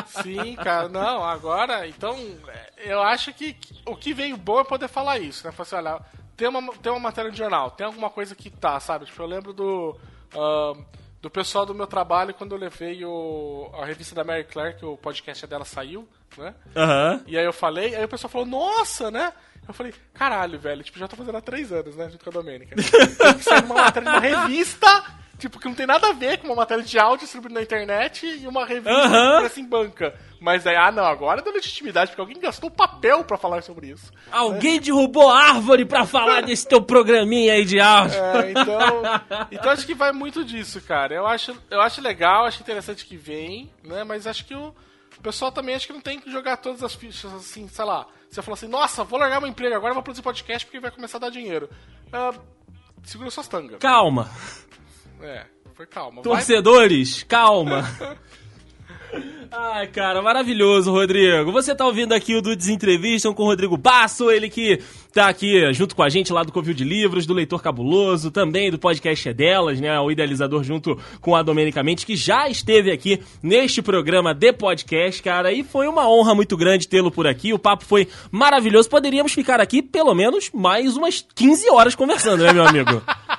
Sim, 0.23 0.55
cara, 0.55 0.87
não, 0.87 1.23
agora, 1.23 1.87
então, 1.87 2.17
eu 2.77 3.01
acho 3.01 3.33
que 3.33 3.55
o 3.85 3.95
que 3.95 4.13
veio 4.13 4.37
bom 4.37 4.59
é 4.61 4.63
poder 4.63 4.87
falar 4.87 5.19
isso, 5.19 5.45
né? 5.45 5.51
Falar 5.51 5.63
assim, 5.63 5.75
olha, 5.75 6.01
tem 6.37 6.47
uma, 6.47 6.73
tem 6.75 6.91
uma 6.91 6.99
matéria 6.99 7.31
de 7.31 7.37
jornal, 7.37 7.71
tem 7.71 7.85
alguma 7.85 8.09
coisa 8.09 8.35
que 8.35 8.49
tá, 8.49 8.79
sabe? 8.79 9.05
Tipo, 9.05 9.23
eu 9.23 9.27
lembro 9.27 9.53
do... 9.53 9.97
Uh, 10.33 10.85
do 11.21 11.29
pessoal 11.29 11.65
do 11.65 11.75
meu 11.75 11.87
trabalho 11.87 12.33
quando 12.33 12.53
eu 12.53 12.57
levei 12.57 13.03
o, 13.03 13.69
a 13.73 13.85
revista 13.85 14.15
da 14.15 14.23
Mary 14.23 14.45
Claire, 14.45 14.77
que 14.77 14.85
o 14.85 14.97
podcast 14.97 15.45
dela 15.45 15.65
saiu, 15.65 16.07
né? 16.37 16.53
Uhum. 16.75 17.23
E 17.27 17.37
aí 17.37 17.45
eu 17.45 17.53
falei, 17.53 17.95
aí 17.95 18.05
o 18.05 18.07
pessoal 18.07 18.29
falou, 18.29 18.47
nossa, 18.47 19.11
né? 19.11 19.33
Eu 19.67 19.73
falei, 19.73 19.93
caralho, 20.13 20.57
velho, 20.57 20.83
tipo, 20.83 20.97
já 20.97 21.07
tô 21.07 21.15
fazendo 21.15 21.37
há 21.37 21.41
três 21.41 21.71
anos, 21.71 21.95
né? 21.95 22.09
Junto 22.09 22.23
com 22.23 22.29
a 22.29 22.33
Domênica. 22.33 22.75
Tem 22.79 23.33
que 23.35 23.43
sair 23.43 23.63
uma 23.65 23.75
matéria 23.75 24.09
de 24.09 24.17
uma 24.17 24.43
revista 24.45 25.19
Tipo, 25.39 25.57
que 25.57 25.67
não 25.69 25.73
tem 25.73 25.87
nada 25.87 26.09
a 26.09 26.13
ver 26.13 26.37
com 26.37 26.47
uma 26.47 26.55
matéria 26.55 26.83
de 26.83 26.99
áudio 26.99 27.19
distribuída 27.19 27.55
na 27.55 27.63
internet 27.63 28.27
e 28.27 28.45
uma 28.45 28.65
revista 28.65 28.91
uh 28.91 29.37
aparece 29.37 29.61
em 29.61 29.65
banca. 29.65 30.13
Mas 30.39 30.67
aí, 30.67 30.75
ah 30.75 30.91
não, 30.91 31.05
agora 31.05 31.41
deu 31.41 31.53
legitimidade, 31.53 32.11
porque 32.11 32.19
alguém 32.19 32.39
gastou 32.39 32.69
papel 32.69 33.23
para 33.23 33.37
falar 33.37 33.63
sobre 33.63 33.87
isso. 33.87 34.11
Alguém 34.29 34.75
né? 34.75 34.79
derrubou 34.81 35.29
árvore 35.29 35.85
para 35.85 36.05
falar 36.05 36.41
desse 36.41 36.67
teu 36.67 36.81
programinha 36.81 37.53
aí 37.53 37.63
de 37.63 37.79
áudio. 37.79 38.19
É, 38.19 38.51
então, 38.51 39.47
então 39.49 39.71
acho 39.71 39.85
que 39.85 39.95
vai 39.95 40.11
muito 40.11 40.43
disso, 40.43 40.81
cara. 40.81 41.15
Eu 41.15 41.25
acho, 41.25 41.55
eu 41.71 41.81
acho 41.81 42.01
legal, 42.01 42.45
acho 42.45 42.61
interessante 42.61 43.05
que 43.05 43.15
vem, 43.15 43.71
né? 43.83 44.03
Mas 44.03 44.27
acho 44.27 44.45
que 44.45 44.53
o, 44.53 44.75
o 45.17 45.21
pessoal 45.21 45.53
também 45.53 45.73
acho 45.73 45.87
que 45.87 45.93
não 45.93 46.01
tem 46.01 46.19
que 46.19 46.29
jogar 46.29 46.57
todas 46.57 46.83
as 46.83 46.93
fichas 46.93 47.33
assim, 47.33 47.65
sei 47.69 47.85
lá. 47.85 48.05
Você 48.29 48.41
falou 48.41 48.55
assim, 48.55 48.67
nossa, 48.67 49.05
vou 49.05 49.17
largar 49.17 49.39
meu 49.39 49.49
emprego 49.49 49.73
agora, 49.73 49.93
vou 49.93 50.03
produzir 50.03 50.21
podcast 50.21 50.65
porque 50.65 50.81
vai 50.81 50.91
começar 50.91 51.17
a 51.17 51.21
dar 51.21 51.29
dinheiro. 51.29 51.69
Uh, 52.07 52.37
segura 53.03 53.31
suas 53.31 53.47
tangas. 53.47 53.79
Calma. 53.79 54.29
É, 55.21 55.45
foi 55.73 55.85
calma. 55.85 56.21
Torcedores, 56.21 57.19
vai... 57.19 57.27
calma. 57.27 57.89
Ai, 59.51 59.87
cara, 59.87 60.21
maravilhoso, 60.21 60.91
Rodrigo. 60.91 61.51
Você 61.51 61.73
tá 61.73 61.83
ouvindo 61.83 62.13
aqui 62.13 62.35
o 62.35 62.41
do 62.41 62.55
Desentrevistam 62.55 63.33
com 63.33 63.43
o 63.43 63.45
Rodrigo 63.47 63.75
Basso, 63.75 64.29
ele 64.29 64.47
que 64.47 64.79
tá 65.11 65.27
aqui 65.27 65.73
junto 65.73 65.95
com 65.95 66.03
a 66.03 66.09
gente 66.09 66.31
lá 66.31 66.43
do 66.43 66.51
Covil 66.51 66.75
de 66.75 66.83
Livros, 66.83 67.25
do 67.25 67.33
Leitor 67.33 67.59
Cabuloso, 67.59 68.29
também 68.29 68.69
do 68.69 68.77
podcast 68.77 69.27
É 69.27 69.33
Delas, 69.33 69.81
né? 69.81 69.99
O 69.99 70.11
idealizador 70.11 70.63
junto 70.63 70.99
com 71.19 71.35
a 71.35 71.41
Domenicamente, 71.41 72.05
que 72.05 72.15
já 72.15 72.47
esteve 72.47 72.91
aqui 72.91 73.21
neste 73.41 73.81
programa 73.81 74.35
de 74.35 74.53
podcast, 74.53 75.23
cara, 75.23 75.51
e 75.51 75.63
foi 75.63 75.87
uma 75.87 76.07
honra 76.07 76.35
muito 76.35 76.55
grande 76.55 76.87
tê-lo 76.87 77.09
por 77.09 77.25
aqui. 77.25 77.51
O 77.51 77.57
papo 77.57 77.83
foi 77.83 78.07
maravilhoso. 78.29 78.87
Poderíamos 78.87 79.33
ficar 79.33 79.59
aqui 79.59 79.81
pelo 79.81 80.13
menos 80.13 80.51
mais 80.53 80.95
umas 80.95 81.25
15 81.33 81.71
horas 81.71 81.95
conversando, 81.95 82.43
né, 82.43 82.53
meu 82.53 82.63
amigo? 82.63 83.01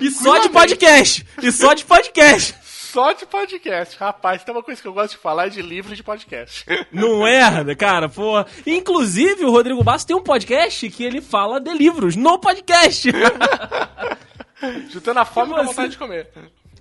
e 0.00 0.10
só 0.10 0.38
de 0.38 0.48
podcast! 0.48 1.26
E 1.42 1.52
só 1.52 1.74
de 1.74 1.84
podcast! 1.84 2.60
só 2.90 3.12
de 3.12 3.24
podcast. 3.24 3.96
Rapaz, 3.96 4.42
tem 4.42 4.52
uma 4.52 4.62
coisa 4.62 4.82
que 4.82 4.88
eu 4.88 4.92
gosto 4.92 5.12
de 5.12 5.18
falar 5.18 5.46
é 5.46 5.50
de 5.50 5.62
livro 5.62 5.94
de 5.94 6.02
podcast. 6.02 6.64
Não 6.90 7.24
é, 7.26 7.74
cara, 7.76 8.08
pô. 8.08 8.44
Inclusive, 8.66 9.44
o 9.44 9.50
Rodrigo 9.50 9.84
Basso 9.84 10.06
tem 10.06 10.16
um 10.16 10.22
podcast 10.22 10.90
que 10.90 11.04
ele 11.04 11.20
fala 11.20 11.60
de 11.60 11.72
livros 11.72 12.16
no 12.16 12.38
podcast. 12.38 13.08
Juntando 14.90 15.20
a 15.20 15.24
fome 15.24 15.52
com 15.52 15.60
a 15.60 15.62
vontade 15.62 15.92
de 15.92 15.98
comer. 15.98 16.28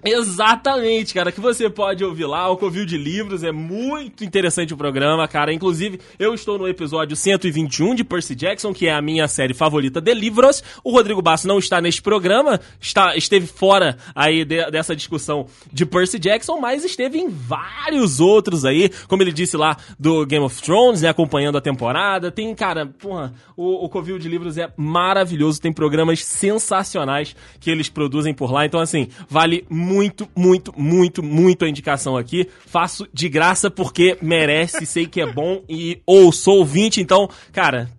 Exatamente, 0.04 1.14
cara, 1.14 1.30
que 1.30 1.42
você 1.42 1.70
pode 1.70 2.06
ouvir 2.06 2.26
lá, 2.26 2.50
o 2.50 2.56
Covil 2.56 2.86
de 2.86 2.98
Livros, 2.98 3.44
é 3.44 3.52
muito 3.52 4.24
interessante 4.24 4.74
o 4.74 4.78
programa, 4.78 5.28
cara. 5.28 5.54
Inclusive, 5.54 6.00
eu 6.18 6.34
estou 6.34 6.58
no 6.58 6.70
episódio 6.70 7.18
121 7.18 7.96
de 7.96 8.06
Percy 8.06 8.34
Jackson, 8.34 8.74
que 8.74 8.88
é 8.88 8.94
a 8.94 9.02
minha 9.02 9.28
série 9.28 9.54
favorita 9.54 10.00
de 10.00 10.14
livros. 10.14 10.64
O 10.86 10.92
Rodrigo 10.92 11.22
Basso 11.22 11.50
não 11.50 11.60
está 11.60 11.82
neste 11.82 12.02
programa, 12.02 12.62
está, 12.80 13.18
esteve 13.18 13.46
fora 13.46 13.98
aí 14.16 14.46
de, 14.46 14.72
dessa 14.72 14.96
discussão 14.96 15.48
de 15.72 15.86
Percy 15.86 16.18
Jackson, 16.18 16.60
mas 16.62 16.86
esteve 16.86 17.20
em 17.20 17.28
vários 17.28 18.22
outros 18.22 18.64
aí, 18.64 18.90
como 19.10 19.22
ele 19.22 19.34
disse 19.34 19.58
lá 19.58 19.76
do 20.00 20.26
Game 20.26 20.46
of 20.46 20.62
Thrones, 20.62 21.02
né, 21.02 21.10
acompanhando 21.10 21.58
a 21.58 21.62
temporada. 21.62 22.32
Tem, 22.32 22.56
cara, 22.56 22.86
porra, 22.86 23.34
o, 23.58 23.84
o 23.86 23.90
Covil 23.90 24.18
de 24.18 24.30
Livros 24.30 24.58
é 24.58 24.72
maravilhoso, 24.78 25.60
tem 25.60 25.74
programas 25.74 26.24
sensacionais 26.24 27.36
que 27.60 27.70
eles 27.70 27.90
produzem 27.90 28.34
por 28.34 28.50
lá, 28.50 28.66
então 28.66 28.80
assim, 28.80 29.10
vale 29.28 29.66
muito 29.70 29.89
muito, 29.90 30.30
muito, 30.36 30.72
muito, 30.78 31.24
muito 31.24 31.66
a 31.66 31.70
indicação 31.70 32.16
aqui. 32.16 32.48
Faço 32.68 33.08
de 33.12 33.28
graça 33.28 33.72
porque 33.72 34.16
merece, 34.22 34.86
sei 34.86 35.08
que 35.08 35.20
é 35.20 35.26
bom 35.26 35.64
e 35.68 36.00
ou 36.06 36.32
sou 36.32 36.60
ouvinte, 36.60 37.02
então, 37.02 37.28
cara, 37.52 37.90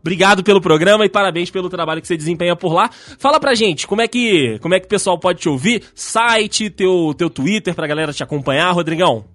Obrigado 0.00 0.44
pelo 0.44 0.60
programa 0.60 1.04
e 1.04 1.10
parabéns 1.10 1.50
pelo 1.50 1.68
trabalho 1.68 2.00
que 2.00 2.06
você 2.06 2.16
desempenha 2.16 2.54
por 2.54 2.72
lá. 2.72 2.88
Fala 3.18 3.40
pra 3.40 3.54
gente, 3.54 3.86
como 3.86 4.00
é 4.00 4.06
que, 4.06 4.58
como 4.60 4.74
é 4.74 4.80
que 4.80 4.86
o 4.86 4.88
pessoal 4.88 5.18
pode 5.18 5.40
te 5.40 5.48
ouvir? 5.48 5.84
Site, 5.94 6.70
teu, 6.70 7.12
teu 7.18 7.28
Twitter 7.28 7.74
pra 7.74 7.86
galera 7.86 8.12
te 8.12 8.22
acompanhar, 8.22 8.70
Rodrigão? 8.70 9.26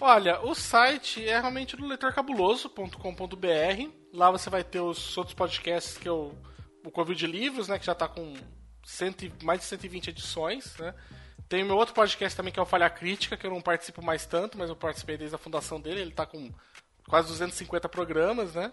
Olha, 0.00 0.40
o 0.40 0.54
site 0.54 1.28
é 1.28 1.40
realmente 1.40 1.76
do 1.76 1.84
leitorcabuloso.com.br. 1.84 3.88
Lá 4.14 4.30
você 4.30 4.48
vai 4.48 4.62
ter 4.62 4.80
os 4.80 5.18
outros 5.18 5.34
podcasts 5.34 5.98
que 5.98 6.08
eu. 6.08 6.32
O 6.86 6.90
Covid 6.90 7.26
Livros, 7.26 7.68
né? 7.68 7.78
Que 7.78 7.86
já 7.86 7.94
tá 7.94 8.06
com 8.06 8.34
cento, 8.84 9.30
mais 9.42 9.60
de 9.60 9.66
120 9.66 10.08
edições, 10.08 10.76
né? 10.78 10.94
Tem 11.48 11.62
meu 11.62 11.76
outro 11.76 11.94
podcast 11.94 12.36
também, 12.36 12.52
que 12.52 12.58
é 12.58 12.62
o 12.62 12.66
Falha 12.66 12.88
Crítica, 12.88 13.36
que 13.36 13.46
eu 13.46 13.50
não 13.50 13.60
participo 13.60 14.02
mais 14.02 14.26
tanto, 14.26 14.56
mas 14.56 14.70
eu 14.70 14.76
participei 14.76 15.16
desde 15.16 15.34
a 15.34 15.38
fundação 15.38 15.80
dele. 15.80 16.00
Ele 16.00 16.10
está 16.10 16.24
com 16.24 16.50
quase 17.08 17.28
250 17.28 17.88
programas, 17.88 18.54
né? 18.54 18.72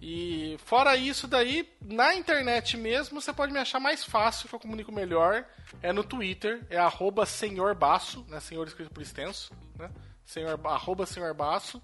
E 0.00 0.56
fora 0.64 0.96
isso 0.96 1.26
daí, 1.26 1.72
na 1.80 2.14
internet 2.14 2.76
mesmo, 2.76 3.20
você 3.20 3.32
pode 3.32 3.52
me 3.52 3.58
achar 3.58 3.80
mais 3.80 4.04
fácil, 4.04 4.48
que 4.48 4.54
eu 4.54 4.60
comunico 4.60 4.92
melhor. 4.92 5.46
É 5.82 5.92
no 5.92 6.04
Twitter, 6.04 6.66
é 6.68 6.76
arroba 6.76 7.24
senhorbaço, 7.24 8.24
né? 8.28 8.40
Senhor 8.40 8.66
escrito 8.66 8.90
por 8.90 9.02
extenso, 9.02 9.52
né? 9.78 9.90
Senhor, 10.24 10.60
arroba 10.64 11.06
senhorbaço. 11.06 11.82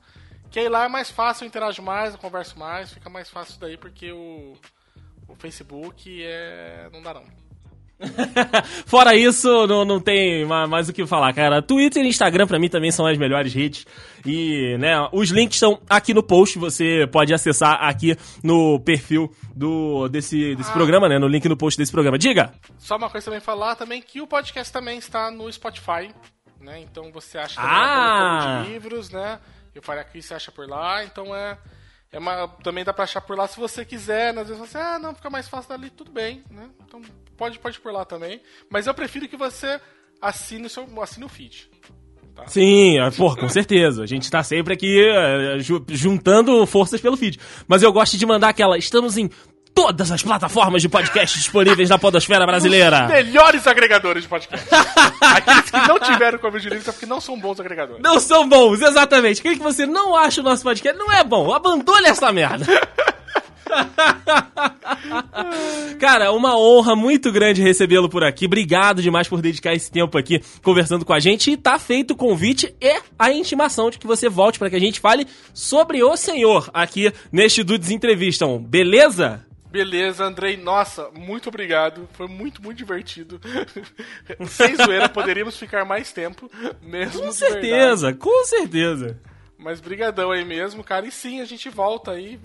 Que 0.50 0.60
aí 0.60 0.68
lá 0.68 0.84
é 0.84 0.88
mais 0.88 1.10
fácil, 1.10 1.44
eu 1.44 1.48
interajo 1.48 1.80
mais, 1.80 2.12
eu 2.12 2.20
converso 2.20 2.58
mais, 2.58 2.92
fica 2.92 3.08
mais 3.08 3.30
fácil 3.30 3.58
daí, 3.58 3.78
porque 3.78 4.12
o, 4.12 4.54
o 5.26 5.34
Facebook 5.34 6.22
é. 6.22 6.90
não 6.92 7.00
dá 7.02 7.14
não. 7.14 7.24
Fora 8.86 9.14
isso, 9.14 9.66
não, 9.66 9.84
não 9.84 10.00
tem 10.00 10.44
mais 10.44 10.88
o 10.88 10.92
que 10.92 11.06
falar, 11.06 11.32
cara. 11.32 11.62
Twitter 11.62 12.04
e 12.04 12.08
Instagram 12.08 12.46
para 12.46 12.58
mim 12.58 12.68
também 12.68 12.90
são 12.90 13.06
as 13.06 13.16
melhores 13.18 13.52
redes. 13.52 13.86
E, 14.24 14.76
né, 14.78 15.08
os 15.12 15.30
links 15.30 15.56
estão 15.56 15.80
aqui 15.88 16.14
no 16.14 16.22
post, 16.22 16.58
você 16.58 17.06
pode 17.10 17.32
acessar 17.32 17.82
aqui 17.82 18.16
no 18.42 18.80
perfil 18.80 19.32
do 19.54 20.08
desse, 20.08 20.54
desse 20.54 20.70
ah. 20.70 20.74
programa, 20.74 21.08
né, 21.08 21.18
no 21.18 21.28
link 21.28 21.48
no 21.48 21.56
post 21.56 21.78
desse 21.78 21.92
programa. 21.92 22.18
Diga! 22.18 22.52
Só 22.78 22.96
uma 22.96 23.10
coisa 23.10 23.24
também 23.24 23.40
falar 23.40 23.74
também 23.76 24.00
que 24.00 24.20
o 24.20 24.26
podcast 24.26 24.72
também 24.72 24.98
está 24.98 25.30
no 25.30 25.50
Spotify, 25.52 26.10
né? 26.60 26.80
Então 26.80 27.10
você 27.12 27.38
acha 27.38 27.60
ah. 27.60 28.62
de 28.64 28.70
livros, 28.70 29.10
né? 29.10 29.38
E 29.74 29.78
o 29.78 29.82
Faria 29.82 30.06
você 30.12 30.34
acha 30.34 30.52
por 30.52 30.68
lá, 30.68 31.04
então 31.04 31.34
é 31.34 31.56
é 32.12 32.18
uma, 32.18 32.46
também 32.62 32.84
dá 32.84 32.92
pra 32.92 33.04
achar 33.04 33.22
por 33.22 33.36
lá 33.38 33.48
se 33.48 33.58
você 33.58 33.86
quiser, 33.86 34.34
né? 34.34 34.42
Às 34.42 34.48
vezes 34.48 34.60
você, 34.60 34.76
ah, 34.76 34.98
não, 34.98 35.14
fica 35.14 35.30
mais 35.30 35.48
fácil 35.48 35.70
dali, 35.70 35.88
tudo 35.88 36.12
bem, 36.12 36.44
né? 36.50 36.68
Então 36.86 37.00
pode, 37.36 37.58
pode 37.58 37.80
por 37.80 37.92
lá 37.92 38.04
também. 38.04 38.40
Mas 38.70 38.86
eu 38.86 38.94
prefiro 38.94 39.28
que 39.28 39.36
você 39.36 39.80
assine 40.20 40.66
o, 40.66 40.70
seu, 40.70 40.86
assine 41.02 41.24
o 41.24 41.28
feed. 41.28 41.68
Tá? 42.34 42.46
Sim, 42.46 42.98
é, 42.98 43.10
pô, 43.10 43.36
com 43.36 43.48
certeza. 43.48 44.02
A 44.02 44.06
gente 44.06 44.30
tá 44.30 44.42
sempre 44.42 44.72
aqui 44.72 45.04
é, 45.04 45.58
juntando 45.90 46.64
forças 46.66 47.00
pelo 47.00 47.16
feed. 47.16 47.38
Mas 47.68 47.82
eu 47.82 47.92
gosto 47.92 48.16
de 48.16 48.24
mandar 48.24 48.48
aquela. 48.48 48.78
Estamos 48.78 49.16
em 49.18 49.28
todas 49.74 50.10
as 50.10 50.22
plataformas 50.22 50.82
de 50.82 50.88
podcast 50.88 51.38
disponíveis 51.38 51.88
na 51.88 51.98
podosfera 51.98 52.46
brasileira. 52.46 53.04
Os 53.04 53.12
melhores 53.12 53.66
agregadores 53.66 54.22
de 54.22 54.28
podcast. 54.28 54.66
Aqueles 55.20 55.70
que 55.70 55.88
não 55.88 55.98
tiveram 55.98 56.38
de 56.38 56.68
livros 56.68 56.88
é 56.88 56.92
porque 56.92 57.06
não 57.06 57.20
são 57.20 57.38
bons 57.38 57.58
agregadores. 57.58 58.02
Não 58.02 58.20
são 58.20 58.48
bons, 58.48 58.80
exatamente. 58.80 59.40
Aquele 59.40 59.56
que 59.56 59.62
você 59.62 59.86
não 59.86 60.16
acha 60.16 60.40
o 60.40 60.44
nosso 60.44 60.62
podcast 60.62 60.98
não 60.98 61.10
é 61.12 61.24
bom. 61.24 61.52
Abandone 61.52 62.06
essa 62.06 62.32
merda. 62.32 62.66
Cara, 65.98 66.32
uma 66.32 66.58
honra 66.58 66.96
muito 66.96 67.32
grande 67.32 67.62
recebê-lo 67.62 68.08
por 68.08 68.24
aqui. 68.24 68.46
Obrigado 68.46 69.02
demais 69.02 69.28
por 69.28 69.40
dedicar 69.40 69.74
esse 69.74 69.90
tempo 69.90 70.18
aqui 70.18 70.42
conversando 70.62 71.04
com 71.04 71.12
a 71.12 71.20
gente. 71.20 71.50
E 71.50 71.56
tá 71.56 71.78
feito 71.78 72.12
o 72.12 72.16
convite 72.16 72.74
e 72.80 73.00
a 73.18 73.32
intimação 73.32 73.90
de 73.90 73.98
que 73.98 74.06
você 74.06 74.28
volte 74.28 74.58
para 74.58 74.70
que 74.70 74.76
a 74.76 74.80
gente 74.80 75.00
fale 75.00 75.26
sobre 75.54 76.02
o 76.02 76.16
senhor 76.16 76.70
aqui 76.72 77.12
neste 77.30 77.62
Dudes 77.62 77.90
Entrevistam. 77.90 78.58
Beleza? 78.58 79.44
Beleza, 79.72 80.24
Andrei. 80.24 80.58
Nossa, 80.58 81.10
muito 81.12 81.48
obrigado. 81.48 82.06
Foi 82.12 82.28
muito, 82.28 82.62
muito 82.62 82.76
divertido. 82.76 83.40
Sem 84.46 84.76
zoeira, 84.76 85.08
poderíamos 85.08 85.58
ficar 85.58 85.86
mais 85.86 86.12
tempo, 86.12 86.50
mesmo. 86.82 87.22
Com 87.22 87.32
certeza, 87.32 88.12
com 88.12 88.44
certeza. 88.44 89.18
Mas 89.56 89.80
brigadão 89.80 90.30
aí 90.30 90.44
mesmo, 90.44 90.84
cara. 90.84 91.06
E 91.06 91.10
sim, 91.10 91.40
a 91.40 91.46
gente 91.46 91.70
volta 91.70 92.10
aí, 92.10 92.36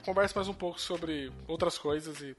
conversa 0.00 0.34
mais 0.36 0.48
um 0.48 0.54
pouco 0.54 0.80
sobre 0.80 1.30
outras 1.46 1.78
coisas 1.78 2.20
e 2.20 2.36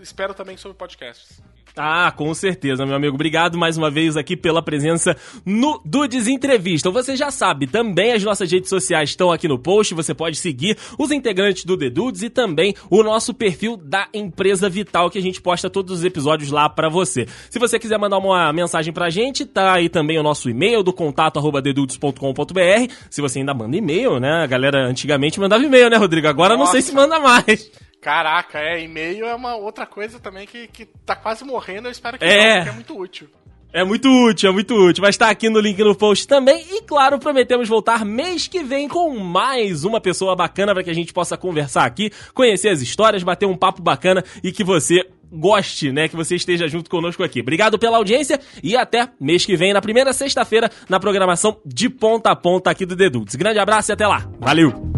espero 0.00 0.34
também 0.34 0.56
sobre 0.56 0.76
podcasts. 0.76 1.42
Ah, 1.76 2.12
com 2.14 2.32
certeza, 2.34 2.84
meu 2.84 2.94
amigo. 2.94 3.14
Obrigado 3.14 3.56
mais 3.56 3.78
uma 3.78 3.90
vez 3.90 4.16
aqui 4.16 4.36
pela 4.36 4.62
presença 4.62 5.16
no 5.44 5.80
Dudes 5.84 6.28
Entrevista. 6.28 6.90
Você 6.90 7.16
já 7.16 7.30
sabe, 7.30 7.66
também 7.66 8.12
as 8.12 8.22
nossas 8.22 8.50
redes 8.50 8.68
sociais 8.68 9.10
estão 9.10 9.32
aqui 9.32 9.48
no 9.48 9.58
post. 9.58 9.94
Você 9.94 10.12
pode 10.12 10.36
seguir 10.36 10.76
os 10.98 11.10
integrantes 11.10 11.64
do 11.64 11.76
The 11.76 11.88
Dudes 11.88 12.22
e 12.22 12.28
também 12.28 12.74
o 12.90 13.02
nosso 13.02 13.32
perfil 13.32 13.78
da 13.78 14.06
Empresa 14.12 14.68
Vital, 14.68 15.08
que 15.08 15.18
a 15.18 15.22
gente 15.22 15.40
posta 15.40 15.70
todos 15.70 16.00
os 16.00 16.04
episódios 16.04 16.50
lá 16.50 16.68
para 16.68 16.90
você. 16.90 17.26
Se 17.48 17.58
você 17.58 17.78
quiser 17.78 17.98
mandar 17.98 18.18
uma 18.18 18.52
mensagem 18.52 18.92
pra 18.92 19.08
gente, 19.08 19.46
tá 19.46 19.72
aí 19.72 19.88
também 19.88 20.18
o 20.18 20.22
nosso 20.22 20.50
e-mail 20.50 20.82
do 20.82 20.92
contato 20.92 21.38
arroba 21.38 21.62
dedudes.com.br. 21.62 22.92
Se 23.08 23.22
você 23.22 23.38
ainda 23.38 23.54
manda 23.54 23.74
e-mail, 23.74 24.20
né? 24.20 24.42
A 24.42 24.46
galera 24.46 24.86
antigamente 24.86 25.40
mandava 25.40 25.64
e-mail, 25.64 25.88
né, 25.88 25.96
Rodrigo? 25.96 26.28
Agora 26.28 26.54
Nossa. 26.54 26.64
não 26.64 26.72
sei 26.72 26.82
se 26.82 26.94
manda 26.94 27.01
mais. 27.06 27.70
Caraca, 28.00 28.58
é, 28.58 28.82
e-mail 28.82 29.24
é 29.26 29.34
uma 29.34 29.54
outra 29.54 29.86
coisa 29.86 30.18
também 30.18 30.46
que, 30.46 30.66
que 30.66 30.86
tá 31.06 31.14
quase 31.14 31.44
morrendo, 31.44 31.86
eu 31.86 31.92
espero 31.92 32.18
que 32.18 32.24
é. 32.24 32.36
não, 32.36 32.56
porque 32.56 32.68
é 32.68 32.72
muito 32.72 32.98
útil. 32.98 33.28
É 33.72 33.84
muito 33.84 34.08
útil, 34.08 34.50
é 34.50 34.52
muito 34.52 34.74
útil. 34.74 35.02
Mas 35.02 35.16
tá 35.16 35.30
aqui 35.30 35.48
no 35.48 35.58
link 35.58 35.78
no 35.78 35.94
post 35.94 36.28
também. 36.28 36.62
E 36.70 36.82
claro, 36.82 37.18
prometemos 37.18 37.68
voltar 37.68 38.04
mês 38.04 38.46
que 38.46 38.62
vem 38.62 38.86
com 38.86 39.18
mais 39.18 39.84
uma 39.84 40.00
pessoa 40.00 40.36
bacana 40.36 40.74
para 40.74 40.82
que 40.82 40.90
a 40.90 40.94
gente 40.94 41.12
possa 41.12 41.38
conversar 41.38 41.86
aqui, 41.86 42.10
conhecer 42.34 42.68
as 42.68 42.82
histórias, 42.82 43.22
bater 43.22 43.46
um 43.46 43.56
papo 43.56 43.80
bacana 43.80 44.22
e 44.44 44.52
que 44.52 44.62
você 44.62 45.08
goste, 45.32 45.90
né, 45.90 46.08
que 46.08 46.16
você 46.16 46.36
esteja 46.36 46.68
junto 46.68 46.90
conosco 46.90 47.22
aqui. 47.22 47.40
Obrigado 47.40 47.78
pela 47.78 47.96
audiência 47.96 48.38
e 48.62 48.76
até 48.76 49.08
mês 49.18 49.46
que 49.46 49.56
vem, 49.56 49.72
na 49.72 49.80
primeira 49.80 50.12
sexta-feira, 50.12 50.70
na 50.90 51.00
programação 51.00 51.56
de 51.64 51.88
ponta 51.88 52.30
a 52.30 52.36
ponta 52.36 52.70
aqui 52.70 52.84
do 52.84 52.94
Dedults. 52.94 53.34
Grande 53.34 53.58
abraço 53.58 53.90
e 53.90 53.94
até 53.94 54.06
lá. 54.06 54.28
Valeu! 54.38 54.92